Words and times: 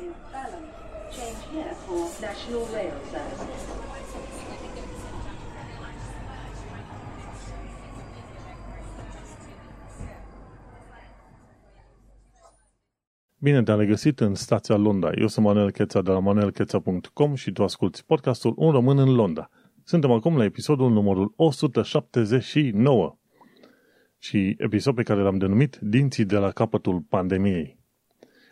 is 0.00 0.16
balance. 0.32 0.74
Change 1.16 1.42
here 1.52 1.74
for 1.84 2.02
National 2.20 2.64
Rail 2.74 2.96
Services. 3.10 3.62
Bine 13.38 13.62
te-am 13.62 13.78
regăsit 13.78 14.20
în 14.20 14.34
stația 14.34 14.76
Londra. 14.76 15.10
Eu 15.12 15.26
sunt 15.26 15.46
Manuel 15.46 15.70
Cheța 15.70 16.02
de 16.02 16.10
la 16.10 16.18
manuelcheța.com 16.18 17.34
și 17.34 17.52
tu 17.52 17.62
asculti 17.62 18.02
podcastul 18.04 18.52
Un 18.56 18.70
Român 18.70 18.98
în 18.98 19.14
Londra. 19.14 19.50
Suntem 19.84 20.10
acum 20.10 20.36
la 20.36 20.44
episodul 20.44 20.90
numărul 20.90 21.32
179 21.36 23.18
și 24.18 24.54
episod 24.58 24.94
pe 24.94 25.02
care 25.02 25.20
l-am 25.20 25.38
denumit 25.38 25.78
Dinții 25.80 26.24
de 26.24 26.36
la 26.36 26.50
capătul 26.50 27.00
pandemiei. 27.00 27.85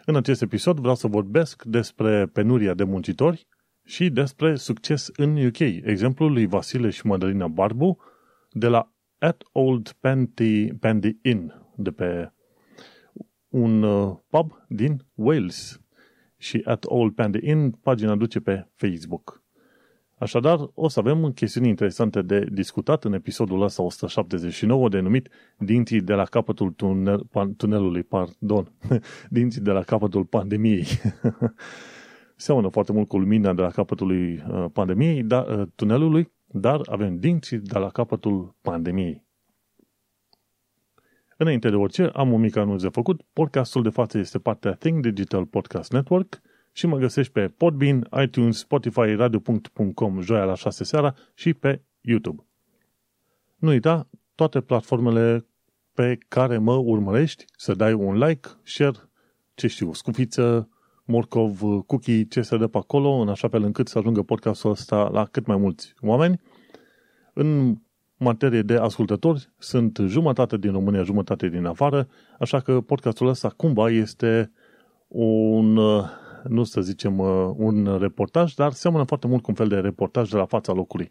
În 0.06 0.16
acest 0.16 0.42
episod 0.42 0.78
vreau 0.78 0.94
să 0.94 1.06
vorbesc 1.06 1.62
despre 1.62 2.26
penuria 2.26 2.74
de 2.74 2.84
muncitori 2.84 3.46
și 3.84 4.10
despre 4.10 4.54
succes 4.54 5.10
în 5.16 5.46
UK. 5.46 5.58
Exemplul 5.58 6.32
lui 6.32 6.46
Vasile 6.46 6.90
și 6.90 7.06
Madalina 7.06 7.48
Barbu 7.48 7.98
de 8.50 8.66
la 8.66 8.92
At 9.18 9.42
Old 9.52 9.92
Pandy, 10.00 10.74
Pandy 10.74 11.18
Inn 11.22 11.72
de 11.76 11.90
pe 11.90 12.32
un 13.48 13.82
uh, 13.82 14.16
pub 14.28 14.52
din 14.68 15.06
Wales 15.14 15.80
și 16.36 16.62
At 16.64 16.84
Old 16.86 17.14
Pandy 17.14 17.38
Inn 17.48 17.70
pagina 17.70 18.16
duce 18.16 18.40
pe 18.40 18.68
Facebook. 18.74 19.43
Așadar, 20.24 20.70
o 20.74 20.88
să 20.88 20.98
avem 20.98 21.32
chestiuni 21.32 21.68
interesante 21.68 22.22
de 22.22 22.46
discutat 22.52 23.04
în 23.04 23.12
episodul 23.12 23.62
ăsta 23.62 23.82
179 23.82 24.88
denumit 24.88 25.28
Dinții 25.58 26.00
de 26.00 26.14
la 26.14 26.24
capătul 26.24 26.70
tunel, 26.70 27.26
pan, 27.30 27.54
tunelului, 27.54 28.02
pardon, 28.02 28.72
Dinții 29.30 29.60
de 29.60 29.70
la 29.70 29.82
capătul 29.82 30.24
pandemiei. 30.24 30.86
Seamănă 32.36 32.68
foarte 32.68 32.92
mult 32.92 33.08
cu 33.08 33.18
lumina 33.18 33.52
de 33.52 33.62
la 33.62 33.70
capătul 33.70 34.10
uh, 34.10 34.64
pandemiei, 34.72 35.22
da, 35.22 35.40
uh, 35.40 35.62
tunelului, 35.74 36.32
dar 36.46 36.80
avem 36.90 37.18
dinții 37.18 37.58
de 37.58 37.78
la 37.78 37.88
capătul 37.88 38.56
pandemiei. 38.60 39.24
Înainte 41.36 41.70
de 41.70 41.76
orice, 41.76 42.10
am 42.14 42.32
un 42.32 42.40
mic 42.40 42.56
anunț 42.56 42.82
de 42.82 42.88
făcut. 42.88 43.22
Podcastul 43.32 43.82
de 43.82 43.88
față 43.88 44.18
este 44.18 44.38
partea 44.38 44.72
Think 44.72 45.00
Digital 45.00 45.46
Podcast 45.46 45.92
Network 45.92 46.42
și 46.76 46.86
mă 46.86 46.96
găsești 46.98 47.32
pe 47.32 47.48
Podbean, 47.48 48.08
iTunes, 48.22 48.58
Spotify, 48.58 49.14
radio.com, 49.14 50.20
joia 50.20 50.44
la 50.44 50.54
6 50.54 50.84
seara 50.84 51.14
și 51.34 51.54
pe 51.54 51.82
YouTube. 52.00 52.46
Nu 53.56 53.68
uita, 53.68 54.08
toate 54.34 54.60
platformele 54.60 55.46
pe 55.92 56.18
care 56.28 56.58
mă 56.58 56.74
urmărești, 56.74 57.44
să 57.56 57.74
dai 57.74 57.92
un 57.92 58.18
like, 58.18 58.48
share, 58.62 59.10
ce 59.54 59.66
știu, 59.66 59.92
scufiță, 59.92 60.68
morcov, 61.04 61.60
cookie, 61.86 62.24
ce 62.24 62.42
se 62.42 62.56
dă 62.56 62.66
pe 62.66 62.78
acolo, 62.78 63.10
în 63.10 63.28
așa 63.28 63.48
fel 63.48 63.62
încât 63.62 63.88
să 63.88 63.98
ajungă 63.98 64.22
podcastul 64.22 64.70
ăsta 64.70 65.08
la 65.12 65.24
cât 65.24 65.46
mai 65.46 65.56
mulți 65.56 65.94
oameni. 66.00 66.40
În 67.32 67.76
materie 68.16 68.62
de 68.62 68.74
ascultători, 68.74 69.48
sunt 69.58 69.98
jumătate 70.06 70.56
din 70.56 70.72
România, 70.72 71.02
jumătate 71.02 71.48
din 71.48 71.64
afară, 71.64 72.08
așa 72.38 72.60
că 72.60 72.80
podcastul 72.80 73.28
ăsta 73.28 73.48
cumva 73.48 73.90
este 73.90 74.52
un, 75.08 75.78
nu 76.48 76.64
să 76.64 76.80
zicem 76.80 77.18
un 77.56 77.96
reportaj, 78.00 78.54
dar 78.54 78.72
seamănă 78.72 79.04
foarte 79.04 79.26
mult 79.26 79.42
cu 79.42 79.50
un 79.50 79.56
fel 79.56 79.68
de 79.68 79.76
reportaj 79.76 80.30
de 80.30 80.36
la 80.36 80.44
fața 80.44 80.72
locului. 80.72 81.08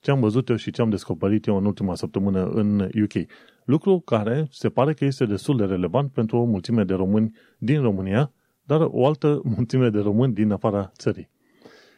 Ce 0.00 0.10
am 0.10 0.20
văzut 0.20 0.48
eu 0.48 0.56
și 0.56 0.70
ce 0.70 0.80
am 0.80 0.90
descoperit 0.90 1.46
eu 1.46 1.56
în 1.56 1.64
ultima 1.64 1.94
săptămână 1.94 2.44
în 2.44 2.80
UK. 2.80 3.26
Lucru 3.64 4.00
care 4.00 4.46
se 4.50 4.68
pare 4.68 4.94
că 4.94 5.04
este 5.04 5.26
destul 5.26 5.56
de 5.56 5.64
relevant 5.64 6.12
pentru 6.12 6.36
o 6.36 6.44
mulțime 6.44 6.84
de 6.84 6.94
români 6.94 7.36
din 7.58 7.80
România, 7.80 8.32
dar 8.62 8.88
o 8.90 9.06
altă 9.06 9.40
mulțime 9.56 9.88
de 9.88 10.00
români 10.00 10.34
din 10.34 10.50
afara 10.50 10.90
țării. 10.96 11.30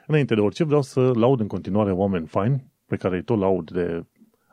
Înainte 0.07 0.35
de 0.35 0.41
orice, 0.41 0.65
vreau 0.65 0.83
să 0.83 1.01
laud 1.15 1.41
în 1.41 1.47
continuare 1.47 1.93
oameni 1.93 2.27
faini, 2.27 2.73
pe 2.87 2.97
care 2.97 3.17
îi 3.17 3.23
tot 3.23 3.39
laud 3.39 3.71
de 3.71 4.07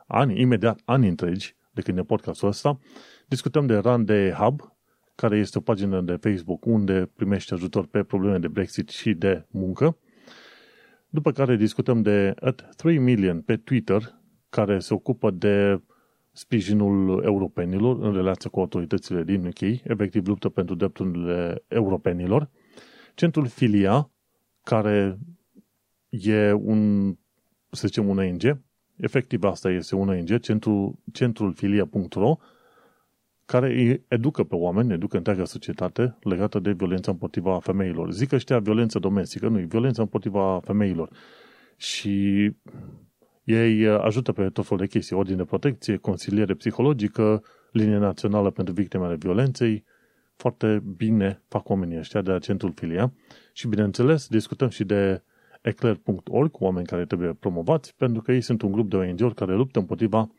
ani, 0.06 0.40
imediat 0.40 0.80
ani 0.84 1.08
întregi, 1.08 1.56
de 1.70 1.80
când 1.80 1.98
e 1.98 2.02
podcastul 2.02 2.48
ăsta, 2.48 2.78
discutăm 3.26 3.66
de 3.66 3.76
Run 3.76 4.04
de 4.04 4.34
Hub, 4.38 4.73
care 5.14 5.38
este 5.38 5.58
o 5.58 5.60
pagină 5.60 6.00
de 6.00 6.16
Facebook 6.16 6.64
unde 6.64 7.10
primește 7.14 7.54
ajutor 7.54 7.86
pe 7.86 8.02
probleme 8.02 8.38
de 8.38 8.48
Brexit 8.48 8.88
și 8.88 9.14
de 9.14 9.46
muncă. 9.50 9.96
După 11.08 11.32
care 11.32 11.56
discutăm 11.56 12.02
de 12.02 12.34
at 12.40 12.74
3 12.76 12.98
Million 12.98 13.40
pe 13.40 13.56
Twitter, 13.56 14.20
care 14.48 14.78
se 14.78 14.94
ocupă 14.94 15.30
de 15.30 15.80
sprijinul 16.32 17.22
europenilor 17.24 18.02
în 18.02 18.14
relație 18.14 18.50
cu 18.50 18.60
autoritățile 18.60 19.22
din 19.22 19.46
UK, 19.46 19.60
efectiv 19.60 20.26
luptă 20.26 20.48
pentru 20.48 20.74
drepturile 20.74 21.64
europenilor. 21.68 22.50
Centrul 23.14 23.46
Filia, 23.46 24.10
care 24.62 25.18
e 26.08 26.52
un, 26.52 27.10
să 27.70 27.86
zicem, 27.86 28.08
un 28.08 28.18
ONG, 28.18 28.60
efectiv 28.96 29.42
asta 29.42 29.70
este 29.70 29.94
un 29.94 30.08
ONG, 30.08 30.38
centru, 30.38 31.02
centrulfilia.ro, 31.12 32.36
care 33.44 33.66
îi 33.66 34.04
educă 34.08 34.44
pe 34.44 34.54
oameni, 34.54 34.92
educă 34.92 35.16
întreaga 35.16 35.44
societate 35.44 36.16
legată 36.20 36.58
de 36.58 36.72
violența 36.72 37.10
împotriva 37.10 37.58
femeilor. 37.58 38.12
Zic 38.12 38.28
că 38.28 38.38
știa 38.38 38.58
violență 38.58 38.98
domestică, 38.98 39.48
nu, 39.48 39.58
violența 39.58 40.02
împotriva 40.02 40.60
femeilor. 40.64 41.08
Și 41.76 42.50
ei 43.44 43.88
ajută 43.88 44.32
pe 44.32 44.48
tot 44.48 44.64
felul 44.64 44.82
de 44.82 44.90
chestii, 44.90 45.16
ordine 45.16 45.36
de 45.36 45.44
protecție, 45.44 45.96
consiliere 45.96 46.54
psihologică, 46.54 47.42
linie 47.72 47.96
națională 47.96 48.50
pentru 48.50 48.74
victimele 48.74 49.14
violenței, 49.14 49.84
foarte 50.36 50.82
bine 50.96 51.42
fac 51.48 51.68
oamenii 51.68 51.98
ăștia 51.98 52.22
de 52.22 52.30
la 52.30 52.38
Centrul 52.38 52.72
Filia 52.74 53.12
și, 53.52 53.68
bineînțeles, 53.68 54.28
discutăm 54.28 54.68
și 54.68 54.84
de 54.84 55.22
eclair.org, 55.62 56.60
oameni 56.60 56.86
care 56.86 57.04
trebuie 57.04 57.32
promovați, 57.32 57.94
pentru 57.96 58.22
că 58.22 58.32
ei 58.32 58.40
sunt 58.40 58.62
un 58.62 58.72
grup 58.72 58.90
de 58.90 58.96
ONG-uri 58.96 59.34
care 59.34 59.54
luptă 59.54 59.78
împotriva 59.78 60.30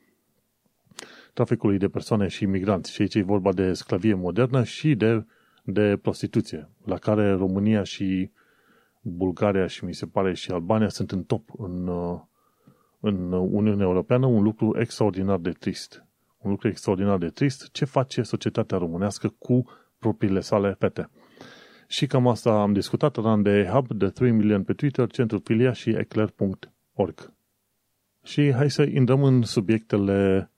traficului 1.36 1.78
de 1.78 1.88
persoane 1.88 2.28
și 2.28 2.44
imigranți. 2.44 2.92
Și 2.92 3.02
aici 3.02 3.16
e 3.16 3.22
vorba 3.22 3.54
de 3.54 3.74
sclavie 3.74 4.14
modernă 4.14 4.64
și 4.64 4.96
de, 4.96 5.26
de 5.64 5.98
prostituție, 6.02 6.70
la 6.86 6.98
care 6.98 7.32
România 7.32 7.84
și 7.84 8.32
Bulgaria 9.02 9.68
și 9.68 9.86
mi 9.86 9.94
se 9.94 10.06
pare 10.06 10.34
și 10.34 10.52
Albania 10.52 10.90
sunt 10.90 11.12
în 11.12 11.24
top 11.24 11.50
în, 11.58 11.90
în 13.00 13.32
Uniunea 13.32 13.86
Europeană, 13.86 14.26
un 14.26 14.44
lucru 14.44 14.80
extraordinar 14.80 15.38
de 15.38 15.52
trist. 15.52 16.06
Un 16.38 16.52
lucru 16.52 16.68
extraordinar 16.68 17.18
de 17.18 17.28
trist. 17.28 17.72
Ce 17.72 17.86
face 17.86 18.22
societatea 18.22 18.78
românească 18.78 19.34
cu 19.40 19.64
propriile 20.00 20.40
sale 20.40 20.76
fete? 20.80 21.10
Și 21.88 22.08
cam 22.08 22.28
asta 22.28 22.62
am 22.62 22.74
discutat, 22.74 23.16
ran 23.16 23.42
de 23.42 23.70
Hub, 23.72 23.88
de 23.92 24.10
3 24.10 24.32
million 24.32 24.64
pe 24.64 24.74
Twitter, 24.74 25.08
Centrul 25.08 25.42
Filia 25.44 25.72
și 25.72 25.90
eclair.org. 25.90 27.34
Și 28.24 28.52
hai 28.52 28.70
să 28.70 28.84
intrăm 28.84 29.24
în 29.24 29.42
subiectele 29.42 30.50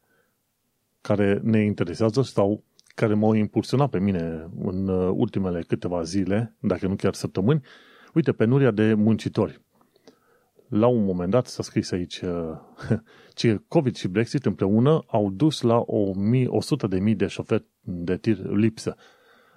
care 1.08 1.40
ne 1.44 1.64
interesează 1.64 2.22
sau 2.22 2.64
care 2.96 3.14
m-au 3.14 3.34
impulsionat 3.34 3.90
pe 3.90 4.00
mine 4.00 4.50
în 4.64 4.88
uh, 4.88 5.12
ultimele 5.14 5.64
câteva 5.68 6.04
zile, 6.04 6.56
dacă 6.60 6.88
nu 6.88 6.96
chiar 6.96 7.14
săptămâni. 7.14 7.62
Uite, 8.14 8.32
penuria 8.32 8.72
de 8.72 8.94
muncitori. 8.94 9.62
La 10.70 10.88
un 10.88 11.04
moment 11.04 11.32
dat 11.32 11.48
s-a 11.48 11.64
scris 11.64 11.92
aici 11.92 12.20
că 12.20 12.62
uh, 13.44 13.56
COVID 13.74 13.96
și 13.96 14.08
Brexit 14.08 14.46
împreună 14.46 15.04
au 15.08 15.32
dus 15.32 15.62
la 15.62 15.84
100.000 17.10 17.16
de 17.16 17.28
șoferi 17.28 17.66
de 17.82 18.18
tir 18.18 18.38
lipsă. 18.46 18.96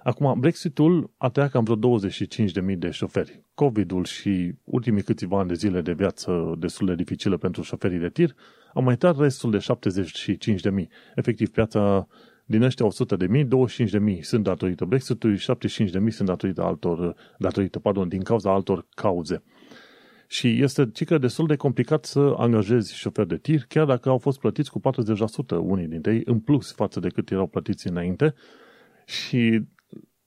Acum, 0.02 0.40
Brexitul 0.40 1.10
a 1.16 1.28
tăiat 1.28 1.50
cam 1.50 1.64
vreo 1.64 1.98
25.000 1.98 2.78
de 2.78 2.90
șoferi. 2.90 3.42
COVID-ul 3.54 4.04
și 4.04 4.52
ultimii 4.64 5.02
câțiva 5.02 5.38
ani 5.38 5.48
de 5.48 5.54
zile 5.54 5.80
de 5.80 5.92
viață 5.92 6.54
destul 6.58 6.86
de 6.86 6.94
dificilă 6.94 7.36
pentru 7.36 7.62
șoferii 7.62 7.98
de 7.98 8.08
tir 8.08 8.34
au 8.74 8.82
mai 8.82 8.96
tăiat 8.96 9.18
restul 9.18 9.50
de 9.50 9.58
75.000. 9.58 10.86
Efectiv, 11.14 11.48
piața 11.48 12.08
din 12.44 12.62
ăștia 12.62 12.86
100.000, 12.86 13.44
25.000 14.16 14.20
sunt 14.20 14.44
datorită 14.44 14.84
Brexitului, 14.84 15.36
75.000 15.36 15.42
sunt 16.08 16.28
datorită 16.28 16.62
altor, 16.62 17.14
datorită, 17.38 17.78
pardon, 17.78 18.08
din 18.08 18.22
cauza 18.22 18.52
altor 18.52 18.86
cauze. 18.94 19.42
Și 20.26 20.62
este 20.62 20.90
cică 20.92 21.18
destul 21.18 21.46
de 21.46 21.56
complicat 21.56 22.04
să 22.04 22.34
angajezi 22.36 22.96
șoferi 22.96 23.28
de 23.28 23.36
tir, 23.36 23.64
chiar 23.68 23.86
dacă 23.86 24.08
au 24.08 24.18
fost 24.18 24.38
plătiți 24.38 24.70
cu 24.70 24.80
40% 24.80 24.82
unii 25.60 25.86
dintre 25.86 26.14
ei, 26.14 26.22
în 26.24 26.40
plus 26.40 26.72
față 26.72 27.00
de 27.00 27.08
cât 27.08 27.30
erau 27.30 27.46
plătiți 27.46 27.88
înainte. 27.88 28.34
Și 29.06 29.62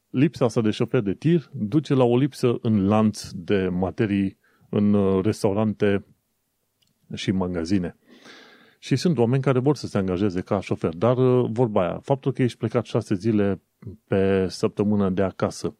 lipsa 0.10 0.46
asta 0.46 0.62
de 0.62 0.70
șofer 0.70 1.02
de 1.02 1.14
tir 1.14 1.50
duce 1.54 1.94
la 1.94 2.04
o 2.04 2.18
lipsă 2.18 2.58
în 2.62 2.88
lanț 2.88 3.30
de 3.32 3.68
materii 3.68 4.38
în 4.70 4.94
uh, 4.94 5.24
restaurante 5.24 6.06
și 7.14 7.32
magazine. 7.32 7.98
Și 8.84 8.96
sunt 8.96 9.18
oameni 9.18 9.42
care 9.42 9.60
vor 9.60 9.76
să 9.76 9.88
se 9.88 9.98
angajeze 9.98 10.42
ca 10.42 10.60
șofer, 10.60 10.96
dar 10.96 11.18
uh, 11.18 11.50
vorba 11.52 11.82
aia, 11.82 12.00
faptul 12.00 12.32
că 12.32 12.42
ești 12.42 12.58
plecat 12.58 12.86
șase 12.86 13.16
zile 13.16 13.62
pe 14.08 14.48
săptămână 14.50 15.10
de 15.10 15.22
acasă, 15.22 15.76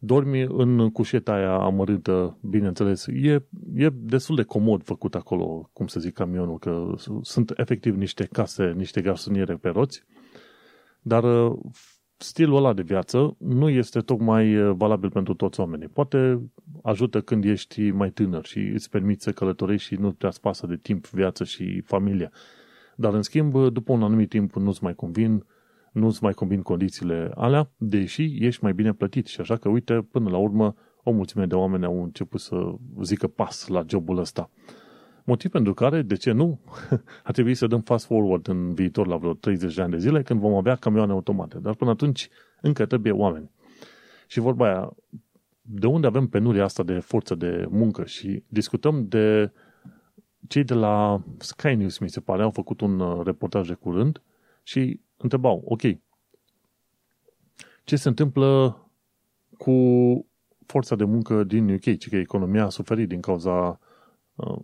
dormi 0.00 0.42
în 0.42 0.90
cușeta 0.90 1.32
aia 1.32 1.52
amărâtă, 1.52 2.38
bineînțeles, 2.42 3.06
e, 3.06 3.42
e 3.74 3.88
destul 3.92 4.36
de 4.36 4.42
comod 4.42 4.82
făcut 4.82 5.14
acolo, 5.14 5.70
cum 5.72 5.86
să 5.86 6.00
zic, 6.00 6.12
camionul, 6.12 6.58
că 6.58 6.94
sunt 7.22 7.52
efectiv 7.56 7.96
niște 7.96 8.24
case, 8.24 8.72
niște 8.76 9.00
garsoniere 9.00 9.54
pe 9.54 9.68
roți, 9.68 10.04
dar 11.02 11.24
uh, 11.24 11.58
stilul 12.22 12.56
ăla 12.56 12.72
de 12.72 12.82
viață 12.82 13.36
nu 13.38 13.68
este 13.68 14.00
tocmai 14.00 14.74
valabil 14.76 15.10
pentru 15.10 15.34
toți 15.34 15.60
oamenii. 15.60 15.88
Poate 15.88 16.40
ajută 16.82 17.20
când 17.20 17.44
ești 17.44 17.90
mai 17.90 18.10
tânăr 18.10 18.44
și 18.44 18.58
îți 18.58 18.90
permiți 18.90 19.24
să 19.24 19.32
călătorești 19.32 19.86
și 19.86 20.00
nu 20.00 20.12
te 20.12 20.28
pasă 20.40 20.66
de 20.66 20.76
timp, 20.76 21.06
viață 21.06 21.44
și 21.44 21.80
familie. 21.80 22.30
Dar, 22.96 23.14
în 23.14 23.22
schimb, 23.22 23.68
după 23.68 23.92
un 23.92 24.02
anumit 24.02 24.28
timp 24.28 24.54
nu-ți 24.54 24.82
mai 24.82 24.94
convin, 24.94 25.44
nu-ți 25.92 26.22
mai 26.22 26.32
convin 26.32 26.62
condițiile 26.62 27.30
alea, 27.34 27.70
deși 27.76 28.36
ești 28.38 28.62
mai 28.62 28.72
bine 28.72 28.92
plătit. 28.92 29.26
Și 29.26 29.40
așa 29.40 29.56
că, 29.56 29.68
uite, 29.68 30.08
până 30.10 30.30
la 30.30 30.36
urmă, 30.36 30.74
o 31.02 31.10
mulțime 31.10 31.46
de 31.46 31.54
oameni 31.54 31.84
au 31.84 32.02
început 32.02 32.40
să 32.40 32.74
zică 33.02 33.26
pas 33.26 33.66
la 33.66 33.84
jobul 33.88 34.18
ăsta. 34.18 34.50
Motiv 35.24 35.50
pentru 35.50 35.74
care, 35.74 36.02
de 36.02 36.14
ce 36.14 36.32
nu, 36.32 36.60
ar 37.24 37.32
trebui 37.32 37.54
să 37.54 37.66
dăm 37.66 37.80
fast 37.80 38.06
forward 38.06 38.48
în 38.48 38.74
viitor 38.74 39.06
la 39.06 39.16
vreo 39.16 39.34
30 39.34 39.74
de 39.74 39.82
ani 39.82 39.90
de 39.90 39.98
zile 39.98 40.22
când 40.22 40.40
vom 40.40 40.54
avea 40.54 40.74
camioane 40.74 41.12
automate. 41.12 41.58
Dar 41.58 41.74
până 41.74 41.90
atunci 41.90 42.28
încă 42.60 42.86
trebuie 42.86 43.12
oameni. 43.12 43.50
Și 44.26 44.40
vorba 44.40 44.66
aia, 44.66 44.96
de 45.60 45.86
unde 45.86 46.06
avem 46.06 46.26
penuria 46.26 46.64
asta 46.64 46.82
de 46.82 46.98
forță 46.98 47.34
de 47.34 47.66
muncă 47.70 48.04
și 48.04 48.42
discutăm 48.48 49.08
de 49.08 49.52
cei 50.48 50.64
de 50.64 50.74
la 50.74 51.22
Sky 51.38 51.74
News, 51.74 51.98
mi 51.98 52.10
se 52.10 52.20
pare, 52.20 52.42
au 52.42 52.50
făcut 52.50 52.80
un 52.80 53.00
uh, 53.00 53.24
reportaj 53.24 53.68
de 53.68 53.74
curând 53.74 54.22
și 54.62 55.00
întrebau, 55.16 55.62
ok, 55.64 55.80
ce 57.84 57.96
se 57.96 58.08
întâmplă 58.08 58.76
cu 59.58 59.74
forța 60.66 60.96
de 60.96 61.04
muncă 61.04 61.44
din 61.44 61.72
UK, 61.72 61.98
ci 61.98 62.08
că 62.08 62.16
economia 62.16 62.64
a 62.64 62.68
suferit 62.68 63.08
din 63.08 63.20
cauza 63.20 63.80
uh, 64.34 64.58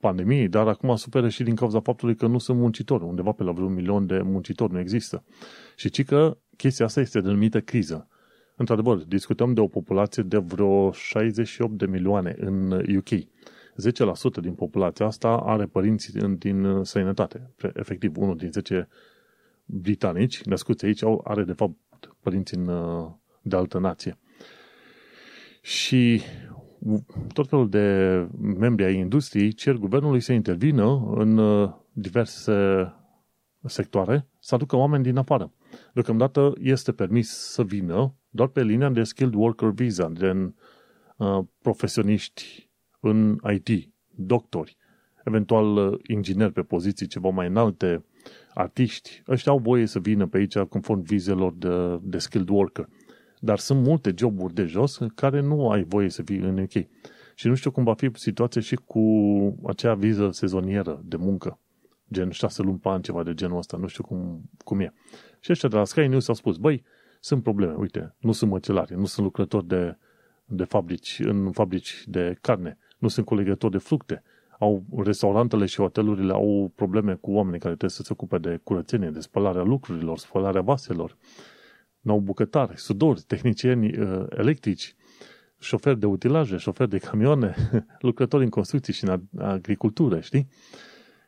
pandemiei, 0.00 0.48
dar 0.48 0.68
acum 0.68 0.96
suferă 0.96 1.28
și 1.28 1.42
din 1.42 1.54
cauza 1.54 1.80
faptului 1.80 2.14
că 2.14 2.26
nu 2.26 2.38
sunt 2.38 2.58
muncitori, 2.58 3.04
undeva 3.04 3.32
pe 3.32 3.42
la 3.42 3.52
vreun 3.52 3.74
milion 3.74 4.06
de 4.06 4.20
muncitori 4.22 4.72
nu 4.72 4.78
există. 4.78 5.24
Și 5.76 5.90
ci 5.90 6.04
că 6.04 6.38
chestia 6.56 6.84
asta 6.84 7.00
este 7.00 7.20
denumită 7.20 7.60
criză. 7.60 8.08
Într-adevăr, 8.56 8.96
discutăm 8.96 9.54
de 9.54 9.60
o 9.60 9.66
populație 9.66 10.22
de 10.22 10.38
vreo 10.38 10.92
68 10.92 11.72
de 11.72 11.86
milioane 11.86 12.34
în 12.38 12.70
UK. 12.96 13.08
10% 13.08 14.40
din 14.40 14.54
populația 14.54 15.06
asta 15.06 15.28
are 15.28 15.66
părinți 15.66 16.12
din 16.38 16.80
sănătate. 16.82 17.50
Efectiv, 17.74 18.16
unul 18.16 18.36
din 18.36 18.50
10 18.50 18.88
britanici 19.64 20.42
născuți 20.42 20.84
aici 20.84 21.02
are 21.24 21.44
de 21.44 21.52
fapt 21.52 21.76
părinți 22.20 22.54
în, 22.54 22.70
de 23.42 23.56
altă 23.56 23.78
nație. 23.78 24.18
Și 25.60 26.22
tot 27.32 27.48
felul 27.48 27.68
de 27.68 28.26
membri 28.58 28.84
ai 28.84 28.96
industriei 28.96 29.52
cer 29.52 29.74
guvernului 29.74 30.20
să 30.20 30.32
intervină 30.32 31.12
în 31.14 31.36
uh, 31.36 31.70
diverse 31.92 32.52
sectoare, 33.64 34.28
să 34.38 34.54
aducă 34.54 34.76
oameni 34.76 35.02
din 35.02 35.16
afară. 35.16 35.52
Deocamdată 35.92 36.52
este 36.60 36.92
permis 36.92 37.28
să 37.28 37.62
vină 37.62 38.14
doar 38.30 38.48
pe 38.48 38.62
linia 38.62 38.90
de 38.90 39.02
skilled 39.02 39.34
worker 39.34 39.68
visa, 39.68 40.08
de 40.08 40.52
uh, 41.16 41.44
profesioniști 41.62 42.70
în 43.00 43.38
IT, 43.52 43.92
doctori, 44.14 44.76
eventual 45.24 45.76
uh, 45.76 45.98
ingineri 46.06 46.52
pe 46.52 46.62
poziții 46.62 47.06
ceva 47.06 47.28
mai 47.28 47.46
înalte, 47.46 48.04
artiști. 48.54 49.22
Ăștia 49.28 49.52
au 49.52 49.58
voie 49.58 49.86
să 49.86 49.98
vină 49.98 50.26
pe 50.26 50.36
aici 50.36 50.58
conform 50.58 51.02
vizelor 51.02 51.54
de, 51.54 51.98
de 52.02 52.18
skilled 52.18 52.48
worker. 52.48 52.88
Dar 53.40 53.58
sunt 53.58 53.82
multe 53.82 54.14
joburi 54.16 54.54
de 54.54 54.64
jos 54.64 54.98
care 55.14 55.40
nu 55.40 55.70
ai 55.70 55.82
voie 55.82 56.08
să 56.08 56.22
fii 56.22 56.38
în 56.38 56.58
UK. 56.58 56.86
Și 57.34 57.46
nu 57.46 57.54
știu 57.54 57.70
cum 57.70 57.84
va 57.84 57.94
fi 57.94 58.10
situația 58.14 58.60
și 58.60 58.74
cu 58.74 59.02
acea 59.66 59.94
viză 59.94 60.30
sezonieră 60.30 61.02
de 61.04 61.16
muncă. 61.16 61.58
Gen 62.12 62.30
6 62.30 62.62
luni 62.62 62.78
pe 62.78 62.88
an, 62.88 63.02
ceva 63.02 63.22
de 63.22 63.34
genul 63.34 63.58
ăsta. 63.58 63.76
Nu 63.76 63.86
știu 63.86 64.04
cum, 64.04 64.50
cum 64.64 64.80
e. 64.80 64.92
Și 65.40 65.52
ăștia 65.52 65.68
de 65.68 65.76
la 65.76 65.84
Sky 65.84 66.06
News 66.06 66.28
au 66.28 66.34
spus, 66.34 66.56
băi, 66.56 66.84
sunt 67.20 67.42
probleme. 67.42 67.72
Uite, 67.72 68.14
nu 68.18 68.32
sunt 68.32 68.50
măcelari, 68.50 68.94
nu 68.96 69.04
sunt 69.04 69.24
lucrători 69.24 69.66
de, 69.66 69.96
de 70.44 70.64
fabrici, 70.64 71.20
în 71.24 71.50
fabrici 71.50 72.04
de 72.06 72.36
carne, 72.40 72.78
nu 72.98 73.08
sunt 73.08 73.26
colegători 73.26 73.72
de 73.72 73.78
fructe. 73.78 74.22
Au, 74.58 74.84
restaurantele 74.96 75.66
și 75.66 75.76
hotelurile 75.76 76.32
au 76.32 76.72
probleme 76.74 77.14
cu 77.14 77.30
oamenii 77.30 77.58
care 77.58 77.74
trebuie 77.74 77.90
să 77.90 78.02
se 78.02 78.12
ocupe 78.12 78.38
de 78.38 78.60
curățenie, 78.62 79.10
de 79.10 79.20
spălarea 79.20 79.62
lucrurilor, 79.62 80.18
spălarea 80.18 80.60
vaselor 80.60 81.16
nou 82.08 82.18
bucătari, 82.20 82.78
sudori, 82.78 83.20
tehnicieni 83.20 83.98
uh, 83.98 84.24
electrici, 84.30 84.94
șoferi 85.58 85.98
de 85.98 86.06
utilaje, 86.06 86.56
șoferi 86.56 86.90
de 86.90 86.98
camioane, 86.98 87.54
lucrători 88.08 88.44
în 88.44 88.50
construcții 88.50 88.92
și 88.92 89.04
în 89.04 89.20
agricultură, 89.38 90.20
știi? 90.20 90.48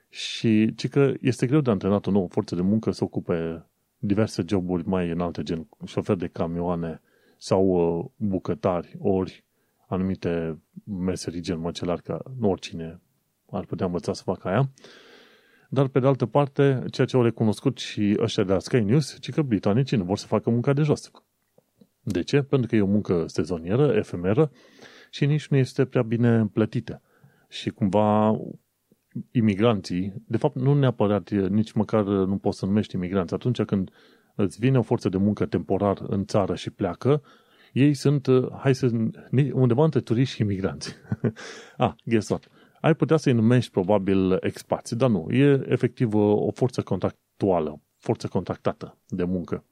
Și 0.08 0.74
ci 0.74 0.88
că 0.88 1.12
este 1.20 1.46
greu 1.46 1.60
de 1.60 1.70
antrenat 1.70 2.06
o 2.06 2.10
nouă 2.10 2.28
forță 2.28 2.54
de 2.54 2.62
muncă 2.62 2.90
să 2.90 3.04
ocupe 3.04 3.66
diverse 3.98 4.42
joburi 4.46 4.88
mai 4.88 5.10
înalte, 5.10 5.42
gen 5.42 5.68
șofer 5.86 6.16
de 6.16 6.26
camioane 6.26 7.00
sau 7.36 7.64
uh, 7.66 8.04
bucătari, 8.16 8.96
ori 8.98 9.44
anumite 9.86 10.58
meserii 10.84 11.40
gen 11.40 11.60
măcelar, 11.60 12.00
că 12.00 12.22
nu 12.38 12.50
oricine 12.50 13.00
ar 13.50 13.64
putea 13.64 13.86
învăța 13.86 14.12
să 14.12 14.22
facă 14.22 14.48
aia. 14.48 14.70
Dar, 15.72 15.88
pe 15.88 16.00
de 16.00 16.06
altă 16.06 16.26
parte, 16.26 16.84
ceea 16.90 17.06
ce 17.06 17.16
au 17.16 17.22
recunoscut 17.22 17.78
și 17.78 18.16
ăștia 18.18 18.44
de 18.44 18.52
la 18.52 18.58
Sky 18.58 18.80
News, 18.80 19.16
ci 19.20 19.30
că 19.30 19.42
britanicii 19.42 19.96
nu 19.96 20.04
vor 20.04 20.18
să 20.18 20.26
facă 20.26 20.50
munca 20.50 20.72
de 20.72 20.82
jos. 20.82 21.10
De 22.02 22.22
ce? 22.22 22.42
Pentru 22.42 22.68
că 22.68 22.76
e 22.76 22.80
o 22.80 22.86
muncă 22.86 23.24
sezonieră, 23.26 23.92
efemeră 23.96 24.50
și 25.10 25.26
nici 25.26 25.48
nu 25.48 25.56
este 25.56 25.84
prea 25.84 26.02
bine 26.02 26.46
plătită. 26.52 27.02
Și 27.48 27.70
cumva 27.70 28.40
imigranții, 29.30 30.12
de 30.26 30.36
fapt 30.36 30.56
nu 30.56 30.74
neapărat, 30.74 31.30
nici 31.30 31.72
măcar 31.72 32.04
nu 32.04 32.36
poți 32.36 32.58
să 32.58 32.66
numești 32.66 32.94
imigranți. 32.94 33.34
Atunci 33.34 33.62
când 33.62 33.90
îți 34.34 34.58
vine 34.58 34.78
o 34.78 34.82
forță 34.82 35.08
de 35.08 35.16
muncă 35.16 35.46
temporar 35.46 35.98
în 36.06 36.24
țară 36.24 36.54
și 36.54 36.70
pleacă, 36.70 37.22
ei 37.72 37.94
sunt, 37.94 38.26
hai 38.58 38.74
să, 38.74 38.90
undeva 39.52 39.84
între 39.84 40.00
turiști 40.00 40.34
și 40.34 40.42
imigranți. 40.42 40.94
ah, 41.76 41.92
guess 42.04 42.28
what? 42.28 42.48
Ai 42.80 42.94
putea 42.94 43.16
să-i 43.16 43.32
numești 43.32 43.70
probabil 43.70 44.36
expați, 44.40 44.96
dar 44.96 45.10
nu, 45.10 45.26
e 45.30 45.60
efectiv 45.68 46.14
o 46.14 46.50
forță 46.50 46.82
contractuală, 46.82 47.82
forță 47.98 48.28
contractată 48.28 48.98
de 49.06 49.24
muncă, 49.24 49.64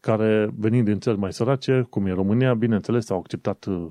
care 0.00 0.50
venind 0.56 0.84
din 0.84 1.00
țări 1.00 1.18
mai 1.18 1.32
sărace, 1.32 1.86
cum 1.90 2.06
e 2.06 2.12
România, 2.12 2.54
bineînțeles, 2.54 3.10
au 3.10 3.18
acceptat 3.18 3.64
uh, 3.64 3.86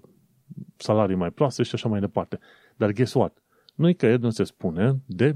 salarii 0.77 1.15
mai 1.15 1.31
proaste 1.31 1.63
și 1.63 1.75
așa 1.75 1.89
mai 1.89 1.99
departe. 1.99 2.39
Dar 2.75 2.91
guess 2.91 3.13
what? 3.13 3.43
Nu-i 3.75 3.95
că 3.95 4.17
nu 4.17 4.29
se 4.29 4.43
spune 4.43 5.01
de 5.05 5.35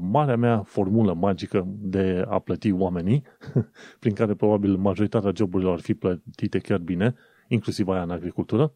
marea 0.00 0.36
mea 0.36 0.62
formulă 0.62 1.14
magică 1.14 1.64
de 1.68 2.24
a 2.28 2.38
plăti 2.38 2.72
oamenii, 2.72 3.22
prin 4.00 4.14
care 4.14 4.34
probabil 4.34 4.76
majoritatea 4.76 5.32
joburilor 5.34 5.72
ar 5.72 5.80
fi 5.80 5.94
plătite 5.94 6.58
chiar 6.58 6.78
bine, 6.78 7.14
inclusiv 7.48 7.88
aia 7.88 8.02
în 8.02 8.10
agricultură, 8.10 8.72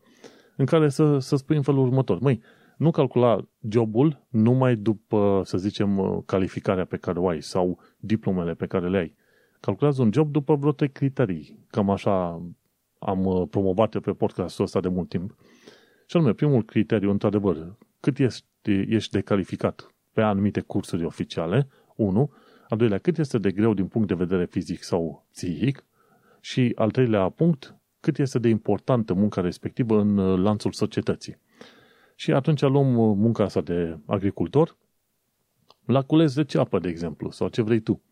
în 0.56 0.64
care 0.64 0.88
să, 0.88 1.18
să 1.18 1.36
spui 1.36 1.56
în 1.56 1.62
felul 1.62 1.86
următor. 1.86 2.18
Măi, 2.18 2.42
nu 2.76 2.90
calcula 2.90 3.48
jobul 3.68 4.26
numai 4.28 4.76
după, 4.76 5.42
să 5.44 5.58
zicem, 5.58 6.22
calificarea 6.26 6.84
pe 6.84 6.96
care 6.96 7.18
o 7.18 7.28
ai 7.28 7.42
sau 7.42 7.78
diplomele 7.96 8.54
pe 8.54 8.66
care 8.66 8.88
le 8.88 8.98
ai. 8.98 9.14
Calculează 9.60 10.02
un 10.02 10.12
job 10.12 10.32
după 10.32 10.56
vreo 10.56 10.72
trei 10.72 10.90
criterii. 10.90 11.66
Cam 11.70 11.90
așa 11.90 12.42
am 12.98 13.24
uh, 13.24 13.48
promovat 13.50 13.98
pe 13.98 14.12
podcastul 14.12 14.64
ăsta 14.64 14.80
de 14.80 14.88
mult 14.88 15.08
timp. 15.08 15.34
Și 16.06 16.16
anume, 16.16 16.32
primul 16.32 16.62
criteriu, 16.62 17.10
într-adevăr, 17.10 17.76
cât 18.00 18.18
ești, 18.18 18.44
ești 18.88 19.10
de 19.10 19.20
calificat 19.20 19.94
pe 20.12 20.22
anumite 20.22 20.60
cursuri 20.60 21.04
oficiale, 21.04 21.68
unu, 21.96 22.30
al 22.68 22.78
doilea, 22.78 22.98
cât 22.98 23.18
este 23.18 23.38
de 23.38 23.50
greu 23.50 23.74
din 23.74 23.86
punct 23.86 24.08
de 24.08 24.14
vedere 24.14 24.44
fizic 24.44 24.82
sau 24.82 25.26
psihic 25.30 25.84
și 26.40 26.72
al 26.74 26.90
treilea 26.90 27.28
punct, 27.28 27.76
cât 28.00 28.18
este 28.18 28.38
de 28.38 28.48
importantă 28.48 29.14
munca 29.14 29.40
respectivă 29.40 30.00
în 30.00 30.16
uh, 30.16 30.38
lanțul 30.38 30.72
societății. 30.72 31.36
Și 32.14 32.32
atunci 32.32 32.60
luăm 32.60 32.96
uh, 32.96 33.16
munca 33.16 33.44
asta 33.44 33.60
de 33.60 33.98
agricultor, 34.06 34.76
la 35.84 36.02
cules 36.02 36.34
de 36.34 36.44
ceapă, 36.44 36.78
de 36.78 36.88
exemplu, 36.88 37.30
sau 37.30 37.48
ce 37.48 37.62
vrei 37.62 37.80
tu. 37.80 38.02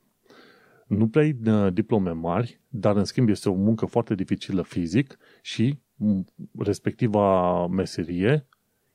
Nu 0.86 1.08
prea 1.08 1.22
ai 1.22 1.36
uh, 1.46 1.72
diplome 1.72 2.10
mari, 2.10 2.60
dar 2.68 2.96
în 2.96 3.04
schimb 3.04 3.28
este 3.28 3.48
o 3.48 3.54
muncă 3.54 3.86
foarte 3.86 4.14
dificilă 4.14 4.62
fizic 4.62 5.18
și 5.42 5.78
mm, 5.94 6.26
respectiva 6.58 7.66
meserie 7.66 8.46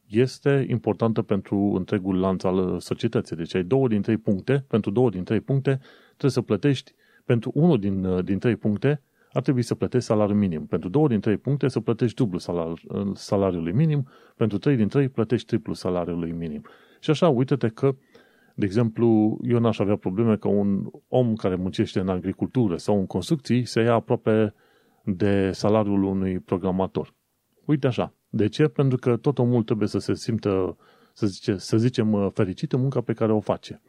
este 0.08 0.66
importantă 0.70 1.22
pentru 1.22 1.58
întregul 1.58 2.20
lanț 2.20 2.44
al 2.44 2.58
uh, 2.58 2.82
societății. 2.82 3.36
Deci 3.36 3.56
ai 3.56 3.64
două 3.64 3.88
din 3.88 4.02
trei 4.02 4.18
puncte, 4.18 4.66
pentru 4.68 4.92
două 4.92 5.10
din 5.10 5.24
trei 5.24 5.40
puncte 5.40 5.80
trebuie 6.08 6.32
să 6.32 6.42
plătești, 6.42 6.94
pentru 7.26 7.52
unul 7.54 7.80
din, 7.80 8.26
din 8.26 8.40
trei 8.40 8.56
puncte 8.56 9.02
ar 9.32 9.42
trebui 9.42 9.62
să 9.62 9.76
plătești 9.76 10.08
salariul 10.08 10.38
minim. 10.38 10.66
Pentru 10.66 10.90
două 10.90 11.08
din 11.08 11.20
trei 11.20 11.38
puncte 11.38 11.68
să 11.68 11.80
plătești 11.80 12.16
dublu 12.16 12.38
salar, 12.38 12.74
salariului 13.14 13.72
minim, 13.72 14.08
pentru 14.36 14.58
trei 14.58 14.76
din 14.76 14.88
trei 14.88 15.10
plătești 15.10 15.48
triplu 15.48 15.74
salariului 15.74 16.32
minim. 16.32 16.66
Și 17.00 17.10
așa, 17.10 17.30
uite-te 17.30 17.68
că, 17.68 17.96
de 18.56 18.66
exemplu, 18.66 19.38
eu 19.42 19.60
n-aș 19.60 19.80
avea 19.80 19.96
probleme 19.96 20.38
că 20.38 20.48
un 20.48 20.90
om 21.08 21.36
care 21.36 21.56
muncește 21.56 22.00
în 22.00 22.10
agricultură 22.10 22.78
sau 22.78 23.00
în 23.00 23.06
construcții 23.06 23.66
să 23.66 23.80
ia 23.80 23.94
aproape 23.94 24.54
de 25.04 25.52
salariul 25.52 26.04
unui 26.04 26.40
programator. 26.40 27.14
Uite 27.66 27.88
așa. 27.88 28.14
De 28.30 28.48
ce? 28.48 28.68
Pentru 28.68 28.98
că 28.98 29.18
tot 29.18 29.40
omul 29.40 29.64
trebuie 29.64 29.88
să 29.88 30.00
se 30.00 30.14
simtă, 30.14 30.78
să, 31.14 31.28
zice, 31.28 31.58
să 31.58 31.78
zicem, 31.78 32.32
fericit 32.34 32.74
în 32.74 32.80
munca 32.80 33.02
pe 33.02 33.14
care 33.14 33.32
o 33.32 33.40
face. 33.40 33.82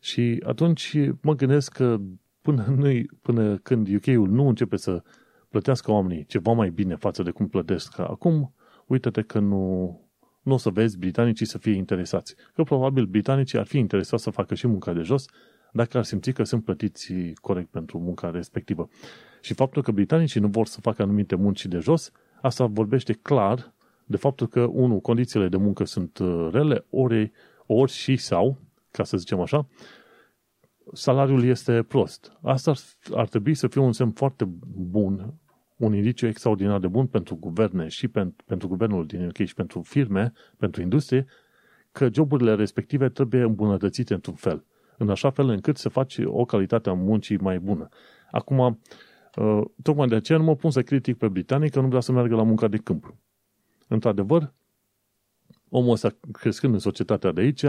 Și 0.00 0.42
atunci 0.46 0.96
mă 1.20 1.34
gândesc 1.34 1.72
că 1.72 2.00
până, 2.44 2.64
nu 2.76 3.02
până 3.22 3.56
când 3.56 3.88
UK-ul 3.94 4.28
nu 4.28 4.48
începe 4.48 4.76
să 4.76 5.02
plătească 5.48 5.90
oamenii 5.90 6.24
ceva 6.24 6.52
mai 6.52 6.70
bine 6.70 6.94
față 6.94 7.22
de 7.22 7.30
cum 7.30 7.48
plătesc 7.48 7.98
acum, 7.98 8.54
uite-te 8.86 9.22
că 9.22 9.38
nu, 9.38 10.00
nu 10.42 10.52
o 10.52 10.56
să 10.56 10.70
vezi 10.70 10.98
britanicii 10.98 11.46
să 11.46 11.58
fie 11.58 11.72
interesați. 11.72 12.34
Că 12.54 12.62
probabil 12.62 13.04
britanicii 13.04 13.58
ar 13.58 13.66
fi 13.66 13.78
interesați 13.78 14.22
să 14.22 14.30
facă 14.30 14.54
și 14.54 14.66
munca 14.66 14.92
de 14.92 15.00
jos 15.00 15.26
dacă 15.72 15.98
ar 15.98 16.04
simți 16.04 16.30
că 16.30 16.44
sunt 16.44 16.64
plătiți 16.64 17.12
corect 17.40 17.70
pentru 17.70 17.98
munca 17.98 18.30
respectivă. 18.30 18.88
Și 19.40 19.54
faptul 19.54 19.82
că 19.82 19.92
britanicii 19.92 20.40
nu 20.40 20.48
vor 20.48 20.66
să 20.66 20.80
facă 20.80 21.02
anumite 21.02 21.34
munci 21.34 21.66
de 21.66 21.78
jos, 21.78 22.10
asta 22.40 22.66
vorbește 22.66 23.12
clar 23.12 23.72
de 24.06 24.16
faptul 24.16 24.46
că, 24.46 24.60
unul, 24.60 25.00
condițiile 25.00 25.48
de 25.48 25.56
muncă 25.56 25.84
sunt 25.84 26.18
uh, 26.18 26.48
rele, 26.52 26.84
ori, 26.90 27.32
ori 27.66 27.90
și 27.90 28.16
sau, 28.16 28.58
ca 28.90 29.04
să 29.04 29.16
zicem 29.16 29.40
așa, 29.40 29.66
salariul 30.92 31.44
este 31.44 31.82
prost. 31.82 32.38
Asta 32.42 32.70
ar, 32.70 32.78
ar 33.14 33.28
trebui 33.28 33.54
să 33.54 33.68
fie 33.68 33.80
un 33.80 33.92
semn 33.92 34.10
foarte 34.10 34.44
bun, 34.76 35.34
un 35.76 35.94
indiciu 35.94 36.26
extraordinar 36.26 36.80
de 36.80 36.86
bun 36.86 37.06
pentru 37.06 37.36
guverne 37.36 37.88
și 37.88 38.08
pentru, 38.08 38.44
pentru 38.46 38.68
guvernul 38.68 39.06
din 39.06 39.26
UK 39.26 39.36
și 39.36 39.54
pentru 39.54 39.82
firme, 39.82 40.32
pentru 40.56 40.82
industrie, 40.82 41.26
că 41.92 42.08
joburile 42.12 42.54
respective 42.54 43.08
trebuie 43.08 43.42
îmbunătățite 43.42 44.14
într-un 44.14 44.34
fel, 44.34 44.64
în 44.98 45.10
așa 45.10 45.30
fel 45.30 45.48
încât 45.48 45.76
să 45.76 45.88
faci 45.88 46.18
o 46.24 46.44
calitate 46.44 46.88
a 46.88 46.92
muncii 46.92 47.36
mai 47.36 47.58
bună. 47.58 47.88
Acum, 48.30 48.58
uh, 49.36 49.60
tocmai 49.82 50.08
de 50.08 50.14
aceea 50.14 50.38
nu 50.38 50.44
mă 50.44 50.56
pun 50.56 50.70
să 50.70 50.82
critic 50.82 51.16
pe 51.16 51.28
britanic 51.28 51.72
că 51.72 51.80
nu 51.80 51.88
vrea 51.88 52.00
să 52.00 52.12
meargă 52.12 52.34
la 52.34 52.42
munca 52.42 52.68
de 52.68 52.76
câmp. 52.76 53.14
Într-adevăr, 53.88 54.52
omul 55.68 55.92
ăsta 55.92 56.16
crescând 56.32 56.72
în 56.72 56.78
societatea 56.78 57.32
de 57.32 57.40
aici, 57.40 57.64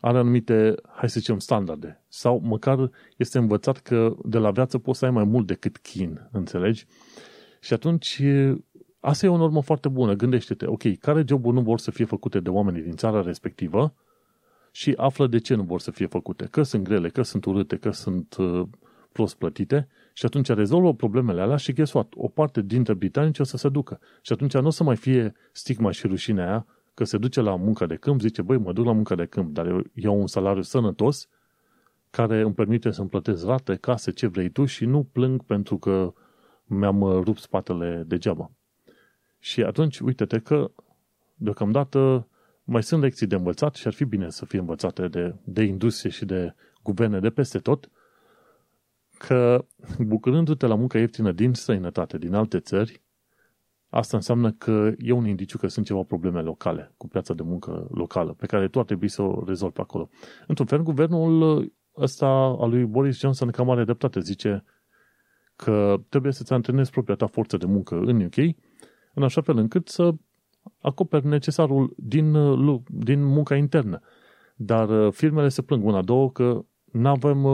are 0.00 0.18
anumite, 0.18 0.74
hai 0.94 1.10
să 1.10 1.18
zicem, 1.20 1.38
standarde. 1.38 2.04
Sau 2.08 2.40
măcar 2.44 2.90
este 3.16 3.38
învățat 3.38 3.78
că 3.78 4.16
de 4.24 4.38
la 4.38 4.50
viață 4.50 4.78
poți 4.78 4.98
să 4.98 5.04
ai 5.04 5.10
mai 5.10 5.24
mult 5.24 5.46
decât 5.46 5.76
chin, 5.76 6.28
înțelegi? 6.32 6.86
Și 7.60 7.72
atunci, 7.72 8.22
asta 9.00 9.26
e 9.26 9.28
o 9.28 9.36
normă 9.36 9.62
foarte 9.62 9.88
bună. 9.88 10.12
Gândește-te, 10.14 10.66
ok, 10.66 10.98
care 10.98 11.24
joburi 11.28 11.54
nu 11.54 11.62
vor 11.62 11.78
să 11.78 11.90
fie 11.90 12.04
făcute 12.04 12.40
de 12.40 12.48
oamenii 12.48 12.82
din 12.82 12.96
țara 12.96 13.22
respectivă 13.22 13.94
și 14.70 14.94
află 14.96 15.26
de 15.26 15.38
ce 15.38 15.54
nu 15.54 15.62
vor 15.62 15.80
să 15.80 15.90
fie 15.90 16.06
făcute. 16.06 16.44
Că 16.50 16.62
sunt 16.62 16.82
grele, 16.82 17.08
că 17.08 17.22
sunt 17.22 17.44
urâte, 17.44 17.76
că 17.76 17.90
sunt 17.90 18.36
uh, 18.38 18.62
prost 19.12 19.36
plătite 19.36 19.88
și 20.12 20.24
atunci 20.24 20.48
rezolvă 20.48 20.94
problemele 20.94 21.40
alea 21.40 21.56
și 21.56 21.72
guess 21.72 21.92
what? 21.92 22.12
O 22.16 22.28
parte 22.28 22.62
dintre 22.62 22.94
britanici 22.94 23.38
o 23.38 23.44
să 23.44 23.56
se 23.56 23.68
ducă. 23.68 24.00
Și 24.22 24.32
atunci 24.32 24.54
nu 24.54 24.66
o 24.66 24.70
să 24.70 24.82
mai 24.84 24.96
fie 24.96 25.32
stigma 25.52 25.90
și 25.90 26.06
rușinea 26.06 26.46
aia 26.46 26.66
că 26.98 27.04
se 27.04 27.18
duce 27.18 27.40
la 27.40 27.56
munca 27.56 27.86
de 27.86 27.96
câmp, 27.96 28.20
zice, 28.20 28.42
băi, 28.42 28.58
mă 28.58 28.72
duc 28.72 28.84
la 28.84 28.92
munca 28.92 29.14
de 29.14 29.26
câmp, 29.26 29.54
dar 29.54 29.66
eu 29.66 29.82
iau 29.94 30.20
un 30.20 30.26
salariu 30.26 30.62
sănătos 30.62 31.28
care 32.10 32.40
îmi 32.40 32.54
permite 32.54 32.90
să-mi 32.90 33.08
plătesc 33.08 33.44
rate, 33.44 33.76
case, 33.76 34.10
ce 34.10 34.26
vrei 34.26 34.48
tu 34.48 34.64
și 34.64 34.84
nu 34.84 35.02
plâng 35.02 35.42
pentru 35.42 35.78
că 35.78 36.12
mi-am 36.64 37.00
uh, 37.00 37.22
rupt 37.24 37.40
spatele 37.40 38.04
degeaba. 38.06 38.50
Și 39.38 39.62
atunci, 39.62 39.98
uite-te 39.98 40.38
că 40.38 40.70
deocamdată 41.34 42.28
mai 42.64 42.82
sunt 42.82 43.02
lecții 43.02 43.26
de 43.26 43.34
învățat 43.34 43.74
și 43.74 43.86
ar 43.86 43.92
fi 43.92 44.04
bine 44.04 44.30
să 44.30 44.44
fie 44.44 44.58
învățate 44.58 45.08
de, 45.08 45.34
de 45.44 45.62
industrie 45.62 46.10
și 46.10 46.24
de 46.24 46.54
guverne 46.82 47.20
de 47.20 47.30
peste 47.30 47.58
tot, 47.58 47.90
că 49.18 49.64
bucurându-te 49.98 50.66
la 50.66 50.74
muncă 50.74 50.98
ieftină 50.98 51.32
din 51.32 51.54
străinătate, 51.54 52.18
din 52.18 52.34
alte 52.34 52.60
țări, 52.60 53.02
asta 53.90 54.16
înseamnă 54.16 54.52
că 54.52 54.92
e 54.98 55.12
un 55.12 55.26
indiciu 55.26 55.58
că 55.58 55.68
sunt 55.68 55.86
ceva 55.86 56.02
probleme 56.02 56.40
locale 56.40 56.92
cu 56.96 57.08
piața 57.08 57.34
de 57.34 57.42
muncă 57.42 57.88
locală, 57.90 58.32
pe 58.32 58.46
care 58.46 58.68
tu 58.68 58.78
ar 58.78 58.84
trebui 58.84 59.08
să 59.08 59.22
o 59.22 59.44
rezolvi 59.46 59.80
acolo. 59.80 60.08
Într-un 60.46 60.66
fel, 60.66 60.82
guvernul 60.82 61.72
ăsta 61.96 62.26
al 62.60 62.70
lui 62.70 62.84
Boris 62.84 63.18
Johnson 63.18 63.50
cam 63.50 63.70
are 63.70 63.84
dreptate, 63.84 64.20
zice 64.20 64.64
că 65.56 66.00
trebuie 66.08 66.32
să-ți 66.32 66.52
antrenezi 66.52 66.90
propria 66.90 67.14
ta 67.14 67.26
forță 67.26 67.56
de 67.56 67.66
muncă 67.66 67.94
în 67.94 68.20
UK, 68.20 68.36
în 69.14 69.22
așa 69.22 69.40
fel 69.40 69.56
încât 69.56 69.88
să 69.88 70.14
acoperi 70.80 71.26
necesarul 71.26 71.94
din, 71.96 72.36
din 72.86 73.24
munca 73.24 73.56
internă. 73.56 74.00
Dar 74.56 75.10
firmele 75.10 75.48
se 75.48 75.62
plâng 75.62 75.84
una, 75.84 76.02
două 76.02 76.30
că 76.30 76.64
nu 76.92 77.08
avem 77.08 77.46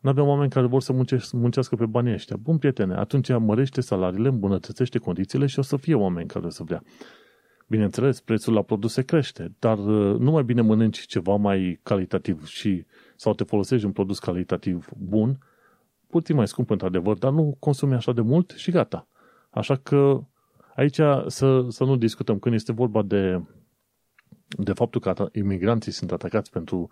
nu 0.00 0.10
avem 0.10 0.26
oameni 0.26 0.50
care 0.50 0.66
vor 0.66 0.80
să 0.80 0.92
muncească, 0.92 1.36
muncească 1.36 1.76
pe 1.76 1.86
banii 1.86 2.12
ăștia. 2.12 2.36
Bun, 2.36 2.58
prietene, 2.58 2.94
atunci 2.94 3.28
mărește 3.38 3.80
salariile, 3.80 4.28
îmbunătățește 4.28 4.98
condițiile 4.98 5.46
și 5.46 5.58
o 5.58 5.62
să 5.62 5.76
fie 5.76 5.94
oameni 5.94 6.28
care 6.28 6.46
o 6.46 6.50
să 6.50 6.62
vrea. 6.62 6.82
Bineînțeles, 7.66 8.20
prețul 8.20 8.54
la 8.54 8.62
produse 8.62 9.02
crește, 9.02 9.52
dar 9.58 9.78
uh, 9.78 10.18
nu 10.18 10.30
mai 10.30 10.42
bine 10.42 10.60
mănânci 10.60 11.06
ceva 11.06 11.36
mai 11.36 11.80
calitativ 11.82 12.46
și 12.46 12.86
sau 13.16 13.34
te 13.34 13.44
folosești 13.44 13.86
un 13.86 13.92
produs 13.92 14.18
calitativ 14.18 14.88
bun, 14.96 15.38
puțin 16.06 16.36
mai 16.36 16.48
scump 16.48 16.70
într-adevăr, 16.70 17.18
dar 17.18 17.32
nu 17.32 17.56
consumi 17.58 17.94
așa 17.94 18.12
de 18.12 18.20
mult 18.20 18.50
și 18.50 18.70
gata. 18.70 19.06
Așa 19.50 19.76
că 19.76 20.20
aici 20.74 21.00
să, 21.26 21.64
să 21.68 21.84
nu 21.84 21.96
discutăm 21.96 22.38
când 22.38 22.54
este 22.54 22.72
vorba 22.72 23.02
de, 23.02 23.42
de 24.46 24.72
faptul 24.72 25.00
că 25.00 25.28
imigranții 25.32 25.92
sunt 25.92 26.12
atacați 26.12 26.50
pentru 26.50 26.90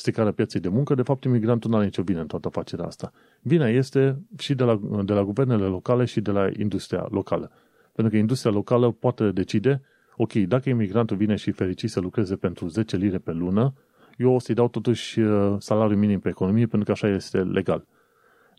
stricarea 0.00 0.32
pieței 0.32 0.60
de 0.60 0.68
muncă, 0.68 0.94
de 0.94 1.02
fapt 1.02 1.24
imigrantul 1.24 1.70
nu 1.70 1.76
are 1.76 1.84
nicio 1.84 2.02
vină 2.02 2.20
în 2.20 2.26
toată 2.26 2.48
afacerea 2.48 2.84
asta. 2.84 3.12
Vina 3.40 3.68
este 3.68 4.22
și 4.38 4.54
de 4.54 4.64
la, 4.64 4.80
de 5.04 5.12
la 5.12 5.24
guvernele 5.24 5.64
locale 5.64 6.04
și 6.04 6.20
de 6.20 6.30
la 6.30 6.48
industria 6.58 7.06
locală. 7.10 7.50
Pentru 7.92 8.12
că 8.12 8.18
industria 8.18 8.50
locală 8.50 8.90
poate 8.90 9.30
decide, 9.30 9.82
ok, 10.16 10.32
dacă 10.32 10.68
imigrantul 10.68 11.16
vine 11.16 11.36
și 11.36 11.50
fericit 11.50 11.90
să 11.90 12.00
lucreze 12.00 12.36
pentru 12.36 12.68
10 12.68 12.96
lire 12.96 13.18
pe 13.18 13.32
lună, 13.32 13.74
eu 14.16 14.32
o 14.32 14.38
să-i 14.38 14.54
dau 14.54 14.68
totuși 14.68 15.20
uh, 15.20 15.54
salariul 15.58 15.98
minim 15.98 16.20
pe 16.20 16.28
economie 16.28 16.66
pentru 16.66 16.84
că 16.84 16.92
așa 16.92 17.14
este 17.14 17.38
legal. 17.38 17.86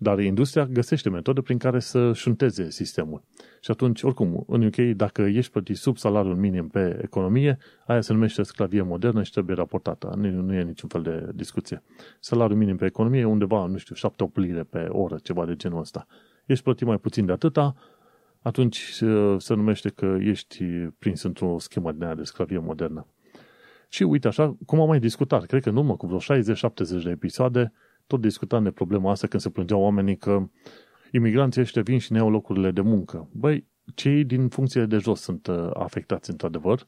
Dar 0.03 0.19
industria 0.19 0.65
găsește 0.65 1.09
metode 1.09 1.41
prin 1.41 1.57
care 1.57 1.79
să 1.79 2.13
șunteze 2.13 2.69
sistemul. 2.69 3.23
Și 3.59 3.71
atunci, 3.71 4.03
oricum, 4.03 4.43
în 4.47 4.65
UK, 4.65 4.75
dacă 4.75 5.21
ești 5.21 5.51
plătit 5.51 5.77
sub 5.77 5.97
salariul 5.97 6.35
minim 6.35 6.67
pe 6.67 6.99
economie, 7.01 7.57
aia 7.85 8.01
se 8.01 8.13
numește 8.13 8.43
sclavie 8.43 8.81
modernă 8.81 9.23
și 9.23 9.31
trebuie 9.31 9.55
raportată. 9.55 10.13
Nu, 10.17 10.29
nu 10.29 10.53
e 10.53 10.63
niciun 10.63 10.89
fel 10.89 11.01
de 11.01 11.31
discuție. 11.35 11.83
Salariul 12.19 12.57
minim 12.57 12.77
pe 12.77 12.85
economie 12.85 13.19
e 13.19 13.25
undeva, 13.25 13.65
nu 13.65 13.77
știu, 13.77 14.09
7-8 14.09 14.33
lire 14.33 14.63
pe 14.63 14.79
oră, 14.89 15.17
ceva 15.23 15.45
de 15.45 15.55
genul 15.55 15.79
ăsta. 15.79 16.07
Ești 16.45 16.63
plătit 16.63 16.87
mai 16.87 16.97
puțin 16.97 17.25
de 17.25 17.31
atâta, 17.31 17.75
atunci 18.41 18.99
uh, 19.01 19.35
se 19.37 19.53
numește 19.53 19.89
că 19.89 20.17
ești 20.19 20.63
prins 20.99 21.23
într-o 21.23 21.59
schemă 21.59 21.91
de 21.91 22.13
de 22.15 22.23
sclavie 22.23 22.59
modernă. 22.59 23.07
Și 23.89 24.03
uite 24.03 24.27
așa, 24.27 24.57
cum 24.65 24.79
am 24.79 24.87
mai 24.87 24.99
discutat, 24.99 25.45
cred 25.45 25.61
că 25.61 25.69
în 25.69 25.75
urmă 25.75 25.95
cu 25.95 26.07
vreo 26.07 26.37
60-70 26.39 27.03
de 27.03 27.09
episoade, 27.09 27.73
tot 28.11 28.21
discutam 28.21 28.63
de 28.63 28.71
problema 28.71 29.11
asta 29.11 29.27
când 29.27 29.41
se 29.41 29.49
plângeau 29.49 29.81
oamenii 29.81 30.17
că 30.17 30.49
imigranții 31.11 31.61
ăștia 31.61 31.81
vin 31.81 31.99
și 31.99 32.11
ne 32.11 32.17
iau 32.17 32.29
locurile 32.29 32.71
de 32.71 32.81
muncă. 32.81 33.29
Băi, 33.31 33.67
cei 33.95 34.23
din 34.23 34.47
funcțiile 34.47 34.85
de 34.85 34.97
jos 34.97 35.21
sunt 35.21 35.47
uh, 35.47 35.69
afectați 35.73 36.29
într-adevăr 36.29 36.87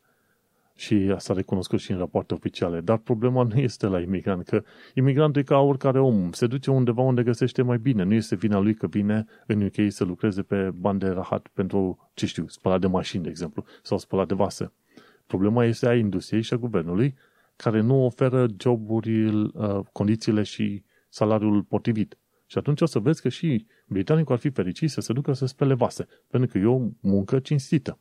și 0.76 0.94
asta 0.94 1.34
recunoscut 1.34 1.80
și 1.80 1.92
în 1.92 1.98
rapoarte 1.98 2.34
oficiale, 2.34 2.82
dar 2.82 2.98
problema 2.98 3.44
nu 3.44 3.56
este 3.56 3.88
la 3.88 4.00
imigrant, 4.00 4.46
că 4.46 4.64
imigrantul 4.94 5.42
e 5.42 5.44
ca 5.44 5.58
oricare 5.58 6.00
om, 6.00 6.32
se 6.32 6.48
duce 6.48 6.72
undeva 6.72 7.02
unde 7.02 7.24
găsește 7.24 7.62
mai 7.62 7.78
bine, 7.78 8.04
nu 8.04 8.14
este 8.14 8.36
vina 8.36 8.60
lui 8.60 8.74
că 8.74 8.88
vine 8.88 9.26
în 9.48 9.62
UK 9.62 9.76
să 9.88 10.04
lucreze 10.04 10.42
pe 10.42 10.72
bani 10.76 11.00
de 11.00 11.08
rahat 11.08 11.48
pentru, 11.54 12.10
ce 12.14 12.26
știu, 12.26 12.48
spălat 12.48 12.80
de 12.80 12.88
mașini, 12.88 13.24
de 13.24 13.30
exemplu, 13.30 13.66
sau 13.82 13.98
spălat 13.98 14.28
de 14.28 14.34
vase. 14.34 14.72
Problema 15.28 15.66
este 15.66 15.88
a 15.88 15.96
industriei 15.96 16.42
și 16.42 16.54
a 16.54 16.58
guvernului, 16.58 17.16
care 17.56 17.82
nu 17.82 18.06
oferă 18.06 18.46
joburi, 18.58 19.26
uh, 19.26 19.80
condițiile 19.92 20.44
și 20.44 20.84
salariul 21.14 21.64
potrivit. 21.64 22.18
Și 22.46 22.58
atunci 22.58 22.82
o 22.82 22.86
să 22.86 23.00
vezi 23.00 23.22
că 23.22 23.30
și 23.30 23.66
britanicul 23.88 24.34
ar 24.34 24.40
fi 24.40 24.50
fericit 24.50 24.90
să 24.90 25.02
se 25.02 25.14
ducă 25.14 25.34
să 25.34 25.46
spele 25.46 25.74
vase, 25.74 26.08
pentru 26.28 26.50
că 26.50 26.58
e 26.58 26.66
o 26.66 26.80
muncă 27.00 27.40
cinstită. 27.40 28.00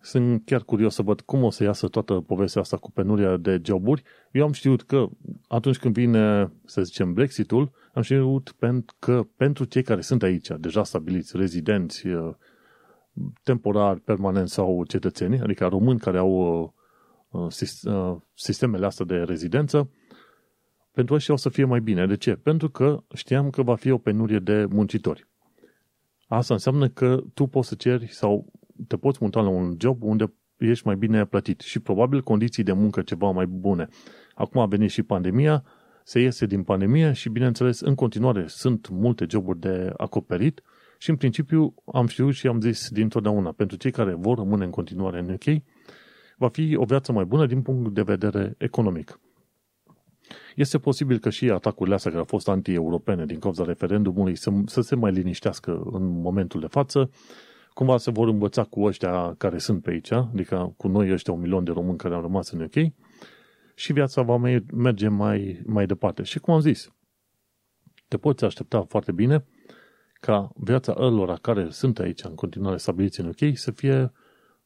Sunt 0.00 0.42
chiar 0.44 0.62
curios 0.62 0.94
să 0.94 1.02
văd 1.02 1.20
cum 1.20 1.42
o 1.42 1.50
să 1.50 1.64
iasă 1.64 1.88
toată 1.88 2.14
povestea 2.14 2.60
asta 2.60 2.76
cu 2.76 2.90
penuria 2.90 3.36
de 3.36 3.60
joburi. 3.64 4.02
Eu 4.32 4.44
am 4.44 4.52
știut 4.52 4.82
că 4.82 5.08
atunci 5.48 5.78
când 5.78 5.94
vine, 5.94 6.52
să 6.64 6.82
zicem, 6.82 7.12
Brexitul, 7.12 7.70
am 7.92 8.02
știut 8.02 8.54
că 8.98 9.26
pentru 9.36 9.64
cei 9.64 9.82
care 9.82 10.00
sunt 10.00 10.22
aici, 10.22 10.48
deja 10.58 10.84
stabiliți, 10.84 11.36
rezidenți, 11.36 12.06
uh, 12.06 12.34
temporar, 13.42 13.98
permanent 13.98 14.48
sau 14.48 14.84
cetățeni, 14.84 15.40
adică 15.40 15.66
români 15.66 15.98
care 15.98 16.18
au 16.18 16.72
uh, 17.30 17.46
uh, 17.84 18.16
sistemele 18.34 18.86
astea 18.86 19.04
de 19.04 19.16
rezidență, 19.16 19.90
pentru 20.94 21.14
ăștia 21.14 21.34
o 21.34 21.36
să 21.36 21.48
fie 21.48 21.64
mai 21.64 21.80
bine. 21.80 22.06
De 22.06 22.16
ce? 22.16 22.34
Pentru 22.34 22.70
că 22.70 23.02
știam 23.14 23.50
că 23.50 23.62
va 23.62 23.74
fi 23.74 23.90
o 23.90 23.98
penurie 23.98 24.38
de 24.38 24.66
muncitori. 24.70 25.26
Asta 26.26 26.54
înseamnă 26.54 26.88
că 26.88 27.22
tu 27.34 27.46
poți 27.46 27.68
să 27.68 27.74
ceri 27.74 28.06
sau 28.12 28.52
te 28.86 28.96
poți 28.96 29.18
muta 29.20 29.40
la 29.40 29.48
un 29.48 29.76
job 29.80 30.02
unde 30.02 30.32
ești 30.56 30.86
mai 30.86 30.96
bine 30.96 31.24
plătit 31.24 31.60
și 31.60 31.80
probabil 31.80 32.22
condiții 32.22 32.62
de 32.62 32.72
muncă 32.72 33.02
ceva 33.02 33.30
mai 33.30 33.46
bune. 33.46 33.88
Acum 34.34 34.60
a 34.60 34.66
venit 34.66 34.90
și 34.90 35.02
pandemia, 35.02 35.64
se 36.04 36.20
iese 36.20 36.46
din 36.46 36.62
pandemie 36.62 37.12
și, 37.12 37.28
bineînțeles, 37.28 37.80
în 37.80 37.94
continuare 37.94 38.44
sunt 38.46 38.88
multe 38.88 39.26
joburi 39.28 39.58
de 39.60 39.92
acoperit 39.96 40.62
și, 40.98 41.10
în 41.10 41.16
principiu, 41.16 41.74
am 41.92 42.06
știut 42.06 42.34
și 42.34 42.46
am 42.46 42.60
zis 42.60 42.88
dintotdeauna, 42.88 43.52
pentru 43.52 43.76
cei 43.76 43.90
care 43.90 44.14
vor 44.14 44.38
rămâne 44.38 44.64
în 44.64 44.70
continuare 44.70 45.18
în 45.18 45.30
UK, 45.30 45.62
va 46.36 46.48
fi 46.48 46.76
o 46.76 46.84
viață 46.84 47.12
mai 47.12 47.24
bună 47.24 47.46
din 47.46 47.62
punct 47.62 47.94
de 47.94 48.02
vedere 48.02 48.54
economic. 48.58 49.18
Este 50.54 50.78
posibil 50.78 51.18
că 51.18 51.30
și 51.30 51.50
atacurile 51.50 51.94
astea 51.94 52.10
care 52.10 52.22
au 52.22 52.28
fost 52.28 52.48
anti-europene 52.48 53.26
din 53.26 53.38
cauza 53.38 53.64
referendumului 53.64 54.36
să, 54.36 54.50
să 54.66 54.80
se 54.80 54.94
mai 54.96 55.12
liniștească 55.12 55.82
în 55.92 56.20
momentul 56.20 56.60
de 56.60 56.66
față, 56.66 57.10
cumva 57.72 57.96
se 57.96 58.10
vor 58.10 58.28
învăța 58.28 58.64
cu 58.64 58.82
ăștia 58.84 59.34
care 59.38 59.58
sunt 59.58 59.82
pe 59.82 59.90
aici, 59.90 60.10
adică 60.10 60.74
cu 60.76 60.88
noi 60.88 61.12
ăștia 61.12 61.32
un 61.32 61.40
milion 61.40 61.64
de 61.64 61.70
români 61.70 61.98
care 61.98 62.14
au 62.14 62.20
rămas 62.20 62.50
în 62.50 62.60
UK 62.60 62.92
și 63.74 63.92
viața 63.92 64.22
va 64.22 64.36
mai 64.36 64.64
merge 64.74 65.08
mai, 65.08 65.62
mai 65.66 65.86
departe. 65.86 66.22
Și 66.22 66.38
cum 66.38 66.54
am 66.54 66.60
zis, 66.60 66.92
te 68.08 68.16
poți 68.16 68.44
aștepta 68.44 68.82
foarte 68.82 69.12
bine 69.12 69.44
ca 70.20 70.52
viața 70.56 70.94
ălora 70.98 71.34
care 71.34 71.70
sunt 71.70 71.98
aici 71.98 72.22
în 72.22 72.34
continuare 72.34 72.76
stabiliți 72.76 73.20
în 73.20 73.26
UK 73.26 73.56
să 73.56 73.70
fie 73.70 74.12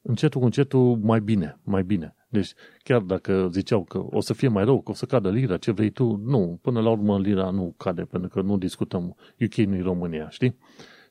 încetul 0.02 0.40
cu 0.40 0.47
încetul 0.47 0.97
mai 0.97 1.21
bine, 1.21 1.59
mai 1.62 1.83
bine. 1.83 2.17
Deci 2.28 2.52
chiar 2.83 3.00
dacă 3.00 3.49
ziceau 3.52 3.85
că 3.85 4.07
o 4.11 4.21
să 4.21 4.33
fie 4.33 4.49
mai 4.49 4.64
rău, 4.64 4.81
că 4.81 4.90
o 4.90 4.95
să 4.95 5.07
cadă 5.07 5.31
lira, 5.31 5.57
ce 5.57 5.71
vrei 5.71 5.90
tu, 5.90 6.23
nu, 6.25 6.59
până 6.62 6.81
la 6.81 6.90
urmă 6.90 7.19
lira 7.19 7.50
nu 7.50 7.75
cade, 7.76 8.02
pentru 8.02 8.28
că 8.28 8.40
nu 8.40 8.59
discutăm, 8.59 9.17
UK 9.40 9.55
nu 9.55 9.75
e 9.75 9.83
România, 9.83 10.28
știi? 10.28 10.59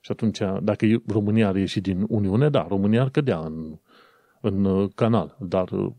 Și 0.02 0.12
atunci, 0.12 0.40
dacă 0.62 0.86
România 1.08 1.48
ar 1.48 1.56
ieși 1.56 1.82
din 1.82 2.06
Uniune, 2.08 2.50
da, 2.50 2.66
România 2.70 3.02
ar 3.02 3.10
cădea 3.10 3.40
în, 3.40 3.80
în 4.42 4.66
uh, 4.66 4.90
canal, 4.96 5.38
dar 5.40 5.70
uh, 5.70 5.92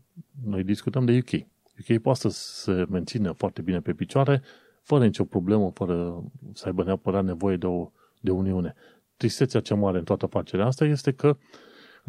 noi 0.45 0.63
discutăm 0.63 1.05
de 1.05 1.17
UK. 1.17 1.45
UK 1.79 2.01
poate 2.01 2.19
să 2.19 2.29
se 2.29 2.85
mențină 2.89 3.31
foarte 3.31 3.61
bine 3.61 3.79
pe 3.79 3.93
picioare, 3.93 4.41
fără 4.83 5.05
nicio 5.05 5.23
problemă, 5.23 5.71
fără 5.73 6.23
să 6.53 6.65
aibă 6.65 6.83
neapărat 6.83 7.23
nevoie 7.23 7.57
de 7.57 7.65
o 7.65 7.91
de 8.19 8.31
Uniune. 8.31 8.75
Tristețea 9.17 9.59
cea 9.59 9.75
mare 9.75 9.97
în 9.97 10.03
toată 10.03 10.25
afacerea 10.25 10.65
asta 10.65 10.85
este 10.85 11.11
că, 11.11 11.37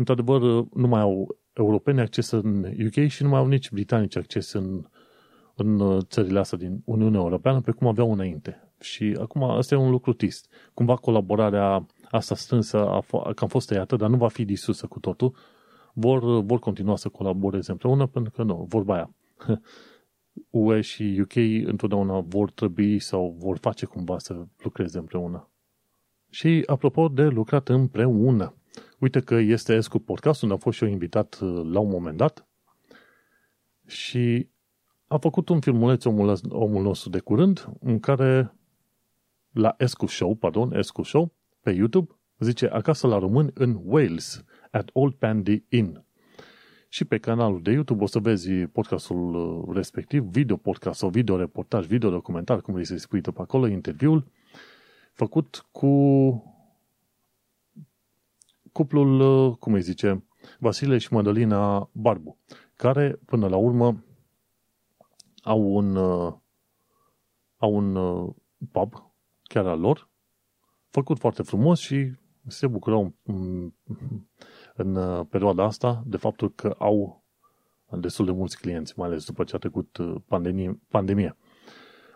într-adevăr, 0.01 0.41
nu 0.75 0.89
mai 0.89 1.01
au 1.01 1.37
europeni 1.53 2.01
acces 2.01 2.31
în 2.31 2.65
UK 2.87 3.07
și 3.07 3.23
nu 3.23 3.29
mai 3.29 3.39
au 3.39 3.47
nici 3.47 3.71
britanici 3.71 4.17
acces 4.17 4.53
în, 4.53 4.85
în 5.55 6.01
țările 6.01 6.39
astea 6.39 6.59
din 6.59 6.83
Uniunea 6.85 7.21
Europeană, 7.21 7.61
pe 7.61 7.71
cum 7.71 7.87
aveau 7.87 8.13
înainte. 8.13 8.73
Și 8.81 9.17
acum 9.21 9.43
asta 9.43 9.75
e 9.75 9.79
un 9.79 9.91
lucru 9.91 10.13
trist. 10.13 10.51
Cumva 10.75 10.97
colaborarea 10.97 11.87
asta 12.11 12.35
strânsă 12.35 12.89
a, 12.89 13.03
f- 13.03 13.35
cam 13.35 13.49
fost 13.49 13.69
tăiată, 13.69 13.97
dar 13.97 14.09
nu 14.09 14.17
va 14.17 14.29
fi 14.29 14.45
disusă 14.45 14.87
cu 14.87 15.01
totul. 15.01 15.35
Vor, 15.93 16.43
vor 16.43 16.59
continua 16.59 16.97
să 16.97 17.09
colaboreze 17.09 17.71
împreună, 17.71 18.07
pentru 18.07 18.33
că 18.33 18.43
nu, 18.43 18.67
vorba 18.69 18.95
aia. 18.95 19.15
UE 20.51 20.81
și 20.81 21.19
UK 21.21 21.37
întotdeauna 21.67 22.21
vor 22.21 22.51
trebui 22.51 22.99
sau 22.99 23.35
vor 23.39 23.59
face 23.59 23.87
cumva 23.87 24.19
să 24.19 24.47
lucreze 24.63 24.99
împreună. 24.99 25.51
Și 26.31 26.63
apropo 26.67 27.09
de 27.09 27.23
lucrat 27.23 27.69
împreună, 27.69 28.55
uite 29.01 29.21
că 29.21 29.35
este 29.35 29.75
Escu 29.75 29.99
Podcast, 29.99 30.43
unde 30.43 30.55
a 30.55 30.59
fost 30.59 30.77
și 30.77 30.85
eu 30.85 30.91
invitat 30.91 31.39
uh, 31.43 31.61
la 31.65 31.79
un 31.79 31.89
moment 31.89 32.17
dat 32.17 32.49
și 33.87 34.49
a 35.07 35.17
făcut 35.17 35.49
un 35.49 35.61
filmuleț 35.61 36.05
omul, 36.05 36.39
omul 36.49 36.83
nostru 36.83 37.11
de 37.11 37.19
curând, 37.19 37.69
în 37.81 38.01
care 38.01 38.55
la 39.51 39.75
Escu 39.79 40.07
Show, 40.07 40.35
pardon, 40.35 40.73
Escu 40.73 41.03
Show, 41.03 41.35
pe 41.61 41.71
YouTube, 41.71 42.19
zice 42.39 42.67
Acasă 42.67 43.07
la 43.07 43.19
români 43.19 43.51
în 43.55 43.81
Wales, 43.85 44.45
at 44.71 44.91
Old 44.93 45.15
Pandy 45.15 45.65
Inn. 45.69 46.05
Și 46.89 47.05
pe 47.05 47.19
canalul 47.19 47.63
de 47.63 47.71
YouTube 47.71 48.03
o 48.03 48.07
să 48.07 48.19
vezi 48.19 48.51
podcastul 48.51 49.35
uh, 49.35 49.75
respectiv, 49.75 50.23
video 50.23 50.57
podcast 50.57 50.99
sau 50.99 51.09
video 51.09 51.37
reportaj, 51.37 51.87
video 51.87 52.11
documentar, 52.11 52.61
cum 52.61 52.75
vrei 52.75 52.87
să-i 52.87 52.99
spui 52.99 53.21
pe 53.21 53.31
acolo, 53.37 53.67
interviul, 53.67 54.27
făcut 55.13 55.67
cu 55.71 55.89
cuplul, 58.81 59.21
uh, 59.21 59.57
cum 59.57 59.73
îi 59.73 59.81
zice, 59.81 60.25
Vasile 60.59 60.99
și 60.99 61.13
Madalina 61.13 61.91
Barbu, 61.93 62.39
care 62.77 63.21
până 63.27 63.49
la 63.49 63.57
urmă 63.57 64.05
au 65.43 65.75
un, 65.75 65.97
uh, 65.97 66.33
au 67.57 67.75
un 67.75 67.95
uh, 67.95 68.35
pub 68.73 69.13
chiar 69.43 69.67
al 69.67 69.81
lor, 69.81 70.09
făcut 70.89 71.19
foarte 71.19 71.43
frumos 71.43 71.81
și 71.81 72.13
se 72.47 72.67
bucurau 72.67 73.15
în, 73.23 73.73
în 74.75 75.25
perioada 75.25 75.65
asta 75.65 76.03
de 76.07 76.17
faptul 76.17 76.53
că 76.55 76.75
au 76.79 77.25
destul 77.91 78.25
de 78.25 78.33
mulți 78.33 78.59
clienți, 78.59 78.93
mai 78.97 79.09
ales 79.09 79.25
după 79.25 79.45
ce 79.45 79.57
a 79.57 79.59
trecut 79.59 79.99
pandemie. 80.27 80.81
pandemie 80.89 81.37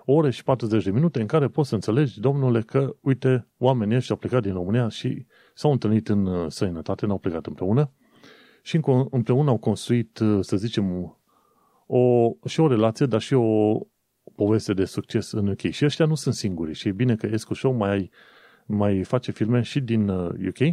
o 0.04 0.12
oră 0.12 0.30
și 0.30 0.44
40 0.44 0.84
de 0.84 0.90
minute 0.90 1.20
în 1.20 1.26
care 1.26 1.48
poți 1.48 1.68
să 1.68 1.74
înțelegi, 1.74 2.20
domnule, 2.20 2.60
că, 2.60 2.96
uite, 3.00 3.48
oamenii 3.58 3.96
ăștia 3.96 4.14
au 4.14 4.20
plecat 4.20 4.42
din 4.42 4.52
România 4.52 4.88
și 4.88 5.26
s-au 5.54 5.72
întâlnit 5.72 6.08
în 6.08 6.26
uh, 6.26 6.50
sănătate, 6.50 7.06
n-au 7.06 7.18
plecat 7.18 7.46
împreună. 7.46 7.90
Și 8.62 8.80
împreună 9.10 9.50
au 9.50 9.56
construit, 9.56 10.18
uh, 10.18 10.38
să 10.40 10.56
zicem, 10.56 11.16
o, 11.86 12.30
și 12.46 12.60
o 12.60 12.68
relație, 12.68 13.06
dar 13.06 13.20
și 13.20 13.34
o 13.34 13.78
poveste 14.34 14.72
de 14.72 14.84
succes 14.84 15.32
în 15.32 15.48
UK. 15.48 15.60
Și 15.60 15.84
ăștia 15.84 16.06
nu 16.06 16.14
sunt 16.14 16.34
singuri. 16.34 16.72
Și 16.72 16.88
e 16.88 16.92
bine 16.92 17.16
că 17.16 17.26
Escu 17.26 17.54
Show 17.54 17.72
mai, 17.72 18.10
mai 18.66 19.02
face 19.02 19.30
filme 19.30 19.60
și 19.60 19.80
din 19.80 20.08
UK 20.08 20.60
uh, 20.60 20.72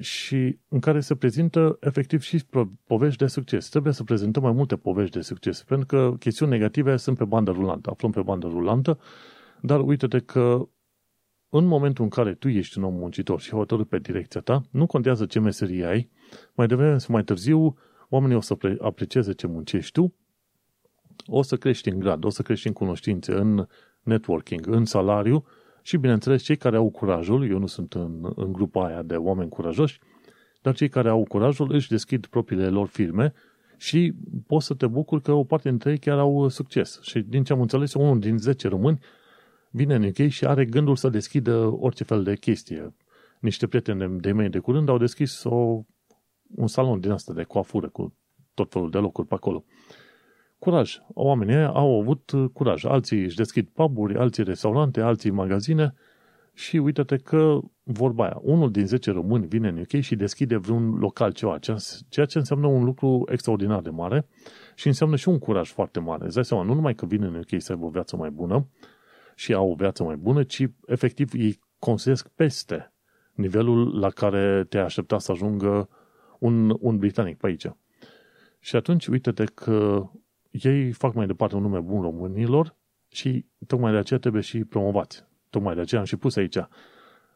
și 0.00 0.58
în 0.68 0.80
care 0.80 1.00
se 1.00 1.14
prezintă 1.14 1.76
efectiv 1.80 2.20
și 2.20 2.44
povești 2.84 3.18
de 3.18 3.26
succes. 3.26 3.68
Trebuie 3.68 3.92
să 3.92 4.04
prezentăm 4.04 4.42
mai 4.42 4.52
multe 4.52 4.76
povești 4.76 5.16
de 5.16 5.22
succes, 5.22 5.62
pentru 5.62 5.86
că 5.86 6.14
chestiuni 6.18 6.50
negative 6.50 6.96
sunt 6.96 7.18
pe 7.18 7.24
bandă 7.24 7.50
rulantă, 7.50 7.90
aflăm 7.90 8.10
pe 8.10 8.22
bandă 8.22 8.46
rulantă, 8.46 8.98
dar 9.60 9.80
uite-te 9.80 10.18
că 10.18 10.68
în 11.48 11.64
momentul 11.64 12.04
în 12.04 12.10
care 12.10 12.34
tu 12.34 12.48
ești 12.48 12.78
un 12.78 12.84
om 12.84 12.94
muncitor 12.94 13.40
și 13.40 13.50
hotărât 13.50 13.88
pe 13.88 13.98
direcția 13.98 14.40
ta, 14.40 14.62
nu 14.70 14.86
contează 14.86 15.26
ce 15.26 15.40
meserie 15.40 15.84
ai, 15.84 16.10
mai 16.54 16.66
devreme 16.66 16.98
sau 16.98 17.14
mai 17.14 17.24
târziu 17.24 17.76
oamenii 18.08 18.36
o 18.36 18.40
să 18.40 18.56
aprecieze 18.80 19.32
ce 19.32 19.46
muncești 19.46 19.92
tu, 19.92 20.14
o 21.26 21.42
să 21.42 21.56
crești 21.56 21.88
în 21.88 21.98
grad, 21.98 22.24
o 22.24 22.30
să 22.30 22.42
crești 22.42 22.66
în 22.66 22.72
cunoștințe, 22.72 23.32
în 23.32 23.66
networking, 24.02 24.66
în 24.66 24.84
salariu 24.84 25.44
și, 25.86 25.96
bineînțeles, 25.96 26.42
cei 26.42 26.56
care 26.56 26.76
au 26.76 26.90
curajul, 26.90 27.50
eu 27.50 27.58
nu 27.58 27.66
sunt 27.66 27.92
în, 27.92 28.32
în 28.34 28.52
grupa 28.52 28.86
aia 28.86 29.02
de 29.02 29.16
oameni 29.16 29.48
curajoși, 29.48 30.00
dar 30.62 30.74
cei 30.74 30.88
care 30.88 31.08
au 31.08 31.24
curajul 31.24 31.72
își 31.72 31.88
deschid 31.88 32.26
propriile 32.26 32.68
lor 32.68 32.86
firme 32.86 33.32
și 33.76 34.14
poți 34.46 34.66
să 34.66 34.74
te 34.74 34.86
bucuri 34.86 35.22
că 35.22 35.32
o 35.32 35.44
parte 35.44 35.68
dintre 35.68 35.90
ei 35.90 35.98
chiar 35.98 36.18
au 36.18 36.48
succes. 36.48 36.98
Și 37.02 37.20
din 37.20 37.44
ce 37.44 37.52
am 37.52 37.60
înțeles, 37.60 37.94
unul 37.94 38.18
din 38.18 38.38
10 38.38 38.68
români 38.68 38.98
vine 39.70 39.94
în 39.94 40.04
UK 40.04 40.28
și 40.28 40.46
are 40.46 40.64
gândul 40.64 40.96
să 40.96 41.08
deschidă 41.08 41.56
orice 41.80 42.04
fel 42.04 42.22
de 42.22 42.36
chestie. 42.36 42.94
Niște 43.40 43.66
prieteni 43.66 44.20
de 44.20 44.32
mei 44.32 44.48
de 44.48 44.58
curând 44.58 44.88
au 44.88 44.98
deschis 44.98 45.44
o, 45.44 45.84
un 46.54 46.66
salon 46.66 47.00
din 47.00 47.10
asta 47.10 47.32
de 47.32 47.42
coafură 47.42 47.88
cu 47.88 48.14
tot 48.54 48.72
felul 48.72 48.90
de 48.90 48.98
locuri 48.98 49.26
pe 49.26 49.34
acolo 49.34 49.64
curaj. 50.64 50.98
Oamenii 51.14 51.64
au 51.64 52.00
avut 52.00 52.30
uh, 52.30 52.44
curaj. 52.52 52.84
Alții 52.84 53.22
își 53.22 53.36
deschid 53.36 53.68
puburi, 53.68 54.16
alții 54.16 54.44
restaurante, 54.44 55.00
alții 55.00 55.30
magazine 55.30 55.94
și 56.52 56.76
uite-te 56.76 57.16
că 57.16 57.60
vorba 57.82 58.24
aia, 58.24 58.38
unul 58.42 58.70
din 58.70 58.86
10 58.86 59.10
români 59.10 59.46
vine 59.46 59.68
în 59.68 59.78
UK 59.78 60.00
și 60.00 60.16
deschide 60.16 60.56
vreun 60.56 60.94
local 60.98 61.32
ceva, 61.32 61.58
ceea 62.08 62.26
ce 62.26 62.38
înseamnă 62.38 62.66
un 62.66 62.84
lucru 62.84 63.24
extraordinar 63.30 63.80
de 63.80 63.90
mare 63.90 64.26
și 64.74 64.86
înseamnă 64.86 65.16
și 65.16 65.28
un 65.28 65.38
curaj 65.38 65.70
foarte 65.70 66.00
mare. 66.00 66.24
Îți 66.24 66.34
dai 66.34 66.44
seama, 66.44 66.62
nu 66.62 66.74
numai 66.74 66.94
că 66.94 67.06
vine 67.06 67.26
în 67.26 67.34
UK 67.34 67.60
să 67.60 67.72
aibă 67.72 67.84
o 67.84 67.88
viață 67.88 68.16
mai 68.16 68.30
bună 68.30 68.68
și 69.34 69.52
au 69.52 69.70
o 69.70 69.74
viață 69.74 70.02
mai 70.02 70.16
bună, 70.16 70.42
ci 70.42 70.66
efectiv 70.86 71.34
ei 71.34 71.60
construiesc 71.78 72.28
peste 72.28 72.92
nivelul 73.32 73.98
la 73.98 74.10
care 74.10 74.64
te 74.68 74.78
aștepta 74.78 75.18
să 75.18 75.32
ajungă 75.32 75.88
un, 76.38 76.76
un 76.80 76.98
britanic 76.98 77.36
pe 77.36 77.46
aici. 77.46 77.66
Și 78.60 78.76
atunci, 78.76 79.06
uite-te 79.06 79.44
că 79.44 80.08
ei 80.62 80.92
fac 80.92 81.14
mai 81.14 81.26
departe 81.26 81.56
un 81.56 81.62
nume 81.62 81.80
bun 81.80 82.00
românilor 82.00 82.76
și 83.08 83.46
tocmai 83.66 83.92
de 83.92 83.98
aceea 83.98 84.20
trebuie 84.20 84.42
și 84.42 84.64
promovați. 84.64 85.24
Tocmai 85.50 85.74
de 85.74 85.80
aceea 85.80 86.00
am 86.00 86.06
și 86.06 86.16
pus 86.16 86.36
aici 86.36 86.56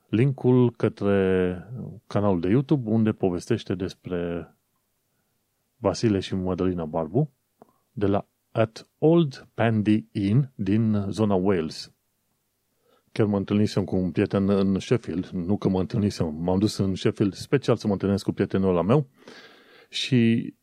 linkul 0.09 0.71
către 0.71 1.65
canalul 2.07 2.41
de 2.41 2.49
YouTube 2.49 2.91
unde 2.91 3.13
povestește 3.13 3.75
despre 3.75 4.53
Vasile 5.77 6.19
și 6.19 6.35
Madalina 6.35 6.85
Barbu 6.85 7.31
de 7.93 8.07
la 8.07 8.29
At 8.51 8.89
Old 8.99 9.49
Pandy 9.55 10.07
Inn 10.13 10.53
din 10.55 11.05
zona 11.09 11.35
Wales. 11.35 11.93
Chiar 13.13 13.27
mă 13.27 13.37
întâlnisem 13.37 13.85
cu 13.85 13.97
un 13.97 14.11
prieten 14.11 14.49
în 14.49 14.79
Sheffield, 14.79 15.27
nu 15.27 15.57
că 15.57 15.69
mă 15.69 15.81
întâlnisem, 15.81 16.35
m-am 16.35 16.59
dus 16.59 16.77
în 16.77 16.95
Sheffield 16.95 17.35
special 17.35 17.77
să 17.77 17.87
mă 17.87 17.93
întâlnesc 17.93 18.25
cu 18.25 18.33
prietenul 18.33 18.69
ăla 18.69 18.83
meu 18.83 19.09
și 19.89 20.55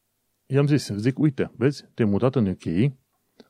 i-am 0.45 0.67
zis, 0.67 0.89
zic, 0.95 1.19
uite, 1.19 1.51
vezi, 1.57 1.85
te-ai 1.93 2.09
mutat 2.09 2.35
în 2.35 2.47
UK, 2.47 2.91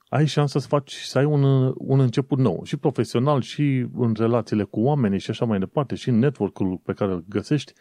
ai 0.10 0.25
șansa 0.25 0.60
să 0.60 0.67
faci, 0.67 0.93
să 0.93 1.17
ai 1.17 1.25
un, 1.25 1.43
un 1.77 1.99
început 1.99 2.38
nou, 2.38 2.63
și 2.63 2.77
profesional, 2.77 3.41
și 3.41 3.86
în 3.95 4.13
relațiile 4.17 4.63
cu 4.63 4.79
oamenii 4.79 5.19
și 5.19 5.29
așa 5.29 5.45
mai 5.45 5.60
departe, 5.60 5.95
și 5.95 6.10
în 6.10 6.19
network-ul 6.19 6.77
pe 6.84 6.93
care 6.93 7.12
îl 7.12 7.23
găsești, 7.29 7.73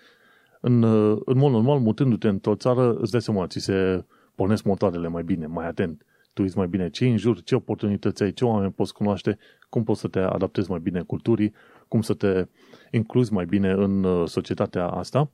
în, 0.61 0.83
în 1.24 1.38
mod 1.38 1.53
normal, 1.53 1.79
mutându-te 1.79 2.29
într-o 2.29 2.55
țară, 2.55 2.94
îți 2.94 3.11
dai 3.11 3.22
seama, 3.22 3.46
ți 3.46 3.59
se 3.59 4.05
pornesc 4.35 4.64
motoarele 4.64 5.09
mai 5.09 5.22
bine, 5.22 5.46
mai 5.46 5.66
atent. 5.66 6.05
Tu 6.33 6.42
ești 6.42 6.57
mai 6.57 6.66
bine 6.66 6.90
ce 6.90 7.07
în 7.07 7.16
jur, 7.16 7.42
ce 7.42 7.55
oportunități 7.55 8.22
ai, 8.22 8.33
ce 8.33 8.44
oameni 8.44 8.72
poți 8.72 8.92
cunoaște, 8.92 9.38
cum 9.68 9.85
poți 9.85 10.00
să 10.00 10.09
te 10.09 10.18
adaptezi 10.18 10.70
mai 10.70 10.81
bine 10.81 11.03
culturii, 11.03 11.55
cum 11.88 12.00
să 12.03 12.14
te 12.14 12.46
incluzi 12.90 13.33
mai 13.33 13.44
bine 13.44 13.70
în 13.70 14.05
uh, 14.05 14.29
societatea 14.29 14.87
asta. 14.87 15.31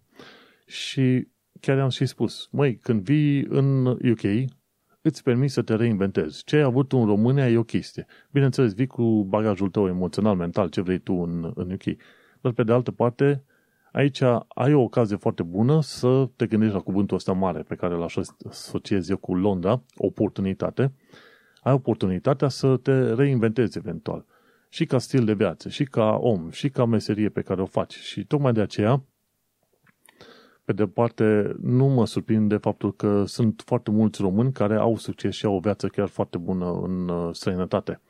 Și 0.66 1.29
chiar 1.61 1.79
am 1.79 1.88
și 1.88 2.07
spus, 2.07 2.49
măi, 2.51 2.77
când 2.77 3.03
vii 3.03 3.44
în 3.44 3.87
UK, 3.87 4.51
îți 5.03 5.23
permiți 5.23 5.55
să 5.55 5.62
te 5.62 5.75
reinventezi. 5.75 6.44
Ce 6.44 6.57
ai 6.57 6.62
avut 6.62 6.92
în 6.92 7.05
România 7.05 7.51
e 7.51 7.59
o 7.59 7.62
chestie. 7.62 8.07
Bineînțeles, 8.31 8.75
vii 8.75 8.87
cu 8.87 9.25
bagajul 9.29 9.68
tău 9.70 9.87
emoțional, 9.87 10.37
mental, 10.37 10.68
ce 10.68 10.81
vrei 10.81 10.99
tu 10.99 11.12
în, 11.12 11.53
în 11.55 11.70
UK. 11.73 11.96
Dar 12.40 12.53
pe 12.53 12.62
de 12.62 12.73
altă 12.73 12.90
parte, 12.90 13.44
aici 13.92 14.23
ai 14.49 14.75
o 14.75 14.81
ocazie 14.81 15.16
foarte 15.16 15.42
bună 15.42 15.83
să 15.83 16.29
te 16.37 16.46
gândești 16.46 16.75
la 16.75 16.81
cuvântul 16.81 17.16
ăsta 17.16 17.33
mare 17.33 17.62
pe 17.62 17.75
care 17.75 17.94
îl 17.94 18.07
asociez 18.49 19.09
eu 19.09 19.16
cu 19.16 19.35
Londra, 19.35 19.83
oportunitate. 19.96 20.92
Ai 21.62 21.73
oportunitatea 21.73 22.49
să 22.49 22.77
te 22.77 23.14
reinventezi 23.14 23.79
eventual. 23.79 24.25
Și 24.68 24.85
ca 24.85 24.99
stil 24.99 25.25
de 25.25 25.33
viață, 25.33 25.68
și 25.68 25.85
ca 25.85 26.16
om, 26.20 26.51
și 26.51 26.68
ca 26.68 26.85
meserie 26.85 27.29
pe 27.29 27.42
care 27.42 27.62
o 27.62 27.66
faci. 27.66 27.94
Și 27.94 28.25
tocmai 28.25 28.53
de 28.53 28.61
aceea, 28.61 29.05
pe 30.64 30.73
de 30.73 30.87
parte, 30.87 31.57
nu 31.61 31.87
mă 31.87 32.07
surprinde 32.07 32.57
faptul 32.57 32.94
că 32.94 33.25
sunt 33.27 33.62
foarte 33.66 33.90
mulți 33.90 34.23
români 34.23 34.53
care 34.53 34.77
au 34.77 34.96
succes 34.96 35.35
și 35.35 35.44
au 35.44 35.55
o 35.55 35.61
viață 35.61 35.87
chiar 35.87 36.09
foarte 36.09 36.38
bună 36.38 36.81
în 36.83 37.09
uh, 37.09 37.29
străinătate. 37.33 38.01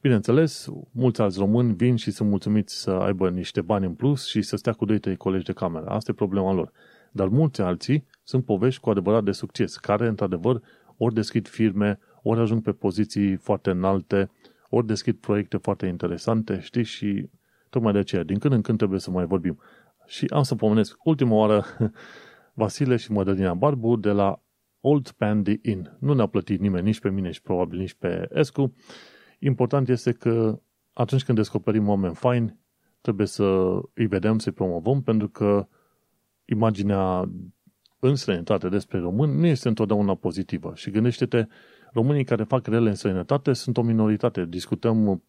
Bineînțeles, 0.00 0.68
mulți 0.90 1.20
alți 1.20 1.38
români 1.38 1.74
vin 1.74 1.96
și 1.96 2.10
sunt 2.10 2.28
mulțumiți 2.28 2.80
să 2.80 2.90
aibă 2.90 3.30
niște 3.30 3.60
bani 3.60 3.86
în 3.86 3.94
plus 3.94 4.26
și 4.26 4.42
să 4.42 4.56
stea 4.56 4.72
cu 4.72 4.86
2-3 4.92 5.16
colegi 5.16 5.44
de 5.44 5.52
cameră. 5.52 5.86
Asta 5.86 6.10
e 6.10 6.14
problema 6.14 6.52
lor. 6.52 6.72
Dar 7.10 7.28
mulți 7.28 7.60
alții 7.60 8.06
sunt 8.22 8.44
povești 8.44 8.80
cu 8.80 8.90
adevărat 8.90 9.24
de 9.24 9.32
succes, 9.32 9.76
care, 9.76 10.06
într-adevăr, 10.06 10.62
ori 10.96 11.14
deschid 11.14 11.48
firme, 11.48 11.98
ori 12.22 12.40
ajung 12.40 12.62
pe 12.62 12.72
poziții 12.72 13.36
foarte 13.36 13.70
înalte, 13.70 14.30
ori 14.68 14.86
deschid 14.86 15.16
proiecte 15.16 15.56
foarte 15.56 15.86
interesante, 15.86 16.60
știi, 16.60 16.84
și 16.84 17.28
tocmai 17.70 17.92
de 17.92 17.98
aceea, 17.98 18.22
din 18.22 18.38
când 18.38 18.54
în 18.54 18.60
când 18.60 18.78
trebuie 18.78 19.00
să 19.00 19.10
mai 19.10 19.26
vorbim. 19.26 19.58
Și 20.06 20.26
am 20.26 20.42
să 20.42 20.54
pomenesc 20.54 21.04
ultima 21.04 21.34
oară 21.34 21.64
Vasile 22.54 22.96
și 22.96 23.12
Mădălina 23.12 23.54
Barbu 23.54 23.96
de 23.96 24.10
la 24.10 24.40
Old 24.80 25.10
Pandy 25.10 25.58
Inn. 25.62 25.96
Nu 26.00 26.14
ne-a 26.14 26.26
plătit 26.26 26.60
nimeni, 26.60 26.84
nici 26.84 27.00
pe 27.00 27.10
mine 27.10 27.30
și 27.30 27.42
probabil 27.42 27.78
nici 27.78 27.94
pe 27.94 28.28
Escu. 28.32 28.74
Important 29.38 29.88
este 29.88 30.12
că 30.12 30.60
atunci 30.92 31.24
când 31.24 31.38
descoperim 31.38 31.88
oameni 31.88 32.14
faini, 32.14 32.58
trebuie 33.00 33.26
să 33.26 33.44
îi 33.94 34.06
vedem, 34.06 34.38
să-i 34.38 34.52
promovăm, 34.52 35.02
pentru 35.02 35.28
că 35.28 35.68
imaginea 36.44 37.30
în 37.98 38.14
străinătate 38.14 38.68
despre 38.68 38.98
români 38.98 39.38
nu 39.38 39.46
este 39.46 39.68
întotdeauna 39.68 40.14
pozitivă. 40.14 40.72
Și 40.74 40.90
gândește-te, 40.90 41.46
românii 41.92 42.24
care 42.24 42.44
fac 42.44 42.66
rele 42.66 42.88
în 42.88 42.94
străinătate 42.94 43.52
sunt 43.52 43.76
o 43.76 43.82
minoritate. 43.82 44.44
Discutăm 44.44 45.22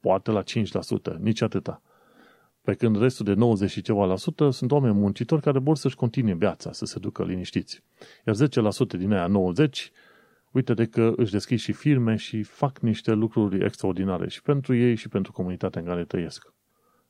poate 0.00 0.30
la 0.30 0.42
5%, 0.42 1.16
nici 1.18 1.40
atâta. 1.40 1.82
Pe 2.64 2.74
când 2.74 3.00
restul 3.00 3.24
de 3.24 3.34
90 3.34 3.70
și 3.70 3.82
ceva 3.82 4.04
la 4.04 4.16
sută 4.16 4.50
sunt 4.50 4.72
oameni 4.72 4.94
muncitori 4.94 5.42
care 5.42 5.58
vor 5.58 5.76
să-și 5.76 5.96
continue 5.96 6.34
viața, 6.34 6.72
să 6.72 6.84
se 6.84 6.98
ducă 6.98 7.24
liniștiți. 7.24 7.82
Iar 8.26 8.36
10% 8.36 8.98
din 8.98 9.12
aia 9.12 9.26
90, 9.26 9.92
uite 10.50 10.74
de 10.74 10.84
că 10.84 11.12
își 11.16 11.32
deschid 11.32 11.58
și 11.58 11.72
firme 11.72 12.16
și 12.16 12.42
fac 12.42 12.78
niște 12.78 13.12
lucruri 13.12 13.64
extraordinare 13.64 14.28
și 14.28 14.42
pentru 14.42 14.74
ei 14.74 14.94
și 14.94 15.08
pentru 15.08 15.32
comunitatea 15.32 15.80
în 15.80 15.86
care 15.86 16.04
trăiesc. 16.04 16.52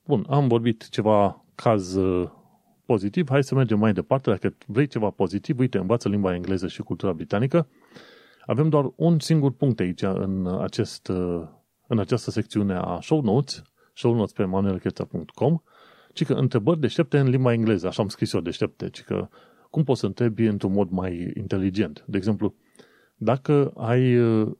Bun, 0.05 0.25
am 0.29 0.47
vorbit 0.47 0.89
ceva 0.89 1.45
caz 1.55 1.95
uh, 1.95 2.29
pozitiv, 2.85 3.29
hai 3.29 3.43
să 3.43 3.55
mergem 3.55 3.79
mai 3.79 3.93
departe. 3.93 4.29
Dacă 4.29 4.55
vrei 4.65 4.87
ceva 4.87 5.09
pozitiv, 5.09 5.59
uite, 5.59 5.77
învață 5.77 6.09
limba 6.09 6.33
engleză 6.33 6.67
și 6.67 6.81
cultura 6.81 7.13
britanică. 7.13 7.67
Avem 8.45 8.69
doar 8.69 8.91
un 8.95 9.19
singur 9.19 9.51
punct 9.51 9.79
aici 9.79 10.01
în, 10.01 10.59
acest, 10.61 11.07
uh, 11.07 11.47
în 11.87 11.99
această 11.99 12.31
secțiune 12.31 12.73
a 12.73 12.99
show 13.01 13.21
notes, 13.21 13.63
show 13.95 14.13
notes 14.13 14.31
pe 14.31 14.43
manuelcheța.com, 14.43 15.57
ci 16.13 16.25
că 16.25 16.33
întrebări 16.33 16.79
deștepte 16.79 17.19
în 17.19 17.29
limba 17.29 17.53
engleză, 17.53 17.87
așa 17.87 18.01
am 18.01 18.07
scris 18.07 18.33
eu 18.33 18.41
deștepte, 18.41 18.89
ci 18.89 19.03
că 19.03 19.27
cum 19.69 19.83
poți 19.83 19.99
să 19.99 20.05
întrebi 20.05 20.45
într-un 20.45 20.71
mod 20.71 20.89
mai 20.89 21.31
inteligent. 21.37 22.03
De 22.07 22.17
exemplu, 22.17 22.55
dacă, 23.15 23.71
ai, 23.75 24.17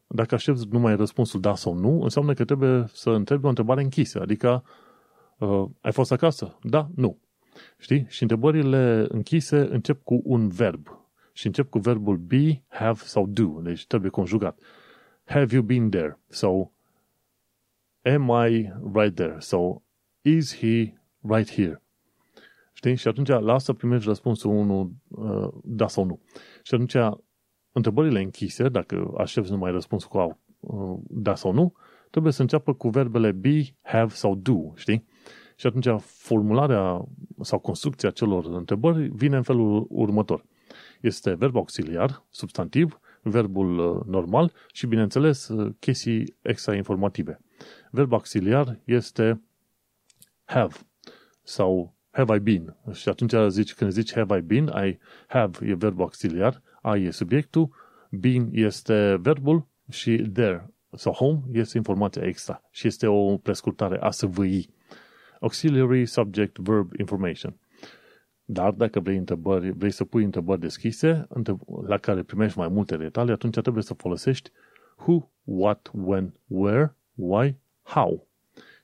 dacă 0.08 0.36
aștepți 0.36 0.68
numai 0.70 0.96
răspunsul 0.96 1.40
da 1.40 1.56
sau 1.56 1.74
nu, 1.74 2.02
înseamnă 2.02 2.34
că 2.34 2.46
trebuie 2.46 2.86
să 2.94 3.10
întrebi 3.10 3.46
o 3.46 3.50
întrebare 3.50 3.82
închisă, 3.82 4.22
adică 4.22 4.64
uh, 5.38 5.66
ai 5.82 5.92
fost 5.92 6.12
acasă? 6.12 6.58
Da? 6.62 6.88
Nu. 6.96 7.20
Știi? 7.78 8.06
Și 8.10 8.22
întrebările 8.22 9.06
închise 9.10 9.58
încep 9.58 10.04
cu 10.04 10.22
un 10.24 10.48
verb. 10.48 10.88
Și 11.34 11.46
încep 11.46 11.70
cu 11.70 11.80
verbul 11.80 12.18
be, 12.18 12.64
have 12.68 13.00
sau 13.04 13.28
do. 13.28 13.60
Deci 13.64 13.88
trebuie 13.88 14.12
conjugat. 14.12 14.60
Have 15.26 15.56
you 15.56 15.64
been 15.64 15.90
there? 15.90 16.20
Sau 16.28 16.74
am 18.06 18.30
I 18.30 18.72
right 18.94 19.16
there? 19.16 19.36
So, 19.40 19.82
is 20.22 20.58
he 20.58 20.94
right 21.22 21.52
here? 21.52 21.84
Știi? 22.74 22.96
Și 22.96 23.08
atunci 23.08 23.28
la 23.28 23.54
asta 23.54 23.74
primești 23.74 24.08
răspunsul 24.08 24.52
unul 24.52 24.92
uh, 25.08 25.48
da 25.64 25.88
sau 25.88 26.04
nu. 26.04 26.22
Și 26.64 26.74
atunci 26.74 26.96
întrebările 27.72 28.22
închise, 28.22 28.70
dacă 28.70 29.14
aștepți 29.18 29.52
numai 29.52 29.72
răspunsul 29.72 30.10
cu 30.10 30.40
uh, 30.60 31.00
da 31.08 31.36
sau 31.36 31.52
nu, 31.52 31.74
trebuie 32.10 32.32
să 32.32 32.42
înceapă 32.42 32.74
cu 32.74 32.90
verbele 32.90 33.32
be, 33.32 33.76
have 33.82 34.14
sau 34.14 34.36
do, 34.36 34.58
știi? 34.76 35.06
Și 35.56 35.68
atunci 35.68 36.02
formularea 36.02 37.06
sau 37.42 37.60
construcția 37.60 38.10
celor 38.10 38.46
întrebări 38.46 39.08
vine 39.08 39.36
în 39.36 39.44
felul 39.44 39.86
următor. 39.90 40.46
Este 41.02 41.34
verb 41.34 41.56
auxiliar, 41.56 42.26
substantiv, 42.30 43.00
verbul 43.30 43.78
uh, 43.78 44.06
normal 44.06 44.52
și, 44.74 44.88
bineînțeles, 44.88 45.48
uh, 45.48 45.74
chestii 45.80 46.36
extra 46.42 46.76
informative. 46.76 47.40
Verb 47.92 48.14
auxiliar 48.14 48.80
este 48.84 49.42
have 50.44 50.76
sau 51.44 51.96
have 52.12 52.36
I 52.36 52.40
been. 52.40 52.76
Și 52.94 53.10
atunci 53.10 53.34
zici, 53.48 53.74
când 53.74 53.92
zici 53.92 54.14
have 54.14 54.38
I 54.38 54.42
been, 54.42 54.66
I 54.66 55.00
have 55.28 55.68
e 55.68 55.74
verbul 55.74 56.02
auxiliar, 56.02 56.62
I 56.96 57.04
e 57.04 57.12
subiectul, 57.12 57.70
been 58.10 58.50
este 58.52 59.18
verbul 59.22 59.68
și 59.90 60.30
there 60.34 60.74
sau 60.92 61.14
home 61.14 61.42
este 61.52 61.78
informația 61.78 62.22
extra 62.26 62.62
și 62.72 62.88
este 62.88 63.08
o 63.08 63.38
prescurtare 63.38 63.98
a 64.00 64.10
să 64.10 64.26
văi. 64.26 64.70
Auxiliary 65.40 66.06
Subject 66.06 66.58
Verb 66.58 66.92
Information. 67.00 67.56
Dar 68.46 68.72
dacă 68.72 69.00
vrei, 69.00 69.18
întrebări, 69.18 69.72
vrei 69.72 69.92
să 69.92 70.06
pui 70.06 70.24
întrebări 70.24 70.60
deschise 70.60 71.28
la 71.88 71.98
care 71.98 72.24
primești 72.24 72.58
mai 72.58 72.68
multe 72.68 72.98
detalii, 72.98 73.34
atunci 73.34 73.60
trebuie 73.60 73.84
să 73.84 73.94
folosești 73.94 74.52
who, 74.98 75.30
what, 75.44 75.92
when, 75.94 76.34
where, 76.48 76.96
why, 77.14 77.58
how. 77.82 78.28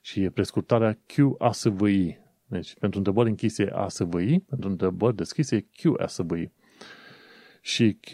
Și 0.00 0.22
e 0.22 0.30
prescurtarea 0.30 0.98
QASVI. 1.06 2.20
Deci, 2.46 2.74
pentru 2.78 2.98
întrebări 2.98 3.28
închise 3.28 3.70
ASVI, 3.72 4.38
pentru 4.38 4.68
întrebări 4.68 5.16
deschise 5.16 5.66
QASVI. 5.76 6.50
Și 7.60 7.98
Q, 8.00 8.10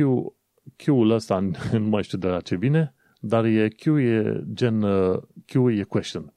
Q-ul 0.77 1.11
ăsta 1.11 1.39
nu 1.73 1.89
mai 1.89 2.03
știu 2.03 2.19
de 2.19 2.27
la 2.27 2.41
ce 2.41 2.57
vine, 2.57 2.95
dar 3.21 3.45
e 3.45 3.69
Q 3.69 3.87
e 3.87 4.43
gen, 4.53 4.83
uh, 4.83 5.23
Q 5.47 5.55
e 5.79 5.83
question. 5.83 6.33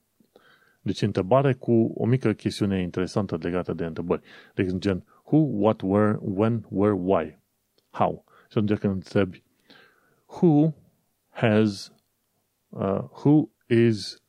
Deci 0.82 1.02
întrebare 1.02 1.54
cu 1.54 1.92
o 1.96 2.06
mică 2.06 2.34
chestiune 2.34 2.82
interesantă 2.82 3.38
legată 3.42 3.74
de 3.74 3.86
întrebări. 3.86 4.22
De 4.54 4.62
exemplu, 4.62 4.90
gen 4.90 5.06
who, 5.24 5.38
what, 5.38 5.82
where, 5.82 6.18
when, 6.22 6.66
where, 6.70 6.94
why, 6.94 7.40
how. 7.90 8.24
Și 8.50 8.58
atunci 8.58 8.80
când 8.80 8.94
întrebi 8.94 9.44
who 10.28 10.74
has, 11.30 11.94
uh, 12.70 13.02
who 13.24 13.50
is 13.68 14.22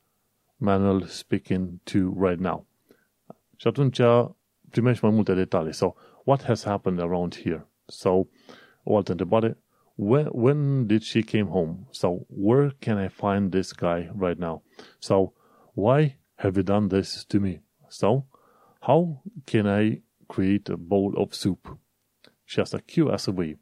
Manuel 0.56 1.02
speaking 1.06 1.80
to 1.84 1.98
right 1.98 2.40
now. 2.40 2.66
Și 3.56 3.66
atunci 3.66 4.00
primești 4.70 5.04
mai 5.04 5.14
multe 5.14 5.34
detalii. 5.34 5.72
So, 5.72 5.94
what 6.24 6.42
has 6.42 6.64
happened 6.64 7.00
around 7.00 7.34
here? 7.34 7.66
So, 7.86 8.26
o 8.82 8.96
altă 8.96 9.10
întrebare, 9.10 9.58
when, 9.94 10.28
when 10.32 10.86
did 10.86 11.02
she 11.02 11.20
came 11.20 11.48
home? 11.48 11.86
So, 11.90 12.26
where 12.28 12.76
can 12.78 13.04
I 13.04 13.08
find 13.08 13.50
this 13.50 13.72
guy 13.72 14.10
right 14.18 14.38
now? 14.38 14.62
So, 14.98 15.32
why 15.74 16.18
have 16.42 16.56
you 16.56 16.62
done 16.62 16.88
this 16.88 17.24
to 17.24 17.38
me? 17.38 17.62
So, 17.88 18.26
how 18.80 19.22
can 19.44 19.66
I 19.66 20.02
create 20.26 20.72
a 20.72 20.76
bowl 20.76 21.12
of 21.14 21.32
soup? 21.32 21.78
Și 22.44 22.60
asta 22.60 22.78
Q 22.78 23.16
să 23.16 23.30
văi. 23.30 23.60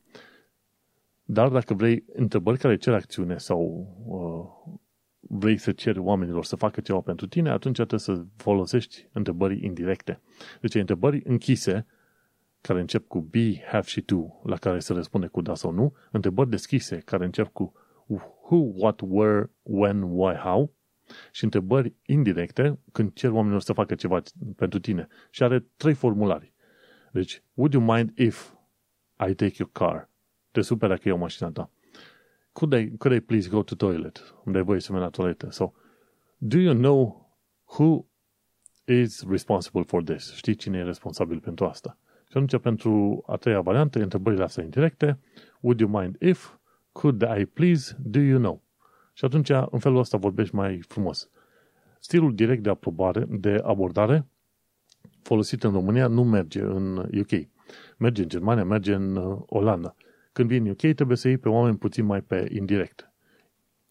Dar 1.25 1.49
dacă 1.49 1.75
vrei 1.75 2.05
întrebări 2.13 2.59
care 2.59 2.77
cer 2.77 2.95
acțiune 2.95 3.39
sau 3.39 3.87
uh, 4.07 4.75
vrei 5.21 5.57
să 5.57 5.73
ceri 5.73 5.99
oamenilor 5.99 6.45
să 6.45 6.57
facă 6.57 6.81
ceva 6.81 7.01
pentru 7.01 7.27
tine, 7.27 7.51
atunci 7.51 7.75
trebuie 7.75 8.01
să 8.01 8.25
folosești 8.37 9.09
întrebări 9.13 9.65
indirecte. 9.65 10.21
Deci 10.61 10.75
întrebări 10.75 11.23
închise, 11.25 11.87
care 12.61 12.81
încep 12.81 13.07
cu 13.07 13.21
be, 13.21 13.63
have 13.67 13.87
și 13.87 14.01
to, 14.01 14.41
la 14.43 14.57
care 14.57 14.79
se 14.79 14.93
răspunde 14.93 15.27
cu 15.27 15.41
da 15.41 15.55
sau 15.55 15.71
nu, 15.71 15.95
întrebări 16.11 16.51
deschise, 16.51 16.97
care 16.97 17.25
încep 17.25 17.53
cu 17.53 17.73
who, 18.07 18.57
what, 18.57 19.01
where, 19.05 19.51
when, 19.63 20.03
why, 20.03 20.35
how, 20.35 20.73
și 21.33 21.45
întrebări 21.45 21.95
indirecte 22.07 22.79
când 22.93 23.13
cer 23.13 23.31
oamenilor 23.31 23.61
să 23.61 23.73
facă 23.73 23.95
ceva 23.95 24.23
pentru 24.57 24.79
tine. 24.79 25.07
Și 25.31 25.43
are 25.43 25.67
trei 25.77 25.95
formulari. 25.95 26.53
Deci, 27.13 27.43
would 27.55 27.73
you 27.73 27.83
mind 27.83 28.13
if 28.15 28.53
I 29.29 29.35
take 29.35 29.55
your 29.59 29.71
car? 29.73 30.11
Te 30.51 30.61
supera 30.61 30.97
că 30.97 31.09
iau 31.09 31.19
mașina 31.19 31.51
ta 31.51 31.71
could 32.53 32.75
I, 32.75 32.97
could 32.99 33.13
I 33.13 33.21
please 33.21 33.49
go 33.49 33.63
to 33.63 33.75
toilet? 33.75 34.35
Unde 34.45 34.59
ai 34.59 34.65
voie 34.65 34.81
să 34.81 34.93
merg 34.93 35.05
la 35.05 35.11
toaletă. 35.11 35.51
So, 35.51 35.73
do 36.39 36.59
you 36.59 36.75
know 36.75 37.29
who 37.65 38.05
is 38.85 39.25
responsible 39.29 39.83
for 39.83 40.03
this? 40.03 40.35
Știi 40.35 40.55
cine 40.55 40.79
e 40.79 40.83
responsabil 40.83 41.41
pentru 41.41 41.65
asta? 41.65 41.99
Și 42.29 42.37
atunci, 42.37 42.59
pentru 42.59 43.23
a 43.27 43.37
treia 43.37 43.61
variantă, 43.61 44.03
întrebările 44.03 44.43
astea 44.43 44.65
indirecte, 44.65 45.19
would 45.61 45.81
you 45.81 45.89
mind 45.89 46.17
if 46.21 46.59
Could 46.93 47.23
I 47.23 47.45
please, 47.45 47.97
do 48.03 48.21
you 48.21 48.39
know? 48.39 48.61
Și 49.21 49.27
atunci, 49.27 49.51
în 49.71 49.79
felul 49.79 49.99
ăsta, 49.99 50.17
vorbești 50.17 50.55
mai 50.55 50.81
frumos. 50.89 51.31
Stilul 51.99 52.35
direct 52.35 52.63
de 52.63 52.71
aprobare, 52.71 53.27
de 53.29 53.61
abordare, 53.63 54.27
folosit 55.23 55.65
în 55.65 55.73
România, 55.73 56.07
nu 56.07 56.25
merge 56.25 56.61
în 56.61 56.97
UK. 56.97 57.49
Merge 57.97 58.23
în 58.23 58.29
Germania, 58.29 58.65
merge 58.65 58.95
în 58.95 59.17
uh, 59.17 59.43
Olanda. 59.47 59.95
Când 60.33 60.49
vii 60.49 60.59
în 60.59 60.69
UK, 60.69 60.95
trebuie 60.95 61.17
să 61.17 61.29
iei 61.29 61.39
pe 61.39 61.49
oameni 61.49 61.77
puțin 61.77 62.05
mai 62.05 62.21
pe 62.21 62.49
indirect. 62.53 63.13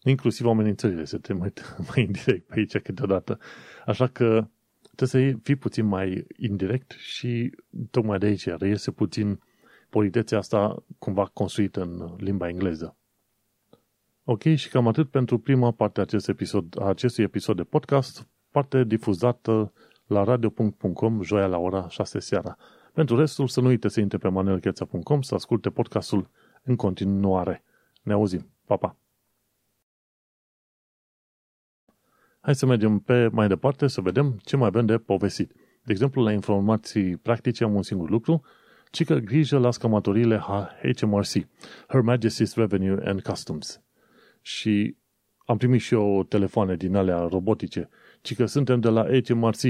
Inclusiv 0.02 0.46
oamenii 0.46 0.70
în 0.70 0.76
țările 0.76 1.04
se 1.04 1.18
te 1.18 1.32
mai, 1.32 1.52
mai 1.88 2.04
indirect 2.04 2.46
pe 2.46 2.54
aici 2.56 2.78
câteodată. 2.78 3.38
Așa 3.86 4.06
că 4.06 4.48
trebuie 4.96 5.32
să 5.32 5.38
fii 5.42 5.56
puțin 5.56 5.86
mai 5.86 6.26
indirect 6.36 6.90
și 6.90 7.54
tocmai 7.90 8.18
de 8.18 8.26
aici 8.26 8.46
reiese 8.46 8.90
puțin 8.90 9.40
politețea 9.90 10.38
asta 10.38 10.84
cumva 10.98 11.24
construită 11.24 11.80
în 11.82 12.14
limba 12.16 12.48
engleză. 12.48 12.94
Ok, 14.24 14.42
și 14.42 14.68
cam 14.68 14.88
atât 14.88 15.10
pentru 15.10 15.38
prima 15.38 15.70
parte 15.70 16.00
a 16.00 16.02
acestui 16.02 16.32
episod, 16.32 16.80
a 16.80 16.84
acestui 16.84 17.24
episod 17.24 17.56
de 17.56 17.62
podcast, 17.62 18.28
parte 18.50 18.84
difuzată 18.84 19.72
la 20.06 20.24
radio.com 20.24 21.22
joia 21.22 21.46
la 21.46 21.58
ora 21.58 21.88
6 21.88 22.18
seara. 22.18 22.56
Pentru 22.92 23.16
restul, 23.16 23.48
să 23.48 23.60
nu 23.60 23.66
uite 23.66 23.88
să 23.88 24.00
intre 24.00 24.18
pe 24.18 24.28
manuelcheța.com 24.28 25.22
să 25.22 25.34
asculte 25.34 25.70
podcastul 25.70 26.30
în 26.62 26.76
continuare. 26.76 27.64
Ne 28.02 28.12
auzim. 28.12 28.50
Pa, 28.66 28.76
pa! 28.76 28.96
Hai 32.40 32.54
să 32.54 32.66
mergem 32.66 32.98
pe 32.98 33.28
mai 33.32 33.48
departe 33.48 33.86
să 33.86 34.00
vedem 34.00 34.40
ce 34.44 34.56
mai 34.56 34.66
avem 34.66 34.86
de 34.86 34.98
povestit. 34.98 35.52
De 35.82 35.92
exemplu, 35.92 36.22
la 36.22 36.32
informații 36.32 37.16
practice 37.16 37.64
am 37.64 37.74
un 37.74 37.82
singur 37.82 38.10
lucru, 38.10 38.42
ci 38.90 39.04
că 39.04 39.14
grijă 39.14 39.58
la 39.58 39.70
scamatoriile 39.70 40.36
HMRC, 40.36 41.32
Her 41.88 42.02
Majesty's 42.16 42.54
Revenue 42.54 43.08
and 43.08 43.22
Customs. 43.22 43.80
Și 44.56 44.96
am 45.46 45.56
primit 45.56 45.80
și 45.80 45.94
eu 45.94 46.24
telefoane 46.24 46.76
din 46.76 46.94
alea 46.94 47.26
robotice, 47.30 47.88
ci 48.20 48.34
că 48.34 48.46
suntem 48.46 48.80
de 48.80 48.88
la 48.88 49.06
HMRC. 49.26 49.60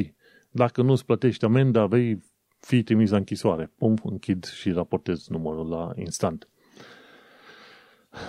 Dacă 0.51 0.83
nu-ți 0.83 1.05
plătești 1.05 1.45
amenda, 1.45 1.87
vei 1.87 2.23
fi 2.59 2.83
trimis 2.83 3.11
la 3.11 3.17
închisoare. 3.17 3.71
Pum, 3.77 3.99
închid 4.03 4.45
și 4.45 4.71
raportez 4.71 5.29
numărul 5.29 5.69
la 5.69 5.93
instant. 5.95 6.49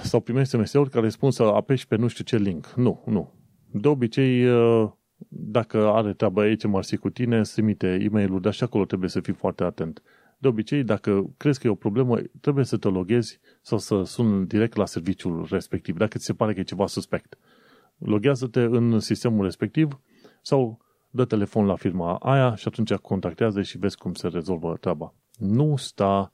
Sau 0.04 0.20
primești 0.20 0.56
SMS-uri 0.56 0.90
care 0.90 1.10
spun 1.10 1.32
să 1.32 1.44
apeși 1.44 1.88
pe 1.88 1.96
nu 1.96 2.08
știu 2.08 2.24
ce 2.24 2.38
link. 2.38 2.74
Nu, 2.76 3.04
nu. 3.06 3.34
De 3.72 3.88
obicei, 3.88 4.46
uh, 4.46 4.92
dacă 5.28 5.88
are 5.88 6.14
treaba 6.14 6.42
aici 6.42 6.66
marsi 6.66 6.98
cu 6.98 7.10
tine, 7.10 7.44
se 7.44 7.62
emite 7.62 7.88
e 7.88 8.10
mail 8.10 8.40
dar 8.40 8.54
și 8.54 8.64
acolo 8.64 8.86
trebuie 8.86 9.10
să 9.10 9.20
fii 9.20 9.34
foarte 9.34 9.64
atent. 9.64 10.02
De 10.42 10.48
obicei, 10.48 10.84
dacă 10.84 11.34
crezi 11.38 11.60
că 11.60 11.68
e 11.68 11.70
o 11.70 11.76
problemă, 11.76 12.18
trebuie 12.40 12.66
să 12.66 12.78
te 12.78 12.88
loghezi 12.88 13.40
sau 13.62 13.78
să 13.78 14.04
suni 14.04 14.48
direct 14.48 14.76
la 14.76 14.86
serviciul 14.86 15.48
respectiv, 15.50 15.98
dacă 15.98 16.18
ți 16.18 16.26
se 16.26 16.34
pare 16.34 16.54
că 16.54 16.60
e 16.60 16.64
ceva 16.64 16.88
suspect. 16.88 17.38
Loghează-te 17.98 18.62
în 18.62 19.00
sistemul 19.00 19.44
respectiv 19.44 20.00
sau 20.42 20.80
dă 21.10 21.26
telefon 21.26 21.66
la 21.66 21.76
firma 21.76 22.16
aia 22.16 22.56
și 22.56 22.68
atunci 22.68 22.94
contactează 22.94 23.62
și 23.62 23.78
vezi 23.78 23.98
cum 23.98 24.14
se 24.14 24.28
rezolvă 24.28 24.78
treaba. 24.80 25.14
Nu 25.38 25.76
sta 25.76 26.32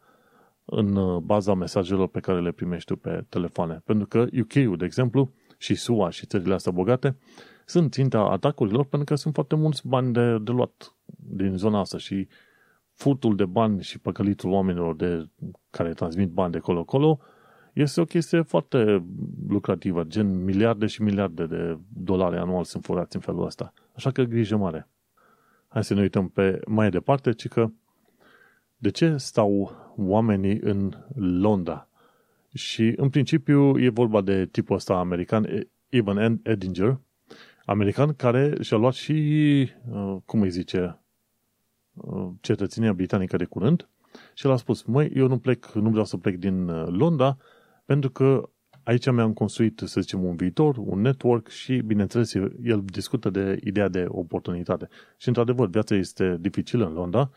în 0.66 1.20
baza 1.26 1.54
mesajelor 1.54 2.08
pe 2.08 2.20
care 2.20 2.42
le 2.42 2.52
primești 2.52 2.94
tu 2.94 3.00
pe 3.00 3.26
telefoane. 3.30 3.82
Pentru 3.86 4.08
că 4.08 4.20
UK-ul, 4.20 4.78
de 4.78 4.86
exemplu, 4.86 5.34
și 5.58 5.76
SUA 5.76 6.10
și 6.10 6.26
țările 6.26 6.54
astea 6.54 6.72
bogate, 6.72 7.18
sunt 7.66 7.92
ținta 7.92 8.20
atacurilor 8.20 8.86
pentru 8.86 9.14
că 9.14 9.16
sunt 9.16 9.34
foarte 9.34 9.56
mulți 9.56 9.88
bani 9.88 10.14
de, 10.14 10.38
de 10.38 10.52
luat 10.52 10.96
din 11.18 11.58
zona 11.58 11.80
asta 11.80 11.98
și 11.98 12.28
furtul 12.98 13.36
de 13.36 13.46
bani 13.46 13.84
și 13.84 14.00
păcălitul 14.00 14.52
oamenilor 14.52 14.96
de, 14.96 15.30
care 15.70 15.94
transmit 15.94 16.30
bani 16.30 16.52
de 16.52 16.60
colo-colo 16.60 17.20
este 17.74 18.02
o 18.02 18.06
chestie 18.06 18.42
foarte 18.42 19.04
lucrativă, 19.48 20.04
gen 20.04 20.44
miliarde 20.44 20.86
și 20.86 21.02
miliarde 21.02 21.46
de 21.46 21.78
dolari 21.94 22.38
anual 22.38 22.64
sunt 22.64 22.84
furați 22.84 23.16
în 23.16 23.22
felul 23.22 23.46
ăsta. 23.46 23.74
Așa 23.96 24.12
că 24.12 24.24
grijă 24.24 24.58
mare. 24.58 24.88
Hai 25.68 25.84
să 25.84 25.94
ne 25.94 26.02
uităm 26.02 26.28
pe 26.28 26.60
mai 26.68 26.90
departe, 26.90 27.32
ci 27.32 27.48
că 27.48 27.72
de 28.78 28.90
ce 28.90 29.18
stau 29.18 29.72
oamenii 29.98 30.60
în 30.62 30.94
Londra? 31.16 31.90
Și 32.54 32.94
în 32.96 33.10
principiu 33.10 33.80
e 33.80 33.90
vorba 33.90 34.22
de 34.22 34.46
tipul 34.46 34.76
ăsta 34.76 34.94
american, 34.94 35.68
Evan 35.90 36.40
Edinger, 36.44 37.00
american 37.66 38.14
care 38.14 38.58
și-a 38.62 38.78
luat 38.78 38.94
și, 38.94 39.14
uh, 39.92 40.18
cum 40.26 40.42
îi 40.42 40.50
zice, 40.50 40.82
uh, 40.82 40.94
cetățenia 42.42 42.94
britanică 42.94 43.38
de 43.38 43.46
curând 43.46 43.90
și 44.34 44.46
el 44.46 44.52
a 44.52 44.56
spus, 44.56 44.84
măi, 44.84 45.12
eu 45.16 45.28
nu 45.28 45.38
plec, 45.38 45.72
nu 45.72 45.90
vreau 45.90 46.06
să 46.06 46.18
plec 46.18 46.36
din 46.36 46.68
uh, 46.68 46.88
Londra 46.88 47.38
pentru 47.86 48.10
că 48.10 48.50
aici 48.84 49.12
mi-am 49.12 49.34
construit, 49.34 49.82
să 49.86 50.02
zicem, 50.02 50.24
un 50.24 50.36
viitor, 50.36 50.78
un 50.78 51.02
network 51.02 51.48
și, 51.48 51.78
bineînțeles, 51.78 52.34
el 52.64 52.84
discută 52.86 53.30
de 53.30 53.60
ideea 53.64 53.88
de 53.88 54.06
oportunitate. 54.08 54.88
Și, 55.18 55.28
într-adevăr, 55.28 55.68
viața 55.68 55.96
este 55.96 56.38
dificilă 56.40 56.86
în 56.86 56.94
Londra, 56.94 57.30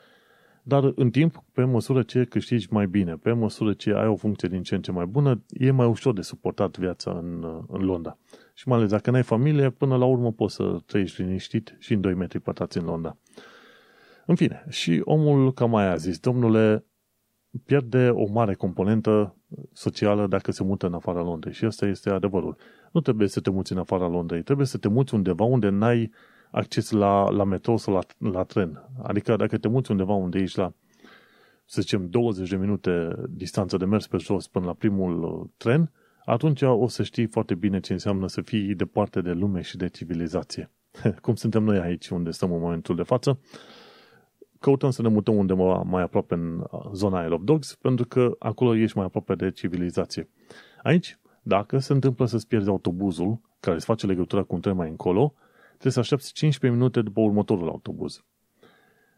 dar 0.62 0.92
în 0.94 1.10
timp, 1.10 1.44
pe 1.52 1.64
măsură 1.64 2.02
ce 2.02 2.24
câștigi 2.24 2.66
mai 2.70 2.86
bine, 2.86 3.16
pe 3.16 3.32
măsură 3.32 3.72
ce 3.72 3.92
ai 3.92 4.06
o 4.06 4.16
funcție 4.16 4.48
din 4.48 4.62
ce 4.62 4.74
în 4.74 4.82
ce 4.82 4.92
mai 4.92 5.06
bună, 5.06 5.42
e 5.48 5.70
mai 5.70 5.86
ușor 5.86 6.14
de 6.14 6.20
suportat 6.20 6.78
viața 6.78 7.10
în, 7.10 7.46
în 7.68 7.84
Londra. 7.84 8.18
Și 8.54 8.68
mai 8.68 8.76
ales 8.76 8.90
dacă 8.90 9.10
n-ai 9.10 9.22
familie, 9.22 9.70
până 9.70 9.96
la 9.96 10.04
urmă 10.04 10.32
poți 10.32 10.54
să 10.54 10.78
trăiești 10.86 11.22
liniștit 11.22 11.76
și 11.78 11.92
în 11.92 12.00
2 12.00 12.14
metri 12.14 12.40
pătrați 12.40 12.78
în 12.78 12.84
Londra. 12.84 13.16
În 14.30 14.36
fine, 14.36 14.64
și 14.68 15.00
omul 15.04 15.52
cam 15.52 15.70
mai 15.70 15.90
a 15.90 15.96
zis, 15.96 16.18
domnule, 16.18 16.84
pierde 17.64 18.08
o 18.08 18.32
mare 18.32 18.54
componentă 18.54 19.36
socială 19.72 20.26
dacă 20.26 20.52
se 20.52 20.62
mută 20.62 20.86
în 20.86 20.94
afara 20.94 21.22
Londrei. 21.22 21.52
Și 21.52 21.64
asta 21.64 21.86
este 21.86 22.10
adevărul. 22.10 22.56
Nu 22.92 23.00
trebuie 23.00 23.28
să 23.28 23.40
te 23.40 23.50
muți 23.50 23.72
în 23.72 23.78
afara 23.78 24.08
Londrei, 24.08 24.42
trebuie 24.42 24.66
să 24.66 24.78
te 24.78 24.88
muți 24.88 25.14
undeva 25.14 25.44
unde 25.44 25.68
n-ai 25.68 26.10
acces 26.50 26.90
la, 26.90 27.30
la 27.30 27.44
metrou 27.44 27.76
sau 27.76 27.94
la, 27.94 28.30
la 28.30 28.42
tren. 28.42 28.88
Adică 29.02 29.36
dacă 29.36 29.58
te 29.58 29.68
muți 29.68 29.90
undeva 29.90 30.12
unde 30.12 30.38
ești 30.38 30.58
la, 30.58 30.72
să 31.64 31.80
zicem, 31.80 32.08
20 32.08 32.48
de 32.48 32.56
minute 32.56 33.14
distanță 33.28 33.76
de 33.76 33.84
mers 33.84 34.06
pe 34.06 34.16
jos 34.16 34.48
până 34.48 34.66
la 34.66 34.72
primul 34.72 35.22
uh, 35.22 35.48
tren, 35.56 35.92
atunci 36.24 36.62
o 36.62 36.88
să 36.88 37.02
știi 37.02 37.26
foarte 37.26 37.54
bine 37.54 37.80
ce 37.80 37.92
înseamnă 37.92 38.28
să 38.28 38.40
fii 38.40 38.74
departe 38.74 39.20
de 39.20 39.30
lume 39.32 39.60
și 39.60 39.76
de 39.76 39.88
civilizație. 39.88 40.70
Cum 41.22 41.34
suntem 41.34 41.62
noi 41.62 41.78
aici 41.78 42.08
unde 42.08 42.30
stăm 42.30 42.52
în 42.52 42.60
momentul 42.60 42.96
de 42.96 43.02
față, 43.02 43.38
căutăm 44.60 44.90
să 44.90 45.02
ne 45.02 45.08
mutăm 45.08 45.36
undeva 45.36 45.82
mai 45.82 46.02
aproape 46.02 46.34
în 46.34 46.58
uh, 46.70 46.90
zona 46.92 47.22
Isle 47.22 47.34
of 47.34 47.40
Dogs, 47.44 47.74
pentru 47.74 48.06
că 48.06 48.36
acolo 48.38 48.76
ești 48.76 48.96
mai 48.96 49.06
aproape 49.06 49.34
de 49.34 49.50
civilizație. 49.50 50.28
Aici, 50.82 51.18
dacă 51.42 51.78
se 51.78 51.92
întâmplă 51.92 52.26
să-ți 52.26 52.46
pierzi 52.46 52.68
autobuzul, 52.68 53.40
care 53.60 53.76
îți 53.76 53.84
face 53.84 54.06
legătura 54.06 54.42
cu 54.42 54.54
un 54.54 54.60
tren 54.60 54.76
mai 54.76 54.88
încolo, 54.88 55.34
trebuie 55.68 55.92
să 55.92 55.98
aștepți 55.98 56.32
15 56.32 56.80
minute 56.80 57.02
după 57.02 57.20
următorul 57.20 57.68
autobuz. 57.68 58.24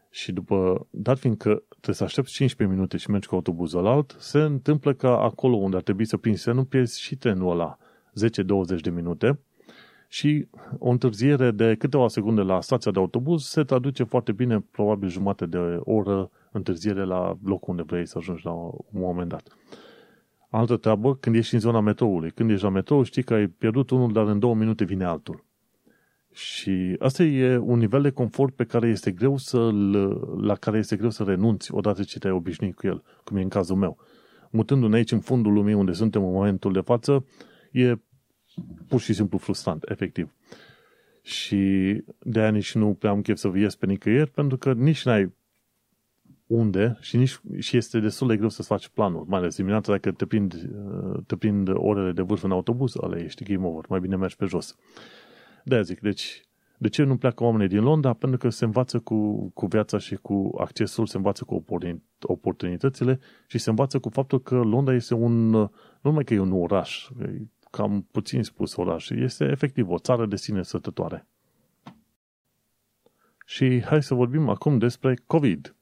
Și 0.09 0.31
după, 0.31 0.87
dat 0.89 1.19
fiind 1.19 1.37
că 1.37 1.63
trebuie 1.69 1.95
să 1.95 2.03
aștepți 2.03 2.33
15 2.33 2.75
minute 2.75 2.97
și 2.97 3.09
mergi 3.09 3.27
cu 3.27 3.35
autobuzul 3.35 3.87
alt, 3.87 4.15
se 4.19 4.39
întâmplă 4.39 4.93
că 4.93 5.07
acolo 5.07 5.55
unde 5.55 5.75
ar 5.75 5.81
trebui 5.81 6.05
să 6.05 6.17
prinzi 6.17 6.49
nu 6.49 6.63
pierzi 6.63 7.01
și 7.01 7.15
trenul 7.15 7.51
ăla 7.51 7.77
10-20 8.77 8.81
de 8.81 8.89
minute 8.89 9.39
și 10.13 10.47
o 10.77 10.89
întârziere 10.89 11.51
de 11.51 11.75
câteva 11.75 12.07
secunde 12.07 12.41
la 12.41 12.61
stația 12.61 12.91
de 12.91 12.99
autobuz 12.99 13.43
se 13.43 13.63
traduce 13.63 14.03
foarte 14.03 14.31
bine, 14.31 14.65
probabil 14.71 15.09
jumate 15.09 15.45
de 15.45 15.57
oră 15.79 16.29
întârziere 16.51 17.03
la 17.03 17.37
locul 17.43 17.69
unde 17.69 17.83
vrei 17.83 18.07
să 18.07 18.17
ajungi 18.17 18.45
la 18.45 18.51
un 18.51 18.77
moment 18.91 19.29
dat. 19.29 19.57
Altă 20.49 20.77
treabă, 20.77 21.15
când 21.15 21.35
ești 21.35 21.53
în 21.53 21.59
zona 21.59 21.79
metroului. 21.79 22.31
Când 22.31 22.49
ești 22.49 22.63
la 22.63 22.69
metrou, 22.69 23.03
știi 23.03 23.23
că 23.23 23.33
ai 23.33 23.47
pierdut 23.47 23.89
unul, 23.89 24.11
dar 24.11 24.27
în 24.27 24.39
două 24.39 24.55
minute 24.55 24.83
vine 24.83 25.03
altul. 25.03 25.43
Și 26.31 26.95
asta 26.99 27.23
e 27.23 27.57
un 27.57 27.79
nivel 27.79 28.01
de 28.01 28.09
confort 28.09 28.55
pe 28.55 28.63
care 28.63 28.87
este 28.87 29.11
greu 29.11 29.37
să 29.37 29.71
la 30.41 30.55
care 30.55 30.77
este 30.77 30.95
greu 30.95 31.09
să 31.09 31.23
renunți 31.23 31.73
odată 31.73 32.03
ce 32.03 32.19
te-ai 32.19 32.33
obișnuit 32.33 32.75
cu 32.75 32.87
el, 32.87 33.03
cum 33.23 33.37
e 33.37 33.41
în 33.41 33.49
cazul 33.49 33.75
meu. 33.75 33.97
Mutându-ne 34.49 34.95
aici 34.95 35.11
în 35.11 35.19
fundul 35.19 35.53
lumii 35.53 35.73
unde 35.73 35.91
suntem 35.91 36.23
în 36.23 36.31
momentul 36.31 36.71
de 36.71 36.81
față, 36.81 37.25
e 37.71 37.95
pur 38.87 38.99
și 38.99 39.13
simplu 39.13 39.37
frustrant, 39.37 39.83
efectiv. 39.89 40.33
Și 41.21 41.57
de 42.19 42.39
aia 42.39 42.49
nici 42.49 42.75
nu 42.75 42.93
prea 42.93 43.11
am 43.11 43.21
chef 43.21 43.37
să 43.37 43.51
ies 43.55 43.75
pe 43.75 43.85
nicăieri, 43.85 44.29
pentru 44.29 44.57
că 44.57 44.73
nici 44.73 45.05
n-ai 45.05 45.33
unde 46.47 46.97
și, 46.99 47.17
nici, 47.17 47.39
și 47.59 47.77
este 47.77 47.99
destul 47.99 48.27
de 48.27 48.37
greu 48.37 48.49
să-ți 48.49 48.67
faci 48.67 48.87
planul, 48.87 49.25
mai 49.27 49.39
ales 49.39 49.55
dimineața 49.55 49.91
dacă 49.91 50.11
te 50.11 50.25
prind, 50.25 50.69
te 51.27 51.35
prind 51.35 51.69
orele 51.73 52.11
de 52.11 52.21
vârf 52.21 52.43
în 52.43 52.51
autobuz, 52.51 52.93
ale 53.01 53.23
ești 53.23 53.43
game 53.43 53.67
over, 53.67 53.85
mai 53.89 53.99
bine 53.99 54.15
mergi 54.15 54.35
pe 54.35 54.45
jos 54.45 54.75
de 55.63 55.81
zic, 55.81 55.99
deci, 55.99 56.41
de 56.77 56.89
ce 56.89 57.03
nu 57.03 57.17
pleacă 57.17 57.43
oamenii 57.43 57.67
din 57.67 57.83
Londra? 57.83 58.13
Pentru 58.13 58.37
că 58.37 58.49
se 58.49 58.65
învață 58.65 58.99
cu, 58.99 59.49
cu 59.53 59.65
viața 59.65 59.97
și 59.97 60.15
cu 60.15 60.51
accesul, 60.57 61.05
se 61.05 61.17
învață 61.17 61.43
cu 61.43 61.63
oportunitățile 62.21 63.19
și 63.47 63.57
se 63.57 63.69
învață 63.69 63.99
cu 63.99 64.09
faptul 64.09 64.41
că 64.41 64.55
Londra 64.55 64.93
este 64.93 65.13
un, 65.13 65.49
nu 65.49 65.69
numai 66.01 66.23
că 66.23 66.33
e 66.33 66.39
un 66.39 66.51
oraș, 66.51 67.09
e 67.21 67.41
cam 67.75 68.07
puțin 68.11 68.43
spus 68.43 68.75
oraș, 68.75 69.09
este 69.09 69.45
efectiv 69.45 69.89
o 69.89 69.97
țară 69.97 70.25
de 70.25 70.35
sine 70.35 70.63
sătătoare. 70.63 71.27
Și 73.45 73.83
hai 73.83 74.03
să 74.03 74.13
vorbim 74.13 74.49
acum 74.49 74.77
despre 74.77 75.17
COVID. 75.25 75.75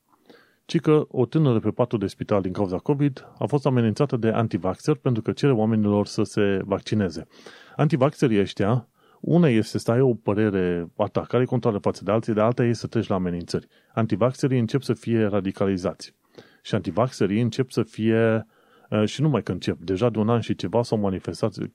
ci 0.65 0.79
că 0.79 1.05
o 1.07 1.25
tânără 1.25 1.59
pe 1.59 1.71
patul 1.71 1.99
de 1.99 2.07
spital 2.07 2.41
din 2.41 2.51
cauza 2.51 2.77
COVID 2.77 3.27
a 3.37 3.45
fost 3.45 3.65
amenințată 3.65 4.17
de 4.17 4.29
antivaxer 4.29 4.95
pentru 4.95 5.21
că 5.21 5.31
cere 5.31 5.51
oamenilor 5.51 6.05
să 6.05 6.23
se 6.23 6.61
vaccineze. 6.65 7.27
Antivaxerii 7.75 8.39
ăștia, 8.39 8.87
una 9.21 9.47
este 9.47 9.77
să 9.77 9.91
ai 9.91 10.01
o 10.01 10.13
părere 10.13 10.91
a 10.97 11.05
ta 11.05 11.21
care 11.21 11.45
controală 11.45 11.77
față 11.77 12.03
de 12.03 12.11
alții, 12.11 12.33
de 12.33 12.41
alta 12.41 12.63
este 12.63 12.79
să 12.79 12.87
treci 12.87 13.07
la 13.07 13.15
amenințări. 13.15 13.67
Antivaxerii 13.93 14.59
încep 14.59 14.81
să 14.81 14.93
fie 14.93 15.25
radicalizați. 15.25 16.15
Și 16.61 16.75
antivaxerii 16.75 17.41
încep 17.41 17.71
să 17.71 17.83
fie, 17.83 18.47
uh, 18.89 19.05
și 19.05 19.21
nu 19.21 19.29
mai 19.29 19.43
că 19.43 19.51
încep, 19.51 19.79
deja 19.79 20.09
de 20.09 20.19
un 20.19 20.29
an 20.29 20.39
și 20.39 20.55
ceva 20.55 20.83
s-au 20.83 20.97
manifestat 20.97 21.55
uh, 21.55 21.67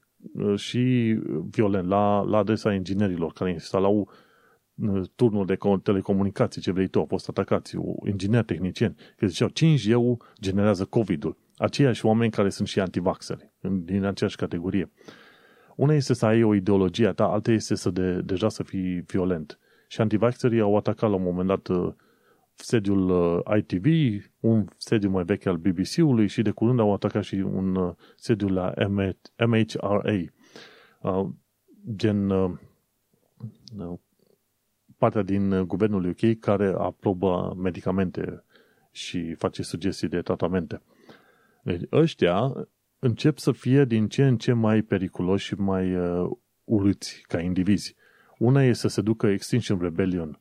și 0.54 1.14
violent 1.50 1.88
la, 1.88 2.20
la 2.20 2.38
adresa 2.38 2.72
inginerilor 2.72 3.32
care 3.32 3.50
instalau 3.50 4.08
turnul 5.14 5.46
de 5.46 5.58
telecomunicații, 5.82 6.60
ce 6.60 6.72
vrei 6.72 6.86
tu, 6.86 6.98
au 6.98 7.04
fost 7.04 7.28
atacați, 7.28 7.76
ingineri 8.06 8.44
tehnicieni, 8.44 8.94
că 9.16 9.26
ziceau 9.26 9.48
5G 9.48 10.16
generează 10.40 10.84
COVID-ul. 10.84 11.36
Aceiași 11.56 12.06
oameni 12.06 12.30
care 12.30 12.48
sunt 12.48 12.68
și 12.68 12.80
antivaxeri, 12.80 13.52
din 13.84 14.04
aceeași 14.04 14.36
categorie. 14.36 14.90
Una 15.76 15.94
este 15.94 16.14
să 16.14 16.26
ai 16.26 16.42
o 16.42 16.54
ideologie 16.54 17.06
a 17.06 17.12
ta, 17.12 17.24
alta 17.24 17.50
este 17.50 17.74
să 17.74 17.90
de, 17.90 18.20
deja 18.20 18.48
să 18.48 18.62
fii 18.62 19.00
violent. 19.00 19.58
Și 19.88 20.00
antivaxerii 20.00 20.60
au 20.60 20.76
atacat 20.76 21.10
la 21.10 21.16
un 21.16 21.22
moment 21.22 21.48
dat 21.48 21.68
uh, 21.68 21.92
sediul 22.56 23.10
uh, 23.10 23.56
ITV, 23.58 23.86
un 24.40 24.66
sediu 24.76 25.10
mai 25.10 25.24
vechi 25.24 25.46
al 25.46 25.56
BBC-ului 25.56 26.26
și 26.26 26.42
de 26.42 26.50
curând 26.50 26.80
au 26.80 26.92
atacat 26.92 27.22
și 27.22 27.34
un 27.34 27.74
uh, 27.74 27.94
sediu 28.16 28.48
la 28.48 28.72
MHRA, 29.36 30.24
gen 31.96 32.30
partea 34.98 35.22
din 35.22 35.52
uh, 35.52 35.60
guvernul 35.66 36.06
UK 36.08 36.38
care 36.38 36.74
aprobă 36.78 37.54
medicamente 37.58 38.44
și 38.90 39.34
face 39.34 39.62
sugestii 39.62 40.08
de 40.08 40.20
tratamente. 40.20 40.82
Deci 41.62 41.82
ăștia 41.92 42.52
încep 42.98 43.38
să 43.38 43.52
fie 43.52 43.84
din 43.84 44.08
ce 44.08 44.26
în 44.26 44.36
ce 44.36 44.52
mai 44.52 44.82
periculoși 44.82 45.46
și 45.46 45.54
mai 45.54 45.94
uh, 45.94 46.30
urâți 46.64 47.24
ca 47.28 47.40
indivizi. 47.40 47.96
Una 48.38 48.62
e 48.62 48.72
să 48.72 48.88
se 48.88 49.00
ducă 49.00 49.26
Extinction 49.26 49.78
Rebellion 49.80 50.40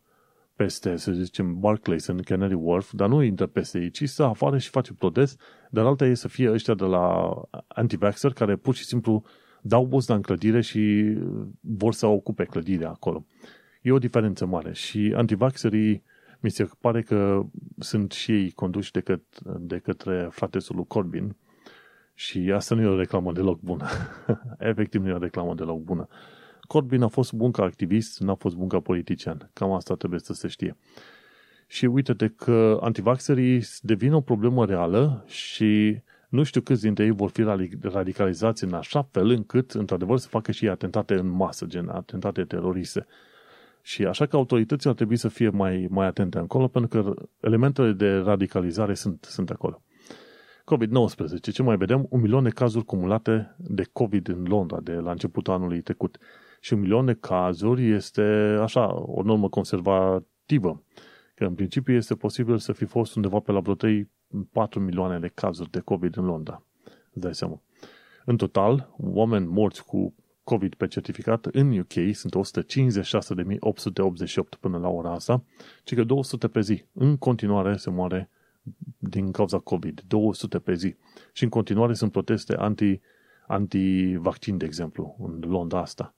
peste, 0.55 0.95
să 0.95 1.11
zicem, 1.11 1.59
Barclays 1.59 2.05
în 2.05 2.21
Canary 2.21 2.53
Wharf, 2.53 2.91
dar 2.93 3.09
nu 3.09 3.21
intră 3.21 3.45
peste 3.45 3.79
ei, 3.79 3.89
ci 3.89 4.09
să 4.09 4.23
afară 4.23 4.57
și 4.57 4.69
face 4.69 4.93
protest, 4.93 5.41
dar 5.69 5.85
alta 5.85 6.05
e 6.05 6.13
să 6.13 6.27
fie 6.27 6.51
ăștia 6.51 6.73
de 6.73 6.83
la 6.83 7.33
anti 7.67 7.97
care 8.33 8.55
pur 8.55 8.75
și 8.75 8.85
simplu 8.85 9.23
dau 9.61 9.85
buzna 9.85 10.15
în 10.15 10.21
clădire 10.21 10.61
și 10.61 11.13
vor 11.59 11.93
să 11.93 12.05
ocupe 12.05 12.43
clădirea 12.43 12.89
acolo. 12.89 13.25
E 13.81 13.91
o 13.91 13.97
diferență 13.97 14.45
mare 14.45 14.73
și 14.73 15.13
antivaxerii 15.15 16.03
mi 16.39 16.49
se 16.49 16.69
pare 16.79 17.01
că 17.01 17.45
sunt 17.79 18.11
și 18.11 18.31
ei 18.31 18.51
conduși 18.51 18.91
de, 18.91 18.99
căt, 18.99 19.23
de 19.59 19.77
către 19.77 20.27
fratesul 20.31 20.75
lui 20.75 20.85
Corbyn 20.87 21.35
și 22.13 22.51
asta 22.55 22.75
nu 22.75 22.81
e 22.81 22.85
o 22.85 22.97
reclamă 22.97 23.31
deloc 23.31 23.59
bună. 23.59 23.87
Efectiv 24.59 25.01
nu 25.01 25.09
e 25.09 25.13
o 25.13 25.17
reclamă 25.17 25.55
deloc 25.55 25.79
bună. 25.79 26.07
Corbyn 26.67 27.01
a 27.01 27.07
fost 27.07 27.33
bun 27.33 27.51
ca 27.51 27.63
activist, 27.63 28.19
n-a 28.19 28.35
fost 28.35 28.55
bun 28.55 28.67
ca 28.67 28.79
politician. 28.79 29.49
Cam 29.53 29.71
asta 29.71 29.95
trebuie 29.95 30.19
să 30.19 30.33
se 30.33 30.47
știe. 30.47 30.77
Și 31.67 31.85
uite-te 31.85 32.27
că 32.27 32.77
antivaxerii 32.81 33.63
devin 33.81 34.13
o 34.13 34.21
problemă 34.21 34.65
reală 34.65 35.23
și 35.27 36.01
nu 36.29 36.43
știu 36.43 36.61
câți 36.61 36.81
dintre 36.81 37.03
ei 37.03 37.11
vor 37.11 37.29
fi 37.29 37.45
radicalizați 37.81 38.63
în 38.63 38.73
așa 38.73 39.07
fel 39.11 39.29
încât, 39.29 39.71
într-adevăr, 39.71 40.17
să 40.17 40.27
facă 40.27 40.51
și 40.51 40.67
atentate 40.67 41.13
în 41.13 41.27
masă, 41.27 41.65
gen 41.65 41.89
atentate 41.89 42.43
teroriste. 42.43 43.05
Și 43.81 44.05
așa 44.05 44.25
că 44.25 44.35
autoritățile 44.35 44.89
ar 44.89 44.95
trebui 44.95 45.15
să 45.15 45.27
fie 45.27 45.49
mai, 45.49 45.87
mai 45.89 46.05
atente 46.05 46.37
acolo, 46.37 46.67
pentru 46.67 47.01
că 47.01 47.13
elementele 47.39 47.91
de 47.91 48.15
radicalizare 48.15 48.93
sunt, 48.93 49.25
sunt 49.29 49.49
acolo. 49.49 49.81
COVID-19. 50.65 51.51
Ce 51.53 51.63
mai 51.63 51.77
vedem? 51.77 52.05
Un 52.09 52.21
milion 52.21 52.43
de 52.43 52.49
cazuri 52.49 52.85
cumulate 52.85 53.55
de 53.57 53.83
COVID 53.91 54.27
în 54.27 54.45
Londra 54.47 54.79
de 54.79 54.93
la 54.93 55.11
începutul 55.11 55.53
anului 55.53 55.81
trecut. 55.81 56.17
Și 56.65 56.73
un 56.73 56.79
milion 56.79 57.05
de 57.05 57.13
cazuri 57.13 57.91
este 57.91 58.21
așa, 58.61 59.01
o 59.01 59.21
normă 59.21 59.49
conservativă. 59.49 60.83
Că 61.35 61.45
în 61.45 61.55
principiu 61.55 61.93
este 61.93 62.15
posibil 62.15 62.57
să 62.57 62.71
fi 62.71 62.85
fost 62.85 63.15
undeva 63.15 63.39
pe 63.39 63.51
la 63.51 63.59
vreo 63.59 63.73
3, 63.73 64.09
4 64.51 64.79
milioane 64.79 65.19
de 65.19 65.27
cazuri 65.27 65.71
de 65.71 65.79
COVID 65.79 66.17
în 66.17 66.25
Londra. 66.25 66.63
Îți 67.11 67.19
dai 67.19 67.35
seama. 67.35 67.61
În 68.25 68.37
total, 68.37 68.93
oameni 68.97 69.45
morți 69.45 69.85
cu 69.85 70.15
COVID 70.43 70.75
pe 70.75 70.87
certificat 70.87 71.45
în 71.45 71.77
UK 71.77 71.93
sunt 72.13 72.35
156.888 72.35 72.39
până 74.59 74.77
la 74.77 74.87
ora 74.87 75.11
asta, 75.11 75.43
ci 75.83 75.95
că 75.95 76.03
200 76.03 76.47
pe 76.47 76.61
zi. 76.61 76.85
În 76.93 77.17
continuare 77.17 77.75
se 77.75 77.89
moare 77.89 78.29
din 78.97 79.31
cauza 79.31 79.59
COVID. 79.59 80.03
200 80.07 80.59
pe 80.59 80.73
zi. 80.73 80.95
Și 81.33 81.43
în 81.43 81.49
continuare 81.49 81.93
sunt 81.93 82.11
proteste 82.11 82.55
anti, 82.55 82.99
anti-vaccin, 83.47 84.57
de 84.57 84.65
exemplu, 84.65 85.15
în 85.19 85.49
Londra 85.49 85.79
asta. 85.79 86.14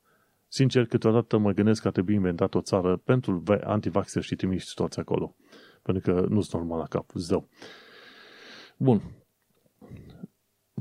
Sincer, 0.47 0.86
câteodată 0.86 1.38
mă 1.38 1.51
gândesc 1.51 1.81
că 1.81 1.88
ar 1.88 1.93
trebui 1.93 2.13
inventat 2.13 2.55
o 2.55 2.62
țară 2.62 2.97
pentru 2.97 3.43
antivaxeri 3.63 4.25
și 4.25 4.36
trimiși 4.36 4.73
toți 4.73 4.99
acolo. 4.99 5.36
Pentru 5.81 6.12
că 6.12 6.25
nu 6.29 6.41
sunt 6.41 6.62
normal 6.62 6.79
la 6.79 6.86
cap, 6.86 7.10
zău. 7.13 7.47
Bun, 8.77 9.01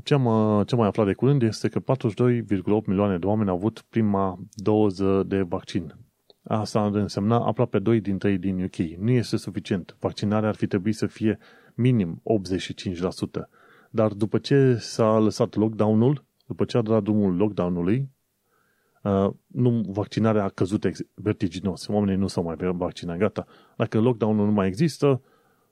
ce 0.03 0.13
am, 0.13 0.23
ce 0.63 0.73
am 0.73 0.79
mai 0.79 0.87
aflat 0.87 1.05
de 1.05 1.13
curând 1.13 1.41
este 1.41 1.69
că 1.69 1.79
42,8 1.79 2.85
milioane 2.85 3.17
de 3.17 3.25
oameni 3.25 3.49
au 3.49 3.55
avut 3.55 3.85
prima 3.89 4.39
doză 4.53 5.23
de 5.23 5.41
vaccin. 5.41 5.95
Asta 6.43 6.79
ar 6.79 6.95
însemna 6.95 7.45
aproape 7.45 7.79
2 7.79 8.01
din 8.01 8.17
3 8.17 8.37
din 8.37 8.63
UK. 8.63 8.75
Nu 8.75 9.11
este 9.11 9.37
suficient. 9.37 9.97
Vaccinarea 9.99 10.49
ar 10.49 10.55
fi 10.55 10.67
trebuit 10.67 10.95
să 10.95 11.07
fie 11.07 11.37
minim 11.75 12.21
85%. 12.23 13.49
Dar 13.89 14.11
după 14.11 14.37
ce 14.37 14.75
s-a 14.75 15.17
lăsat 15.17 15.55
lockdown-ul, 15.55 16.25
după 16.45 16.65
ce 16.65 16.77
a 16.77 16.81
dat 16.81 17.03
drumul 17.03 17.35
lockdown-ului, 17.35 17.97
uh, 17.97 18.05
nu, 19.47 19.83
vaccinarea 19.87 20.43
a 20.43 20.49
căzut 20.49 20.85
vertiginos. 21.13 21.87
Oamenii 21.87 22.15
nu 22.15 22.27
s-au 22.27 22.43
mai 22.43 22.55
vaccinat. 22.59 23.17
Gata. 23.17 23.45
Dacă 23.77 23.99
lockdown-ul 23.99 24.45
nu 24.45 24.51
mai 24.51 24.67
există, 24.67 25.21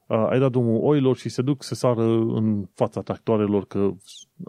ai 0.08 0.40
dat 0.40 0.52
drumul 0.52 0.80
oilor 0.84 1.18
și 1.18 1.30
se 1.30 1.42
duc 1.42 1.64
să 1.64 1.76
sară 1.76 2.04
în 2.20 2.66
fața 2.74 3.02
tractoarelor 3.02 3.66
că 3.66 3.94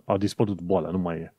a 0.05 0.17
dispărut 0.17 0.61
boala, 0.61 0.91
nu 0.91 0.99
mai 0.99 1.19
e. 1.19 1.35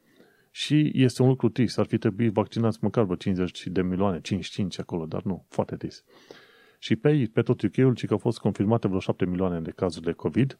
Și 0.51 0.91
este 0.93 1.21
un 1.21 1.27
lucru 1.27 1.49
trist, 1.49 1.79
ar 1.79 1.85
fi 1.85 1.97
trebuit 1.97 2.33
vaccinați 2.33 2.77
măcar 2.81 3.03
vreo 3.03 3.15
50 3.15 3.67
de 3.67 3.81
milioane, 3.81 4.21
55 4.21 4.79
acolo, 4.79 5.05
dar 5.05 5.21
nu, 5.23 5.45
foarte 5.49 5.75
trist. 5.75 6.05
Și 6.79 6.95
pe, 6.95 7.29
pe 7.33 7.41
tot 7.41 7.61
UK-ul, 7.61 7.93
ci 7.93 8.05
că 8.05 8.13
au 8.13 8.19
fost 8.19 8.39
confirmate 8.39 8.87
vreo 8.87 8.99
7 8.99 9.25
milioane 9.25 9.59
de 9.59 9.71
cazuri 9.71 10.05
de 10.05 10.11
COVID, 10.11 10.59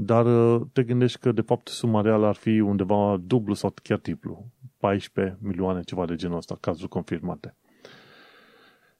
dar 0.00 0.26
uh, 0.26 0.66
te 0.72 0.84
gândești 0.84 1.18
că 1.18 1.32
de 1.32 1.40
fapt 1.40 1.68
suma 1.68 2.00
reală 2.00 2.26
ar 2.26 2.34
fi 2.34 2.60
undeva 2.60 3.16
dublu 3.16 3.54
sau 3.54 3.74
chiar 3.82 3.98
triplu, 3.98 4.52
14 4.76 5.38
milioane, 5.40 5.82
ceva 5.82 6.06
de 6.06 6.14
genul 6.14 6.36
ăsta, 6.36 6.56
cazuri 6.60 6.88
confirmate. 6.88 7.56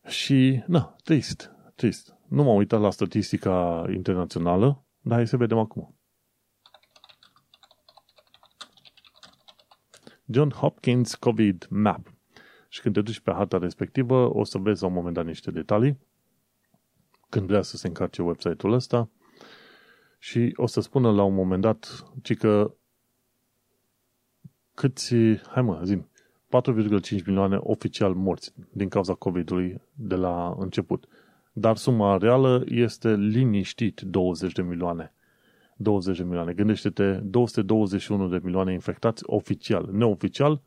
Și, 0.06 0.62
na, 0.66 0.96
trist, 1.04 1.50
trist. 1.74 2.16
Nu 2.28 2.42
m-am 2.42 2.56
uitat 2.56 2.80
la 2.80 2.90
statistica 2.90 3.86
internațională, 3.94 4.84
dar 5.00 5.16
hai 5.16 5.26
să 5.26 5.36
vedem 5.36 5.58
acum. 5.58 5.96
John 10.24 10.50
Hopkins 10.50 11.14
COVID 11.14 11.66
Map. 11.70 12.12
Și 12.68 12.80
când 12.80 12.94
te 12.94 13.00
duci 13.00 13.20
pe 13.20 13.32
harta 13.32 13.58
respectivă, 13.58 14.34
o 14.34 14.44
să 14.44 14.58
vezi 14.58 14.82
la 14.82 14.88
un 14.88 14.94
moment 14.94 15.14
dat 15.14 15.24
niște 15.24 15.50
detalii, 15.50 15.98
când 17.28 17.46
vrea 17.46 17.62
să 17.62 17.76
se 17.76 17.86
încarce 17.86 18.22
website-ul 18.22 18.72
ăsta, 18.72 19.10
și 20.18 20.52
o 20.56 20.66
să 20.66 20.80
spună 20.80 21.10
la 21.10 21.22
un 21.22 21.34
moment 21.34 21.62
dat, 21.62 22.04
ci 22.22 22.36
că 22.36 22.74
câți, 24.74 25.14
hai 25.50 25.62
mă, 25.62 25.80
zim, 25.84 26.08
4,5 27.18 27.24
milioane 27.26 27.56
oficial 27.60 28.14
morți 28.14 28.52
din 28.72 28.88
cauza 28.88 29.14
COVID-ului 29.14 29.80
de 29.94 30.14
la 30.14 30.54
început 30.58 31.08
dar 31.58 31.76
suma 31.76 32.16
reală 32.16 32.64
este 32.66 33.16
liniștit 33.16 34.00
20 34.00 34.52
de 34.52 34.62
milioane. 34.62 35.12
20 35.76 36.16
de 36.16 36.22
milioane. 36.22 36.52
Gândește-te, 36.52 37.12
221 37.12 38.28
de 38.28 38.40
milioane 38.42 38.72
infectați 38.72 39.22
oficial. 39.26 39.88
Neoficial, 39.92 40.60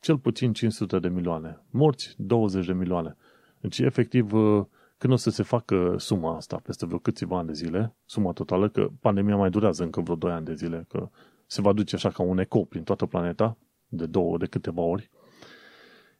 cel 0.00 0.18
puțin 0.18 0.52
500 0.52 0.98
de 0.98 1.08
milioane. 1.08 1.60
Morți, 1.70 2.14
20 2.16 2.66
de 2.66 2.72
milioane. 2.72 3.16
Deci, 3.60 3.78
efectiv, 3.78 4.32
uh, 4.32 4.64
când 4.98 5.12
o 5.12 5.16
să 5.16 5.30
se 5.30 5.42
facă 5.42 5.94
suma 5.98 6.36
asta 6.36 6.56
peste 6.56 6.86
vreo 6.86 6.98
câțiva 6.98 7.38
ani 7.38 7.46
de 7.46 7.52
zile, 7.52 7.94
suma 8.04 8.32
totală, 8.32 8.68
că 8.68 8.88
pandemia 9.00 9.36
mai 9.36 9.50
durează 9.50 9.82
încă 9.82 10.00
vreo 10.00 10.16
2 10.16 10.32
ani 10.32 10.44
de 10.44 10.54
zile, 10.54 10.84
că 10.88 11.08
se 11.46 11.60
va 11.60 11.72
duce 11.72 11.94
așa 11.94 12.10
ca 12.10 12.22
un 12.22 12.38
ecou 12.38 12.64
prin 12.64 12.82
toată 12.82 13.06
planeta, 13.06 13.56
de 13.88 14.06
două, 14.06 14.38
de 14.38 14.46
câteva 14.46 14.82
ori, 14.82 15.10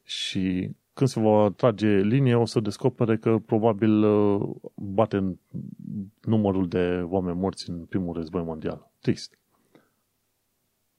și 0.03 0.71
când 0.93 1.09
se 1.09 1.19
va 1.19 1.49
trage 1.55 1.87
linie, 1.87 2.35
o 2.35 2.45
să 2.45 2.59
descopere 2.59 3.17
că 3.17 3.37
probabil 3.45 4.03
uh, 4.03 4.49
bate 4.75 5.37
numărul 6.21 6.67
de 6.67 7.05
oameni 7.05 7.39
morți 7.39 7.69
în 7.69 7.85
primul 7.85 8.13
război 8.13 8.43
mondial. 8.43 8.91
Trist. 8.99 9.37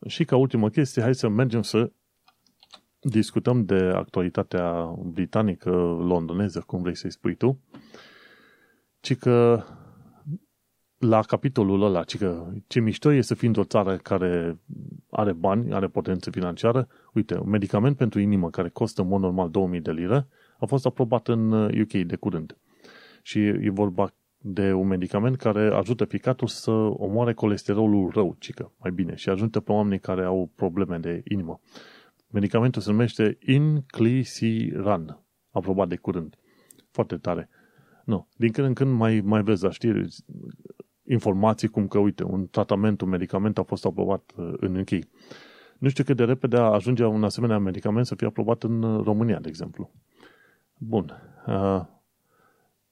Și 0.06 0.24
ca 0.24 0.36
ultimă 0.36 0.68
chestie, 0.68 1.02
hai 1.02 1.14
să 1.14 1.28
mergem 1.28 1.62
să 1.62 1.90
discutăm 3.00 3.64
de 3.64 3.92
actualitatea 3.94 4.94
britanică, 5.04 5.70
londoneză, 6.00 6.62
cum 6.66 6.82
vrei 6.82 6.96
să-i 6.96 7.12
spui 7.12 7.34
tu, 7.34 7.60
ci 9.00 9.16
că 9.16 9.62
la 10.98 11.20
capitolul 11.22 11.82
ăla, 11.82 12.02
ci 12.02 12.18
că 12.18 12.46
ce 12.66 12.80
mișto 12.80 13.12
e 13.12 13.20
să 13.20 13.34
fii 13.34 13.46
într-o 13.46 13.64
țară 13.64 13.96
care 13.96 14.58
are 15.10 15.32
bani, 15.32 15.72
are 15.72 15.86
potență 15.86 16.30
financiară. 16.30 16.88
Uite, 17.12 17.38
un 17.38 17.48
medicament 17.48 17.96
pentru 17.96 18.20
inimă 18.20 18.50
care 18.50 18.68
costă 18.68 19.02
în 19.02 19.08
mod 19.08 19.20
normal 19.20 19.50
2000 19.50 19.80
de 19.80 19.92
lire 19.92 20.26
a 20.58 20.66
fost 20.66 20.86
aprobat 20.86 21.28
în 21.28 21.52
UK 21.52 21.92
de 21.92 22.16
curând. 22.16 22.56
Și 23.22 23.38
e 23.38 23.70
vorba 23.70 24.12
de 24.38 24.72
un 24.72 24.86
medicament 24.86 25.36
care 25.36 25.70
ajută 25.74 26.04
ficatul 26.04 26.46
să 26.46 26.70
omoare 26.70 27.34
colesterolul 27.34 28.10
rău, 28.14 28.36
cică, 28.38 28.72
mai 28.78 28.90
bine, 28.90 29.14
și 29.14 29.28
ajută 29.28 29.60
pe 29.60 29.72
oamenii 29.72 29.98
care 29.98 30.24
au 30.24 30.50
probleme 30.54 30.98
de 30.98 31.22
inimă. 31.24 31.60
Medicamentul 32.30 32.82
se 32.82 32.90
numește 32.90 33.38
Inclisiran, 33.40 35.24
aprobat 35.50 35.88
de 35.88 35.96
curând. 35.96 36.38
Foarte 36.90 37.16
tare. 37.16 37.48
Nu. 38.04 38.28
Din 38.36 38.52
când 38.52 38.66
în 38.66 38.74
când 38.74 38.92
mai, 38.92 39.20
mai 39.20 39.42
vezi 39.42 39.64
la 39.64 39.70
știri 39.70 40.08
informații 41.02 41.68
cum 41.68 41.88
că, 41.88 41.98
uite, 41.98 42.24
un 42.24 42.46
tratament, 42.46 43.00
un 43.00 43.08
medicament 43.08 43.58
a 43.58 43.62
fost 43.62 43.84
aprobat 43.84 44.32
uh, 44.36 44.52
în 44.56 44.76
UK. 44.76 44.90
Nu 45.78 45.88
știu 45.88 46.04
cât 46.04 46.16
de 46.16 46.24
repede 46.24 46.56
ajunge 46.56 47.04
un 47.04 47.24
asemenea 47.24 47.58
medicament 47.58 48.06
să 48.06 48.14
fie 48.14 48.26
aprobat 48.26 48.62
în 48.62 48.82
uh, 48.82 49.04
România, 49.04 49.38
de 49.38 49.48
exemplu. 49.48 49.90
Bun. 50.78 51.12
Uh, 51.46 51.80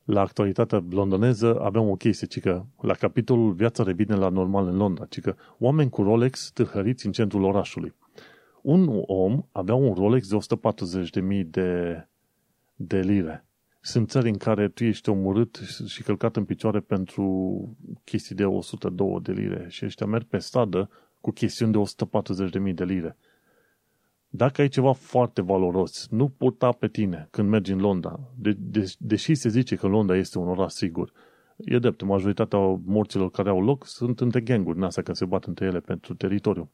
la 0.04 0.20
actualitatea 0.20 0.84
londoneză 0.90 1.60
aveam 1.60 1.88
o 1.88 1.96
chestie, 1.96 2.26
ci 2.26 2.40
că 2.40 2.64
la 2.80 2.94
capitolul 2.94 3.52
Viața 3.52 3.82
revine 3.82 4.14
la 4.14 4.28
normal 4.28 4.66
în 4.66 4.76
Londra, 4.76 5.04
ci 5.04 5.20
că 5.20 5.34
oameni 5.58 5.90
cu 5.90 6.02
Rolex 6.02 6.50
târhăriți 6.54 7.06
în 7.06 7.12
centrul 7.12 7.44
orașului. 7.44 7.94
Un 8.66 9.02
om 9.06 9.42
avea 9.52 9.74
un 9.74 9.94
Rolex 9.94 10.28
de 10.28 10.36
140.000 11.40 11.46
de, 11.46 12.06
de 12.74 13.00
lire. 13.00 13.44
Sunt 13.80 14.10
țări 14.10 14.28
în 14.28 14.36
care 14.36 14.68
tu 14.68 14.84
ești 14.84 15.08
omorât 15.08 15.60
și 15.86 16.02
călcat 16.02 16.36
în 16.36 16.44
picioare 16.44 16.80
pentru 16.80 17.26
chestii 18.04 18.34
de 18.34 18.44
102 18.44 19.18
de 19.22 19.32
lire 19.32 19.66
și 19.68 19.84
ăștia 19.84 20.06
merg 20.06 20.24
pe 20.24 20.38
stradă 20.38 20.90
cu 21.20 21.30
chestiuni 21.30 21.72
de 21.72 21.78
140.000 22.68 22.74
de 22.74 22.84
lire. 22.84 23.16
Dacă 24.28 24.60
ai 24.60 24.68
ceva 24.68 24.92
foarte 24.92 25.42
valoros, 25.42 26.06
nu 26.10 26.28
putea 26.28 26.70
pe 26.70 26.88
tine 26.88 27.28
când 27.30 27.48
mergi 27.48 27.72
în 27.72 27.78
Londra, 27.78 28.20
de, 28.34 28.56
de, 28.58 28.94
deși 28.98 29.34
se 29.34 29.48
zice 29.48 29.76
că 29.76 29.86
Londra 29.86 30.16
este 30.16 30.38
un 30.38 30.48
oraș 30.48 30.72
sigur, 30.72 31.12
e 31.56 31.78
drept, 31.78 32.02
majoritatea 32.02 32.58
morților 32.84 33.30
care 33.30 33.48
au 33.48 33.62
loc 33.62 33.86
sunt 33.86 34.20
între 34.20 34.40
ganguri, 34.40 34.78
în 34.78 34.88
când 35.04 35.16
se 35.16 35.24
bat 35.24 35.44
între 35.44 35.66
ele 35.66 35.80
pentru 35.80 36.14
teritoriu. 36.14 36.70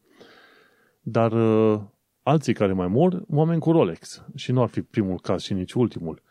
Dar 1.03 1.33
uh, 1.33 1.81
alții 2.23 2.55
care 2.55 2.73
mai 2.73 2.89
mor, 2.89 3.23
oameni 3.29 3.61
cu 3.61 3.71
Rolex. 3.71 4.25
Și 4.35 4.53
nu 4.53 4.63
ar 4.63 4.69
fi 4.69 4.83
primul 4.83 5.21
caz 5.21 5.43
și 5.43 5.53
nici 5.55 5.73
ultimul. 5.73 6.23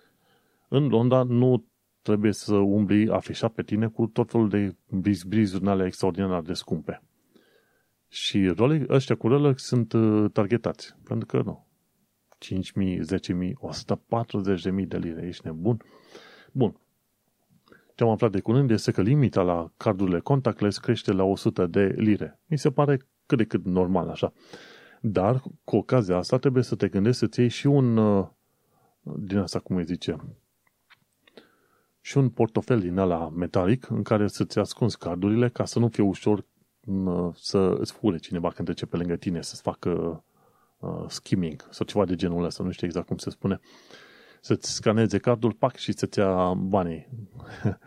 În 0.68 0.88
Londra 0.88 1.24
nu 1.24 1.66
trebuie 2.02 2.32
să 2.32 2.56
umbli 2.56 3.10
afișat 3.10 3.52
pe 3.52 3.64
tine 3.64 3.88
cu 3.88 4.08
tot 4.08 4.32
felul 4.32 4.50
de 4.50 4.76
briz-brizuri 4.90 5.68
alea 5.68 5.86
extraordinar 5.86 6.42
de 6.42 6.54
scumpe. 6.54 7.02
Și 8.08 8.48
Rolex, 8.48 8.90
ăștia 8.90 9.16
cu 9.16 9.28
Rolex 9.28 9.64
sunt 9.64 9.94
uh, 9.94 10.32
targetați. 10.32 10.96
Pentru 11.04 11.26
că 11.26 11.42
nu. 11.46 11.66
5.000, 12.42 12.98
10.000, 12.98 13.52
140.000 14.82 14.88
de 14.88 14.98
lire. 14.98 15.26
Ești 15.28 15.46
nebun? 15.46 15.82
Bun. 16.52 16.80
Ce 17.96 18.04
am 18.04 18.10
aflat 18.10 18.32
de 18.32 18.40
curând 18.40 18.72
este 18.72 18.92
că 18.92 19.02
limita 19.02 19.42
la 19.42 19.72
cardurile 19.78 20.20
contactless 20.20 20.78
crește 20.78 21.12
la 21.12 21.24
100 21.24 21.66
de 21.66 21.94
lire. 21.98 22.40
Mi 22.46 22.58
se 22.58 22.72
pare 22.72 23.00
cât 23.32 23.38
de 23.38 23.58
cât 23.58 23.66
normal 23.66 24.10
așa. 24.10 24.34
Dar, 25.02 25.44
cu 25.64 25.76
ocazia 25.76 26.18
asta, 26.18 26.38
trebuie 26.38 26.64
să 26.64 26.76
te 26.76 26.88
gândești 26.88 27.20
să-ți 27.20 27.40
iei 27.40 27.50
și 27.50 27.68
un, 27.68 27.98
uh, 27.98 28.28
din 29.02 29.38
asta 29.38 29.60
cum 29.60 29.76
îi 29.76 29.86
zice, 29.86 30.16
și 32.02 32.18
un 32.18 32.30
portofel 32.30 32.80
din 32.80 32.98
ăla 32.98 33.30
metalic 33.30 33.90
în 33.90 34.04
care 34.04 34.28
să-ți 34.28 34.60
ascunzi 34.60 34.98
cardurile 34.98 35.50
ca 35.50 35.66
să 35.66 35.80
nu 35.80 35.88
fie 35.88 36.04
ușor 36.04 36.46
uh, 36.86 37.30
să 37.36 37.76
îți 37.80 37.92
fure 37.92 38.18
cineva 38.18 38.50
când 38.50 38.68
trece 38.68 38.86
pe 38.86 38.98
lângă 38.98 39.16
tine, 39.16 39.42
să-ți 39.42 39.62
facă 39.62 40.24
uh, 40.80 41.06
skimming 41.08 41.68
sau 41.70 41.86
ceva 41.86 42.06
de 42.06 42.16
genul 42.16 42.44
ăsta, 42.44 42.64
nu 42.64 42.72
știu 42.72 42.88
exact 42.88 43.08
cum 43.08 43.18
se 43.18 43.30
spune. 43.30 43.60
Să-ți 44.42 44.74
scaneze 44.74 45.18
cardul, 45.18 45.54
pac, 45.54 45.76
și 45.76 45.92
să-ți 45.92 46.20
ia 46.20 46.54
banii. 46.54 47.08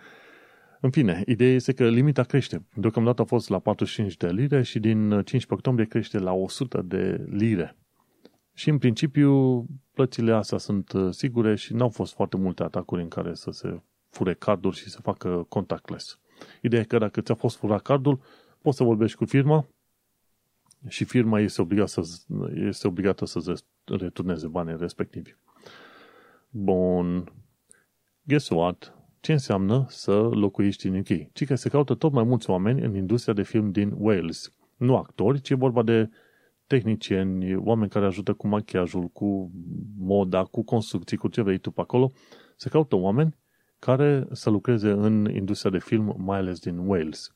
În 0.84 0.90
fine, 0.90 1.22
ideea 1.26 1.54
este 1.54 1.72
că 1.72 1.88
limita 1.88 2.22
crește. 2.22 2.66
Deocamdată 2.74 3.22
a 3.22 3.24
fost 3.24 3.48
la 3.48 3.58
45 3.58 4.16
de 4.16 4.30
lire 4.30 4.62
și 4.62 4.78
din 4.78 5.08
15 5.08 5.52
octombrie 5.52 5.86
crește 5.86 6.18
la 6.18 6.32
100 6.32 6.82
de 6.82 7.24
lire. 7.30 7.76
Și 8.52 8.68
în 8.68 8.78
principiu 8.78 9.64
plățile 9.92 10.32
astea 10.32 10.58
sunt 10.58 10.92
uh, 10.92 11.12
sigure 11.12 11.54
și 11.54 11.74
n-au 11.74 11.88
fost 11.88 12.14
foarte 12.14 12.36
multe 12.36 12.62
atacuri 12.62 13.02
în 13.02 13.08
care 13.08 13.34
să 13.34 13.50
se 13.50 13.80
fure 14.10 14.34
carduri 14.34 14.76
și 14.76 14.90
să 14.90 15.00
facă 15.00 15.46
contactless. 15.48 16.18
Ideea 16.62 16.82
e 16.82 16.84
că 16.84 16.98
dacă 16.98 17.20
ți-a 17.20 17.34
fost 17.34 17.56
furat 17.56 17.82
cardul, 17.82 18.20
poți 18.62 18.76
să 18.76 18.84
vorbești 18.84 19.16
cu 19.16 19.24
firma 19.24 19.66
și 20.88 21.04
firma 21.04 21.40
este, 21.40 21.60
obligat 21.60 21.88
să, 21.88 22.02
este 22.54 22.86
obligată 22.86 23.24
să 23.24 23.54
returneze 23.84 24.46
banii 24.46 24.76
respectivi. 24.78 25.34
Bun. 26.50 27.32
Guess 28.22 28.48
what? 28.48 28.94
Ce 29.24 29.32
înseamnă 29.32 29.86
să 29.88 30.12
locuiești 30.20 30.86
în 30.86 30.96
UK? 30.98 31.32
Ci 31.32 31.44
că 31.44 31.54
se 31.54 31.68
caută 31.68 31.94
tot 31.94 32.12
mai 32.12 32.24
mulți 32.24 32.50
oameni 32.50 32.80
în 32.80 32.94
industria 32.94 33.34
de 33.34 33.42
film 33.42 33.70
din 33.70 33.94
Wales. 33.98 34.52
Nu 34.76 34.96
actori, 34.96 35.40
ci 35.40 35.50
e 35.50 35.54
vorba 35.54 35.82
de 35.82 36.10
tehnicieni, 36.66 37.56
oameni 37.56 37.90
care 37.90 38.06
ajută 38.06 38.32
cu 38.32 38.48
machiajul, 38.48 39.08
cu 39.08 39.50
moda, 39.98 40.42
cu 40.42 40.62
construcții, 40.62 41.16
cu 41.16 41.28
ce 41.28 41.42
vrei 41.42 41.58
tu 41.58 41.70
pe 41.70 41.80
acolo. 41.80 42.12
Se 42.56 42.68
caută 42.68 42.96
oameni 42.96 43.36
care 43.78 44.26
să 44.32 44.50
lucreze 44.50 44.90
în 44.90 45.30
industria 45.34 45.70
de 45.70 45.78
film, 45.78 46.14
mai 46.18 46.38
ales 46.38 46.58
din 46.58 46.78
Wales. 46.78 47.34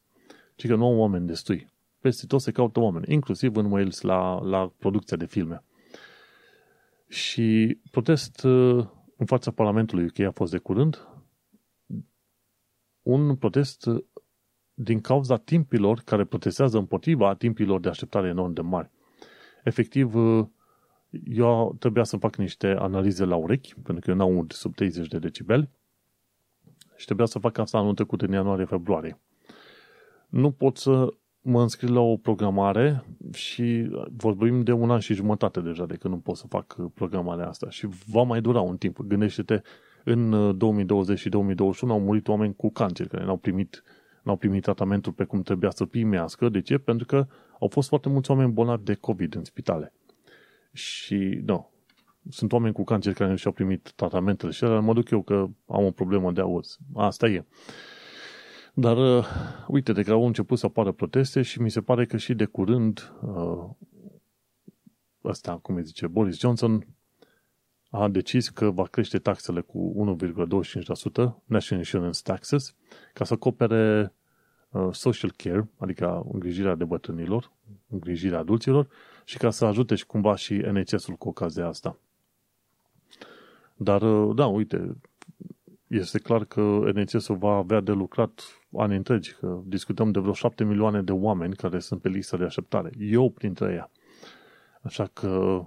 Ci 0.55 0.67
că 0.67 0.75
nu 0.75 0.85
au 0.85 0.97
oameni 0.97 1.27
destui. 1.27 1.73
Peste 2.01 2.27
tot 2.27 2.41
se 2.41 2.51
caută 2.51 2.81
oameni, 2.81 3.13
inclusiv 3.13 3.57
în 3.57 3.71
Wales 3.71 4.01
la, 4.01 4.41
la 4.43 4.73
producția 4.79 5.17
de 5.17 5.27
filme. 5.27 5.65
Și 7.09 7.79
protest 7.91 8.45
uh, 8.45 8.87
în 9.17 9.27
fața 9.27 9.51
Parlamentului 9.51 10.05
UK 10.05 10.19
a 10.19 10.31
fost 10.31 10.53
de 10.53 10.59
curând 10.59 11.08
un 13.11 13.37
protest 13.37 13.87
uh, 13.87 14.05
din 14.75 15.01
cauza 15.01 15.37
timpilor 15.37 16.01
care 16.05 16.25
protestează 16.25 16.79
împotriva 16.79 17.35
timpilor 17.35 17.81
de 17.81 17.89
așteptare 17.89 18.29
enorm 18.29 18.53
de 18.53 18.61
mari. 18.61 18.91
Efectiv, 19.65 20.15
uh, 20.15 20.47
eu 21.25 21.77
trebuia 21.79 22.05
să 22.05 22.17
fac 22.17 22.37
niște 22.37 22.67
analize 22.67 23.25
la 23.25 23.37
urechi, 23.37 23.75
pentru 23.75 24.05
că 24.05 24.11
eu 24.11 24.17
n-am 24.17 24.47
sub 24.49 24.75
30 24.75 25.09
de 25.09 25.19
decibeli, 25.19 25.71
și 26.97 27.05
trebuia 27.05 27.27
să 27.27 27.39
fac 27.39 27.59
asta 27.59 27.79
anul 27.79 27.95
trecut 27.95 28.23
în 28.23 28.33
ianuarie-februarie. 28.33 29.21
Nu 30.29 30.51
pot 30.51 30.77
să 30.77 31.15
mă 31.41 31.63
înscriu 31.63 31.95
la 31.95 32.01
o 32.01 32.17
programare 32.17 33.05
și 33.33 33.91
vorbim 34.17 34.63
de 34.63 34.73
un 34.73 34.91
an 34.91 34.99
și 34.99 35.15
jumătate 35.15 35.61
deja 35.61 35.87
de 35.87 35.97
când 35.97 36.15
nu 36.15 36.21
pot 36.21 36.37
să 36.37 36.47
fac 36.47 36.77
programarea 36.95 37.49
asta 37.49 37.71
și 37.71 37.89
va 38.07 38.23
mai 38.23 38.41
dura 38.41 38.61
un 38.61 38.77
timp. 38.77 38.99
Gândește-te, 39.01 39.63
în 40.05 40.57
2020 40.59 41.15
uh, 41.15 41.23
și 41.23 41.29
2021 41.29 41.93
au 41.93 42.01
murit 42.01 42.29
oameni 42.29 42.55
cu 42.57 42.71
cancer 42.71 43.07
care 43.07 43.25
n-au 43.25 43.37
primit, 43.37 43.83
n-au 44.23 44.37
primit 44.37 44.63
tratamentul 44.63 45.13
pe 45.13 45.25
cum 45.25 45.43
trebuia 45.43 45.71
să 45.71 45.85
primească. 45.85 46.49
De 46.49 46.61
ce? 46.61 46.79
Pentru 46.79 47.07
că 47.07 47.27
au 47.61 47.69
fost 47.69 47.89
foarte 47.89 48.09
mulți 48.09 48.31
oameni 48.31 48.53
bolnavi 48.53 48.85
de 48.85 48.95
COVID 48.95 49.35
în 49.35 49.45
spitale. 49.45 49.93
Și, 50.73 51.41
nu, 51.45 51.71
sunt 52.31 52.53
oameni 52.53 52.75
cu 52.75 52.85
cancer 52.85 53.13
care 53.13 53.31
nu 53.31 53.37
și-au 53.37 53.53
primit 53.53 53.93
tratamentele 53.97 54.53
și 54.53 54.65
mă 54.65 54.93
duc 54.93 55.11
eu 55.11 55.23
că 55.23 55.35
am 55.67 55.85
o 55.85 55.91
problemă 55.91 56.33
de 56.33 56.41
auz. 56.41 56.79
Asta 56.95 57.29
e. 57.29 57.45
Dar 58.75 58.97
uh, 58.97 59.27
uite, 59.69 59.93
de 59.93 60.03
că 60.03 60.13
au 60.13 60.27
început 60.27 60.59
să 60.59 60.67
apară 60.67 60.93
proteste 60.93 61.43
și 61.43 61.61
mi 61.61 61.71
se 61.71 61.81
pare 61.81 62.07
că 62.07 62.17
și 62.17 62.35
de 62.35 62.45
curând 62.45 63.13
uh, 63.23 63.69
ăsta, 65.25 65.59
cum 65.63 65.75
îi 65.75 65.85
zice, 65.85 66.07
Boris 66.07 66.39
Johnson 66.39 66.87
a 67.91 68.09
decis 68.09 68.49
că 68.49 68.71
va 68.71 68.85
crește 68.85 69.19
taxele 69.19 69.61
cu 69.61 70.17
1,25%, 70.21 71.43
National 71.45 71.85
Insurance 71.85 72.21
Taxes, 72.23 72.75
ca 73.13 73.25
să 73.25 73.33
acopere 73.33 74.13
uh, 74.71 74.89
social 74.91 75.33
care, 75.37 75.69
adică 75.77 76.27
îngrijirea 76.33 76.75
de 76.75 76.85
bătrânilor, 76.85 77.53
îngrijirea 77.89 78.39
adulților, 78.39 78.89
și 79.25 79.39
ca 79.39 79.51
să 79.51 79.65
ajute 79.65 79.95
și 79.95 80.07
cumva 80.07 80.37
și 80.37 80.55
NHS-ul 80.55 81.15
cu 81.15 81.29
ocazia 81.29 81.67
asta. 81.67 81.99
Dar, 83.77 84.03
uh, 84.03 84.35
da, 84.37 84.47
uite, 84.47 84.97
este 85.87 86.19
clar 86.19 86.45
că 86.45 86.91
NHS-ul 86.95 87.37
va 87.37 87.55
avea 87.55 87.81
de 87.81 87.93
lucrat 87.93 88.41
ani 88.77 88.97
întregi, 88.97 89.35
că 89.35 89.61
discutăm 89.65 90.11
de 90.11 90.21
vreo 90.21 90.33
7 90.33 90.65
milioane 90.65 91.03
de 91.03 91.13
oameni 91.13 91.55
care 91.55 91.79
sunt 91.79 92.01
pe 92.01 92.09
lista 92.09 92.37
de 92.37 92.45
așteptare. 92.45 92.91
Eu 92.99 93.31
printre 93.31 93.73
ea. 93.73 93.91
Așa 94.83 95.11
că, 95.13 95.63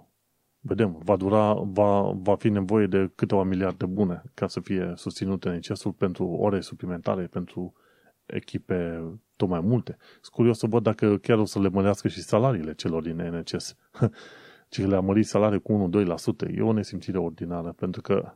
vedem, 0.62 1.00
va 1.04 1.16
dura, 1.16 1.54
va, 1.54 2.12
va 2.12 2.36
fi 2.36 2.50
nevoie 2.50 2.86
de 2.86 3.12
câteva 3.16 3.44
miliarde 3.44 3.86
bune 3.86 4.22
ca 4.34 4.48
să 4.48 4.60
fie 4.60 4.94
susținut 4.96 5.46
NHS-ul 5.46 5.92
pentru 5.92 6.26
ore 6.26 6.60
suplimentare, 6.60 7.26
pentru 7.26 7.74
echipe 8.26 9.04
tot 9.36 9.50
mai 9.50 9.60
multe. 9.60 9.98
Sunt 10.12 10.34
curios 10.34 10.58
să 10.58 10.68
văd 10.68 10.84
dacă 10.84 11.18
chiar 11.18 11.38
o 11.38 11.46
să 11.46 11.60
le 11.60 11.70
mărească 11.70 12.08
și 12.08 12.22
salariile 12.22 12.74
celor 12.74 13.02
din 13.02 13.16
NHS. 13.16 13.76
ci 14.72 14.86
le-a 14.86 15.00
mărit 15.00 15.26
salariul 15.26 15.62
cu 15.62 15.90
1-2%. 16.50 16.56
E 16.56 16.62
o 16.62 16.72
nesimțire 16.72 17.18
ordinară, 17.18 17.72
pentru 17.72 18.02
că 18.02 18.34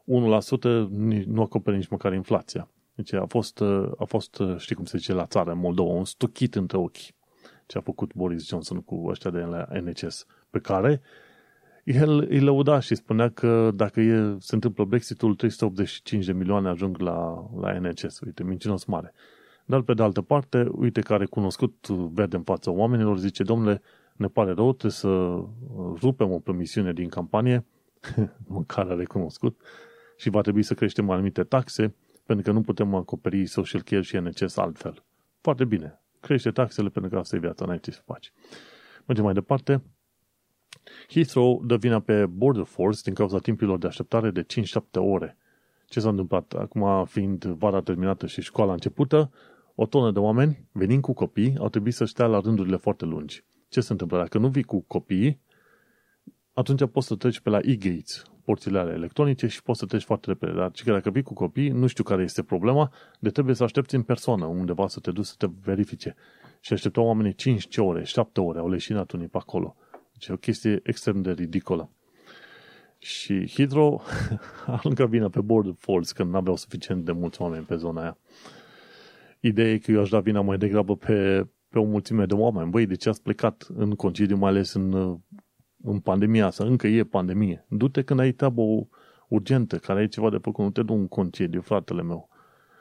1% 0.00 0.88
nu 1.26 1.42
acoperă 1.42 1.76
nici 1.76 1.88
măcar 1.88 2.12
inflația. 2.12 2.68
Deci 2.94 3.12
a 3.12 3.24
fost, 3.26 3.60
a 3.98 4.04
fost, 4.04 4.42
știi 4.56 4.74
cum 4.74 4.84
se 4.84 4.98
zice 4.98 5.12
la 5.12 5.26
țară, 5.26 5.50
în 5.50 5.58
Moldova, 5.58 5.92
un 5.92 6.04
stuchit 6.04 6.54
între 6.54 6.76
ochi 6.76 7.16
ce 7.66 7.78
a 7.78 7.80
făcut 7.80 8.14
Boris 8.14 8.46
Johnson 8.46 8.80
cu 8.80 9.06
ăștia 9.08 9.30
de 9.30 9.40
la 9.40 9.66
NHS, 9.80 10.26
pe 10.50 10.58
care 10.58 11.00
el 11.88 12.26
îi 12.28 12.40
lăuda 12.40 12.80
și 12.80 12.94
spunea 12.94 13.30
că 13.30 13.70
dacă 13.74 14.00
e, 14.00 14.36
se 14.38 14.54
întâmplă 14.54 14.84
Brexitul, 14.84 15.34
385 15.34 16.24
de 16.24 16.32
milioane 16.32 16.68
ajung 16.68 16.98
la, 16.98 17.48
la 17.60 17.78
NHS. 17.78 18.20
Uite, 18.20 18.44
mincinos 18.44 18.84
mare. 18.84 19.12
Dar 19.64 19.80
pe 19.80 19.94
de 19.94 20.02
altă 20.02 20.20
parte, 20.22 20.66
uite 20.70 21.00
care 21.00 21.24
cunoscut 21.24 21.88
vede 21.88 22.36
în 22.36 22.42
fața 22.42 22.70
oamenilor, 22.70 23.18
zice, 23.18 23.42
domnule, 23.42 23.82
ne 24.16 24.26
pare 24.26 24.52
rău, 24.52 24.72
trebuie 24.72 24.90
să 24.90 25.42
rupem 26.00 26.30
o 26.30 26.38
promisiune 26.38 26.92
din 26.92 27.08
campanie, 27.08 27.64
măcar 28.46 28.90
a 28.90 28.94
recunoscut, 28.94 29.60
și 30.16 30.30
va 30.30 30.40
trebui 30.40 30.62
să 30.62 30.74
creștem 30.74 31.10
anumite 31.10 31.42
taxe, 31.42 31.94
pentru 32.26 32.44
că 32.44 32.52
nu 32.52 32.60
putem 32.60 32.94
acoperi 32.94 33.46
social 33.46 33.82
care 33.82 34.02
și 34.02 34.16
NHS 34.16 34.56
altfel. 34.56 35.04
Foarte 35.40 35.64
bine. 35.64 36.02
Crește 36.20 36.50
taxele 36.50 36.88
pentru 36.88 37.10
că 37.10 37.18
asta 37.18 37.36
e 37.36 37.38
viața, 37.38 37.64
n-ai 37.64 37.78
ce 37.78 37.90
să 37.90 38.00
faci. 38.04 38.32
Mergem 39.06 39.24
mai 39.24 39.34
departe. 39.34 39.82
Heathrow 41.10 41.62
dă 41.64 41.76
vina 41.76 42.00
pe 42.00 42.26
Border 42.26 42.64
Force 42.64 43.00
din 43.04 43.14
cauza 43.14 43.38
timpilor 43.38 43.78
de 43.78 43.86
așteptare 43.86 44.30
de 44.30 44.42
5-7 44.42 44.46
ore. 44.92 45.36
Ce 45.86 46.00
s-a 46.00 46.08
întâmplat? 46.08 46.52
Acum, 46.52 47.04
fiind 47.04 47.44
vara 47.44 47.80
terminată 47.80 48.26
și 48.26 48.40
școala 48.40 48.72
începută, 48.72 49.30
o 49.74 49.86
tonă 49.86 50.10
de 50.10 50.18
oameni, 50.18 50.64
venind 50.72 51.02
cu 51.02 51.12
copii, 51.12 51.56
au 51.58 51.68
trebuit 51.68 51.94
să 51.94 52.04
stea 52.04 52.26
la 52.26 52.40
rândurile 52.40 52.76
foarte 52.76 53.04
lungi. 53.04 53.44
Ce 53.68 53.80
se 53.80 53.92
întâmplă? 53.92 54.18
Dacă 54.18 54.38
nu 54.38 54.48
vii 54.48 54.62
cu 54.62 54.80
copii, 54.80 55.40
atunci 56.52 56.86
poți 56.92 57.06
să 57.06 57.14
treci 57.14 57.40
pe 57.40 57.50
la 57.50 57.58
e-gates, 57.62 58.24
porțile 58.44 58.78
ale 58.78 58.92
electronice 58.92 59.46
și 59.46 59.62
poți 59.62 59.78
să 59.78 59.86
treci 59.86 60.02
foarte 60.02 60.26
repede. 60.26 60.52
Dar 60.52 60.70
că 60.84 60.92
dacă 60.92 61.10
vii 61.10 61.22
cu 61.22 61.34
copii, 61.34 61.68
nu 61.68 61.86
știu 61.86 62.04
care 62.04 62.22
este 62.22 62.42
problema, 62.42 62.92
de 63.18 63.30
trebuie 63.30 63.54
să 63.54 63.62
aștepți 63.62 63.94
în 63.94 64.02
persoană, 64.02 64.44
undeva 64.44 64.88
să 64.88 65.00
te 65.00 65.10
duci 65.10 65.24
să 65.24 65.34
te 65.38 65.46
verifice. 65.62 66.14
Și 66.60 66.72
așteptau 66.72 67.04
oamenii 67.04 67.34
5 67.34 67.76
ore, 67.76 68.04
7 68.04 68.40
ore, 68.40 68.58
au 68.58 68.68
leșinat 68.68 69.12
unii 69.12 69.28
pe 69.28 69.36
acolo. 69.36 69.76
Deci 70.18 70.28
e 70.28 70.32
o 70.32 70.36
chestie 70.36 70.80
extrem 70.82 71.22
de 71.22 71.32
ridicolă. 71.32 71.90
Și 72.98 73.48
Hydro 73.48 74.00
aruncă 74.66 75.06
vina 75.06 75.28
pe 75.28 75.40
Border 75.40 75.74
Force 75.78 76.12
când 76.12 76.32
n-aveau 76.32 76.56
suficient 76.56 77.04
de 77.04 77.12
mulți 77.12 77.40
oameni 77.40 77.64
pe 77.64 77.76
zona 77.76 78.00
aia. 78.00 78.18
Ideea 79.40 79.72
e 79.72 79.78
că 79.78 79.90
eu 79.90 80.00
aș 80.00 80.08
da 80.08 80.20
vina 80.20 80.40
mai 80.40 80.58
degrabă 80.58 80.96
pe, 80.96 81.46
pe 81.68 81.78
o 81.78 81.84
mulțime 81.84 82.26
de 82.26 82.34
oameni. 82.34 82.70
Băi, 82.70 82.86
de 82.86 82.94
ce 82.94 83.08
ați 83.08 83.22
plecat 83.22 83.66
în 83.74 83.94
concediu, 83.94 84.36
mai 84.36 84.48
ales 84.48 84.72
în, 84.72 85.18
în 85.82 86.00
pandemia 86.00 86.46
asta? 86.46 86.64
Încă 86.64 86.86
e 86.86 87.04
pandemie. 87.04 87.66
Du-te 87.68 88.02
când 88.02 88.20
ai 88.20 88.32
treabă 88.32 88.62
urgentă, 89.28 89.78
care 89.78 90.00
ai 90.00 90.08
ceva 90.08 90.30
de 90.30 90.38
făcut. 90.38 90.64
Nu 90.64 90.70
te 90.70 90.82
du 90.82 90.94
în 90.94 91.08
concediu, 91.08 91.60
fratele 91.60 92.02
meu. 92.02 92.28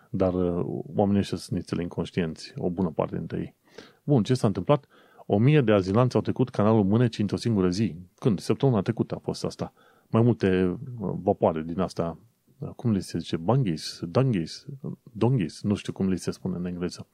Dar 0.10 0.34
uh, 0.34 0.66
oamenii 0.96 1.20
ăștia 1.20 1.38
sunt 1.38 1.60
nițele 1.60 1.82
inconștienți, 1.82 2.54
o 2.56 2.70
bună 2.70 2.90
parte 2.90 3.18
dintre 3.18 3.40
ei. 3.40 3.56
Bun, 4.04 4.24
ce 4.24 4.34
s-a 4.34 4.48
întâmplat? 4.48 4.88
O 5.30 5.38
mie 5.38 5.62
de 5.62 5.72
azilanți 5.72 6.16
au 6.16 6.22
trecut 6.22 6.50
canalul 6.50 6.84
Mânecii 6.84 7.22
într-o 7.22 7.38
singură 7.38 7.70
zi. 7.70 7.96
Când? 8.20 8.40
Săptămâna 8.40 8.82
trecută 8.82 9.16
a 9.16 9.20
fost 9.20 9.44
asta. 9.44 9.74
Mai 10.08 10.22
multe 10.22 10.64
uh, 10.64 11.14
vapoare 11.22 11.62
din 11.62 11.80
asta, 11.80 12.20
uh, 12.58 12.70
cum 12.70 12.92
le 12.92 13.00
se 13.00 13.18
zice, 13.18 13.38
bangis, 13.38 14.00
dangis, 14.04 14.66
dongis, 15.12 15.62
nu 15.62 15.76
știu 15.76 15.94
cum 15.94 16.10
le 16.10 16.16
se 16.16 16.32
spune 16.32 16.56
în 16.56 16.66
engleză. 16.66 17.08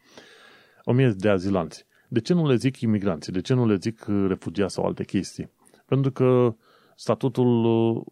O 0.84 0.92
mie 0.92 1.10
de 1.10 1.30
azilanți. 1.30 1.86
De 2.08 2.20
ce 2.20 2.34
nu 2.34 2.48
le 2.48 2.56
zic 2.56 2.80
imigranți? 2.80 3.32
De 3.32 3.42
ce 3.42 3.54
nu 3.54 3.68
le 3.68 3.76
zic 3.76 4.06
uh, 4.10 4.26
refugiați 4.28 4.74
sau 4.74 4.86
alte 4.86 5.04
chestii? 5.04 5.50
Pentru 5.86 6.12
că 6.12 6.56
statutul 6.96 8.04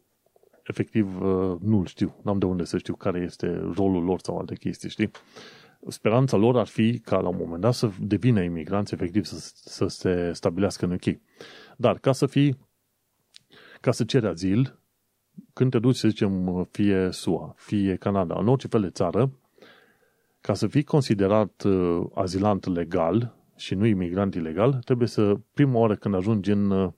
efectiv 0.64 1.18
nu-l 1.60 1.86
știu. 1.86 2.16
N-am 2.24 2.40
de 2.40 2.46
unde 2.46 2.64
să 2.64 2.78
știu 2.78 2.96
care 2.96 3.20
este 3.20 3.48
rolul 3.76 4.04
lor 4.04 4.20
sau 4.20 4.38
alte 4.38 4.56
chestii, 4.56 4.90
știi? 4.90 5.12
Speranța 5.88 6.38
lor 6.38 6.58
ar 6.58 6.68
fi 6.68 7.00
ca 7.00 7.20
la 7.20 7.28
un 7.28 7.38
moment 7.40 7.62
dat 7.62 7.74
să 7.74 7.90
devină 8.00 8.42
imigranți, 8.42 8.94
efectiv 8.94 9.24
să, 9.24 9.52
să 9.54 9.88
se 9.88 10.32
stabilească 10.34 10.86
în 10.86 10.92
UK. 10.92 11.20
Dar 11.78 11.98
ca 12.00 12.12
să 12.12 12.26
fii, 12.26 12.58
ca 13.82 13.92
să 13.92 14.04
ceri 14.04 14.28
azil, 14.28 14.80
când 15.54 15.72
te 15.72 15.80
duci, 15.80 15.96
să 15.96 16.08
zicem, 16.08 16.64
fie 16.72 17.10
SUA, 17.12 17.54
fie 17.58 17.96
Canada, 17.96 18.40
în 18.40 18.48
orice 18.48 18.68
fel 18.68 18.82
de 18.82 18.90
țară, 18.90 19.32
ca 20.42 20.54
să 20.54 20.68
fii 20.68 20.84
considerat 20.84 21.64
uh, 21.64 22.06
azilant 22.14 22.66
legal 22.66 23.36
și 23.56 23.76
nu 23.76 23.86
imigrant 23.86 24.36
ilegal, 24.36 24.74
trebuie 24.74 25.08
să, 25.08 25.40
prima 25.54 25.80
oară 25.80 25.96
când 25.96 26.16
ajungi 26.16 26.52
în, 26.52 26.70
uh, 26.72 26.92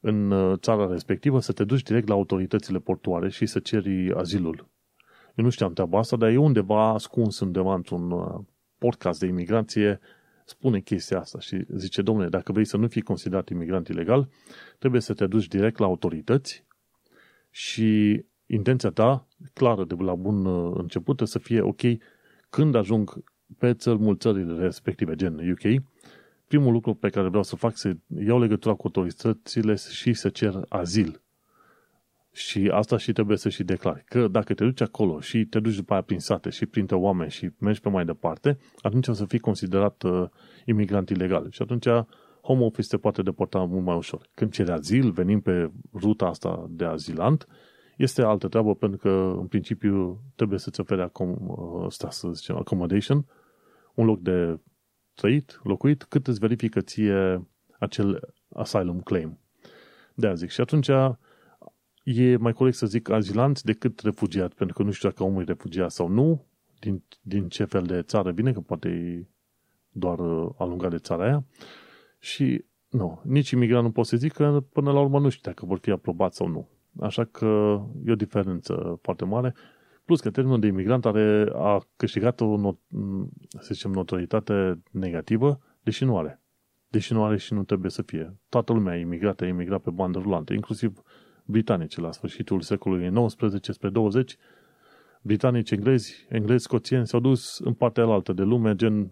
în 0.00 0.30
uh, 0.30 0.58
țara 0.58 0.86
respectivă, 0.86 1.40
să 1.40 1.52
te 1.52 1.64
duci 1.64 1.82
direct 1.82 2.08
la 2.08 2.14
autoritățile 2.14 2.78
portoare 2.78 3.30
și 3.30 3.46
să 3.46 3.58
ceri 3.58 4.12
azilul. 4.14 4.69
Eu 5.40 5.46
nu 5.46 5.52
știam 5.52 5.72
treaba 5.72 5.98
asta, 5.98 6.16
dar 6.16 6.30
e 6.30 6.36
undeva 6.36 6.88
ascuns 6.88 7.40
undeva 7.40 7.74
într-un 7.74 8.10
uh, 8.10 8.40
podcast 8.78 9.20
de 9.20 9.26
imigrație 9.26 10.00
spune 10.44 10.80
chestia 10.80 11.18
asta 11.18 11.38
și 11.40 11.64
zice, 11.68 12.02
domnule, 12.02 12.28
dacă 12.28 12.52
vrei 12.52 12.64
să 12.64 12.76
nu 12.76 12.88
fii 12.88 13.02
considerat 13.02 13.48
imigrant 13.48 13.88
ilegal, 13.88 14.28
trebuie 14.78 15.00
să 15.00 15.14
te 15.14 15.26
duci 15.26 15.46
direct 15.46 15.78
la 15.78 15.86
autorități 15.86 16.64
și 17.50 18.22
intenția 18.46 18.90
ta, 18.90 19.26
clară 19.52 19.84
de 19.84 19.94
la 19.98 20.14
bun 20.14 20.44
uh, 20.44 20.72
început, 20.76 21.20
să 21.24 21.38
fie 21.38 21.60
ok, 21.60 21.80
când 22.50 22.74
ajung 22.74 23.24
pe 23.58 23.74
țări, 23.74 24.16
țările 24.16 24.62
respective, 24.62 25.14
gen 25.14 25.50
UK, 25.50 25.82
primul 26.46 26.72
lucru 26.72 26.94
pe 26.94 27.08
care 27.08 27.28
vreau 27.28 27.42
să 27.42 27.56
fac 27.56 27.76
să 27.76 27.96
iau 28.26 28.40
legătura 28.40 28.74
cu 28.74 28.82
autoritățile 28.84 29.74
și 29.74 30.12
să 30.12 30.28
cer 30.28 30.60
azil. 30.68 31.19
Și 32.32 32.70
asta 32.72 32.96
și 32.96 33.12
trebuie 33.12 33.36
să 33.36 33.48
și 33.48 33.64
declari. 33.64 34.04
Că 34.04 34.28
dacă 34.28 34.54
te 34.54 34.64
duci 34.64 34.80
acolo 34.80 35.20
și 35.20 35.44
te 35.44 35.60
duci 35.60 35.74
după 35.74 35.92
aia 35.92 36.02
prin 36.02 36.18
sate 36.18 36.50
și 36.50 36.66
printre 36.66 36.96
oameni 36.96 37.30
și 37.30 37.50
mergi 37.58 37.80
pe 37.80 37.88
mai 37.88 38.04
departe, 38.04 38.58
atunci 38.80 39.08
o 39.08 39.12
să 39.12 39.24
fii 39.24 39.38
considerat 39.38 40.02
uh, 40.02 40.28
imigrant 40.64 41.08
ilegal. 41.08 41.50
Și 41.50 41.62
atunci 41.62 41.86
home 42.42 42.64
office 42.64 42.88
te 42.88 42.96
poate 42.96 43.22
deporta 43.22 43.58
mult 43.58 43.84
mai 43.84 43.96
ușor. 43.96 44.28
Când 44.34 44.52
ceri 44.52 44.70
azil, 44.70 45.10
venim 45.10 45.40
pe 45.40 45.70
ruta 45.94 46.26
asta 46.26 46.66
de 46.70 46.84
azilant, 46.84 47.46
este 47.96 48.22
altă 48.22 48.48
treabă 48.48 48.74
pentru 48.74 48.98
că, 48.98 49.34
în 49.38 49.46
principiu, 49.46 50.20
trebuie 50.34 50.58
să-ți 50.58 50.80
ofere 50.80 51.02
acum, 51.02 51.56
asta 51.84 52.06
uh, 52.06 52.12
să 52.12 52.28
zicem, 52.32 52.56
accommodation, 52.56 53.26
un 53.94 54.06
loc 54.06 54.20
de 54.20 54.58
trăit, 55.14 55.60
locuit, 55.62 56.02
cât 56.02 56.26
îți 56.26 56.38
verifică 56.38 56.80
ție 56.80 57.46
acel 57.78 58.20
asylum 58.48 59.00
claim. 59.00 59.38
De 60.14 60.26
a 60.26 60.34
zic. 60.34 60.50
Și 60.50 60.60
atunci 60.60 60.88
e 62.02 62.36
mai 62.36 62.52
corect 62.52 62.76
să 62.76 62.86
zic 62.86 63.08
azilant 63.08 63.62
decât 63.62 64.00
refugiat, 64.00 64.52
pentru 64.52 64.76
că 64.76 64.82
nu 64.82 64.90
știu 64.90 65.08
dacă 65.08 65.22
omul 65.22 65.42
e 65.42 65.44
refugiat 65.44 65.90
sau 65.90 66.08
nu, 66.08 66.46
din, 66.78 67.02
din 67.20 67.48
ce 67.48 67.64
fel 67.64 67.82
de 67.82 68.02
țară 68.02 68.30
vine, 68.30 68.52
că 68.52 68.60
poate 68.60 68.88
e 68.88 69.26
doar 69.90 70.18
uh, 70.18 70.50
alungat 70.58 70.90
de 70.90 70.98
țara 70.98 71.24
aia. 71.24 71.44
Și 72.18 72.64
nu, 72.88 73.20
nici 73.24 73.50
imigrant 73.50 73.84
nu 73.84 73.90
pot 73.90 74.06
să 74.06 74.16
zic 74.16 74.32
că 74.32 74.64
până 74.72 74.92
la 74.92 75.00
urmă 75.00 75.20
nu 75.20 75.28
știu 75.28 75.50
dacă 75.50 75.66
vor 75.66 75.78
fi 75.78 75.90
aprobați 75.90 76.36
sau 76.36 76.46
nu. 76.46 76.68
Așa 77.00 77.24
că 77.24 77.80
e 78.04 78.10
o 78.10 78.14
diferență 78.14 78.98
foarte 79.02 79.24
mare. 79.24 79.54
Plus 80.04 80.20
că 80.20 80.30
termenul 80.30 80.60
de 80.60 80.66
imigrant 80.66 81.06
are, 81.06 81.50
a 81.54 81.86
câștigat 81.96 82.40
o, 82.40 82.56
not, 82.56 82.78
să 83.58 83.68
zicem, 83.72 83.90
notoritate 83.90 84.82
negativă, 84.90 85.60
deși 85.82 86.04
nu 86.04 86.18
are. 86.18 86.42
Deși 86.88 87.12
nu 87.12 87.24
are 87.24 87.36
și 87.36 87.54
nu 87.54 87.64
trebuie 87.64 87.90
să 87.90 88.02
fie. 88.02 88.36
Toată 88.48 88.72
lumea 88.72 88.96
e 88.96 89.00
imigrat, 89.00 89.40
a 89.40 89.46
imigrat 89.46 89.80
pe 89.80 89.90
bandă 89.90 90.18
rulantă, 90.18 90.52
inclusiv 90.52 91.02
britanice 91.50 92.00
la 92.00 92.12
sfârșitul 92.12 92.60
secolului 92.60 93.26
XIX 93.26 93.72
spre 93.72 93.88
20, 93.88 94.36
britanici, 95.22 95.70
englezi, 95.70 96.26
englezi, 96.28 96.62
scoțieni 96.62 97.06
s-au 97.06 97.20
dus 97.20 97.58
în 97.58 97.72
partea 97.72 98.02
alaltă 98.02 98.32
de 98.32 98.42
lume, 98.42 98.74
gen 98.74 99.10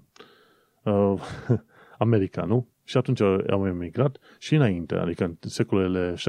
uh, 0.82 1.14
America, 1.98 2.44
nu? 2.44 2.68
Și 2.84 2.96
atunci 2.96 3.20
au 3.50 3.66
emigrat 3.66 4.18
și 4.38 4.54
înainte, 4.54 4.94
adică 4.94 5.24
în 5.24 5.36
secolele 5.40 6.14
16-17, 6.14 6.16
15-16-17. 6.16 6.20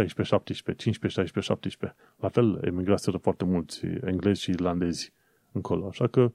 La 2.17 2.29
fel, 2.29 2.59
emigraseră 2.63 3.17
foarte 3.17 3.45
mulți 3.45 3.85
englezi 3.85 4.41
și 4.41 4.49
irlandezi 4.49 5.13
încolo, 5.51 5.87
așa 5.87 6.07
că 6.07 6.31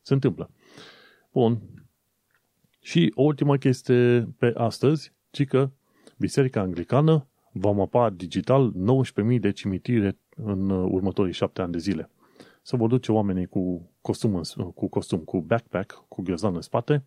se 0.00 0.14
întâmplă. 0.14 0.50
Bun. 1.32 1.60
Și 2.80 3.12
o 3.14 3.22
ultimă 3.22 3.56
chestie 3.56 4.28
pe 4.38 4.52
astăzi, 4.56 5.12
ci 5.30 5.44
că 5.44 5.70
Biserica 6.16 6.60
Anglicană 6.60 7.26
va 7.58 7.70
mapa 7.70 8.10
digital 8.10 8.72
19.000 9.32 9.40
de 9.40 9.50
cimitire 9.50 10.18
în 10.36 10.70
uh, 10.70 10.88
următorii 10.90 11.32
șapte 11.32 11.62
ani 11.62 11.72
de 11.72 11.78
zile. 11.78 12.10
Să 12.62 12.76
vor 12.76 12.88
duce 12.88 13.12
oamenii 13.12 13.46
cu 13.46 13.90
costum, 14.00 14.42
cu 14.74 14.88
costum, 14.88 15.18
cu 15.18 15.40
backpack, 15.40 16.04
cu 16.08 16.22
ghiozdan 16.22 16.54
în 16.54 16.60
spate, 16.60 17.04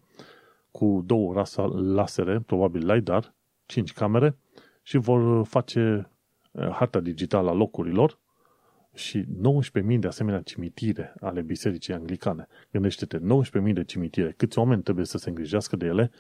cu 0.71 1.03
două 1.05 1.33
rasa 1.33 1.65
lasere, 1.65 2.39
probabil 2.39 2.91
LiDAR, 2.91 3.33
5 3.65 3.93
camere 3.93 4.37
și 4.81 4.97
vor 4.97 5.45
face 5.45 6.09
uh, 6.51 6.69
harta 6.69 6.99
digitală 6.99 7.49
a 7.49 7.53
locurilor 7.53 8.19
și 8.93 9.23
19.000 9.23 9.99
de 9.99 10.07
asemenea 10.07 10.41
cimitire 10.41 11.13
ale 11.19 11.41
bisericii 11.41 11.93
anglicane. 11.93 12.47
Gândește-te, 12.71 13.19
19.000 13.67 13.73
de 13.73 13.83
cimitire. 13.83 14.33
Câți 14.37 14.59
oameni 14.59 14.81
trebuie 14.81 15.05
să 15.05 15.17
se 15.17 15.29
îngrijească 15.29 15.75
de 15.75 15.85
ele? 15.85 16.11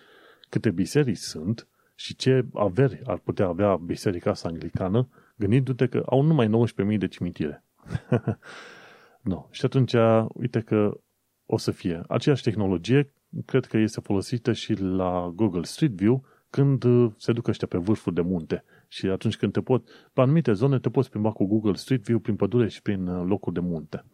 Câte 0.49 0.71
biserici 0.71 1.17
sunt? 1.17 1.67
Și 1.99 2.15
ce 2.15 2.45
averi 2.53 3.01
ar 3.03 3.17
putea 3.17 3.45
avea 3.45 3.75
biserica 3.75 4.29
asta 4.29 4.47
anglicană, 4.47 5.09
gândindu-te 5.35 5.87
că 5.87 6.03
au 6.05 6.21
numai 6.21 6.49
19.000 6.91 6.97
de 6.97 7.07
cimitire. 7.07 7.63
no. 9.31 9.47
Și 9.51 9.65
atunci, 9.65 9.95
uite 10.33 10.59
că 10.59 10.99
o 11.45 11.57
să 11.57 11.71
fie. 11.71 12.01
Aceeași 12.07 12.43
tehnologie 12.43 13.13
cred 13.45 13.65
că 13.65 13.77
este 13.77 13.99
folosită 13.99 14.53
și 14.53 14.73
la 14.73 15.31
Google 15.35 15.63
Street 15.63 15.91
View 15.91 16.25
când 16.49 16.83
uh, 16.83 17.11
se 17.17 17.31
duc 17.31 17.47
ăștia 17.47 17.67
pe 17.67 17.77
vârful 17.77 18.13
de 18.13 18.21
munte. 18.21 18.63
Și 18.87 19.05
atunci 19.05 19.37
când 19.37 19.51
te 19.51 19.61
pot, 19.61 20.09
pe 20.13 20.21
anumite 20.21 20.53
zone 20.53 20.79
te 20.79 20.89
poți 20.89 21.09
plimba 21.09 21.31
cu 21.31 21.45
Google 21.45 21.73
Street 21.73 22.03
View 22.03 22.19
prin 22.19 22.35
pădure 22.35 22.67
și 22.67 22.81
prin 22.81 23.07
uh, 23.07 23.25
locuri 23.27 23.55
de 23.55 23.61
munte. 23.61 24.05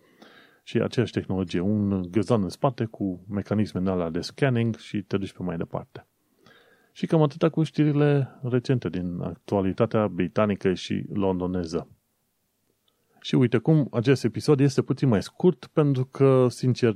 Și 0.63 0.77
aceeași 0.77 1.11
tehnologie, 1.11 1.59
un 1.59 2.11
găzan 2.11 2.43
în 2.43 2.49
spate 2.49 2.85
cu 2.85 3.25
mecanisme 3.29 3.89
alea 3.89 4.09
de 4.09 4.21
scanning 4.21 4.75
și 4.75 5.01
te 5.01 5.17
duci 5.17 5.33
pe 5.33 5.43
mai 5.43 5.57
departe. 5.57 6.07
Și 6.97 7.05
cam 7.05 7.21
atâta 7.21 7.49
cu 7.49 7.63
știrile 7.63 8.39
recente 8.41 8.89
din 8.89 9.19
actualitatea 9.21 10.07
britanică 10.07 10.73
și 10.73 11.05
londoneză. 11.13 11.89
Și 13.21 13.35
uite 13.35 13.57
cum 13.57 13.87
acest 13.91 14.23
episod 14.23 14.59
este 14.59 14.81
puțin 14.81 15.07
mai 15.07 15.23
scurt, 15.23 15.65
pentru 15.65 16.05
că, 16.05 16.47
sincer, 16.49 16.93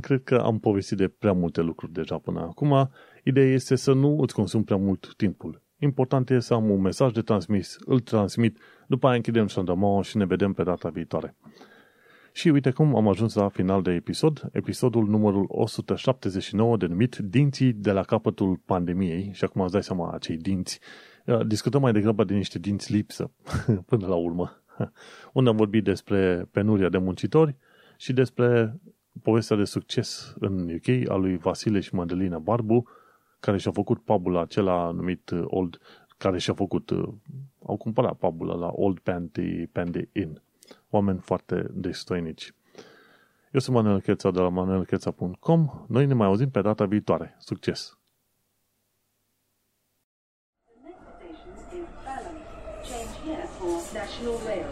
cred 0.00 0.22
că 0.22 0.36
am 0.36 0.58
povestit 0.58 0.96
de 0.96 1.08
prea 1.08 1.32
multe 1.32 1.60
lucruri 1.60 1.92
deja 1.92 2.18
până 2.18 2.40
acum. 2.40 2.90
Ideea 3.24 3.52
este 3.52 3.74
să 3.74 3.92
nu 3.92 4.18
îți 4.20 4.34
consum 4.34 4.64
prea 4.64 4.76
mult 4.76 5.14
timpul. 5.16 5.62
Important 5.78 6.30
este 6.30 6.42
să 6.42 6.54
am 6.54 6.70
un 6.70 6.80
mesaj 6.80 7.12
de 7.12 7.22
transmis, 7.22 7.76
îl 7.84 8.00
transmit, 8.00 8.58
după 8.86 9.06
aia 9.06 9.16
închidem 9.16 9.48
sondamon 9.48 10.02
și 10.02 10.16
ne 10.16 10.24
vedem 10.24 10.52
pe 10.52 10.62
data 10.62 10.88
viitoare. 10.88 11.36
Și 12.38 12.48
uite 12.48 12.70
cum 12.70 12.96
am 12.96 13.08
ajuns 13.08 13.34
la 13.34 13.48
final 13.48 13.82
de 13.82 13.90
episod, 13.90 14.48
episodul 14.52 15.08
numărul 15.08 15.44
179 15.48 16.76
denumit 16.76 17.16
Dinții 17.16 17.72
de 17.72 17.92
la 17.92 18.02
capătul 18.02 18.56
pandemiei 18.64 19.30
și 19.34 19.44
acum 19.44 19.60
îți 19.60 19.72
dai 19.72 19.82
seama 19.82 20.12
acei 20.12 20.36
dinți. 20.36 20.80
Discutăm 21.46 21.80
mai 21.80 21.92
degrabă 21.92 22.24
de 22.24 22.34
niște 22.34 22.58
dinți 22.58 22.92
lipsă 22.92 23.30
până 23.88 24.06
la 24.06 24.14
urmă. 24.14 24.62
unde 25.32 25.50
am 25.50 25.56
vorbit 25.56 25.84
despre 25.84 26.48
penuria 26.50 26.88
de 26.88 26.98
muncitori 26.98 27.56
și 27.96 28.12
despre 28.12 28.80
povestea 29.22 29.56
de 29.56 29.64
succes 29.64 30.34
în 30.38 30.74
UK 30.74 31.08
a 31.10 31.14
lui 31.14 31.36
Vasile 31.36 31.80
și 31.80 31.94
Madalina 31.94 32.38
Barbu, 32.38 32.88
care 33.40 33.58
și-a 33.58 33.72
făcut 33.72 34.04
pubul 34.04 34.36
acela 34.36 34.90
numit 34.90 35.30
uh, 35.30 35.42
Old, 35.44 35.78
care 36.18 36.38
și-a 36.38 36.54
făcut, 36.54 36.90
uh, 36.90 37.08
au 37.66 37.76
cumpărat 37.76 38.14
pubul 38.14 38.46
la 38.46 38.70
Old 38.72 38.98
Pandy, 38.98 39.66
Pandy 39.66 40.08
Inn. 40.12 40.42
Oameni 40.90 41.18
foarte 41.18 41.66
destoinici. 41.70 42.52
Eu 43.52 43.60
sunt 43.60 43.76
Manuel 43.76 44.00
Cheța 44.00 44.30
de 44.30 44.40
la 44.40 44.48
manuelcheța.com. 44.48 45.84
Noi 45.88 46.06
ne 46.06 46.14
mai 46.14 46.26
auzim 46.26 46.50
pe 46.50 46.60
data 46.60 46.84
viitoare. 46.84 47.36
Succes! 47.38 47.98
Change 52.82 53.14
here 53.24 53.46
for 53.58 53.74
National 53.92 54.38
Rail 54.46 54.64
Service. 54.64 54.67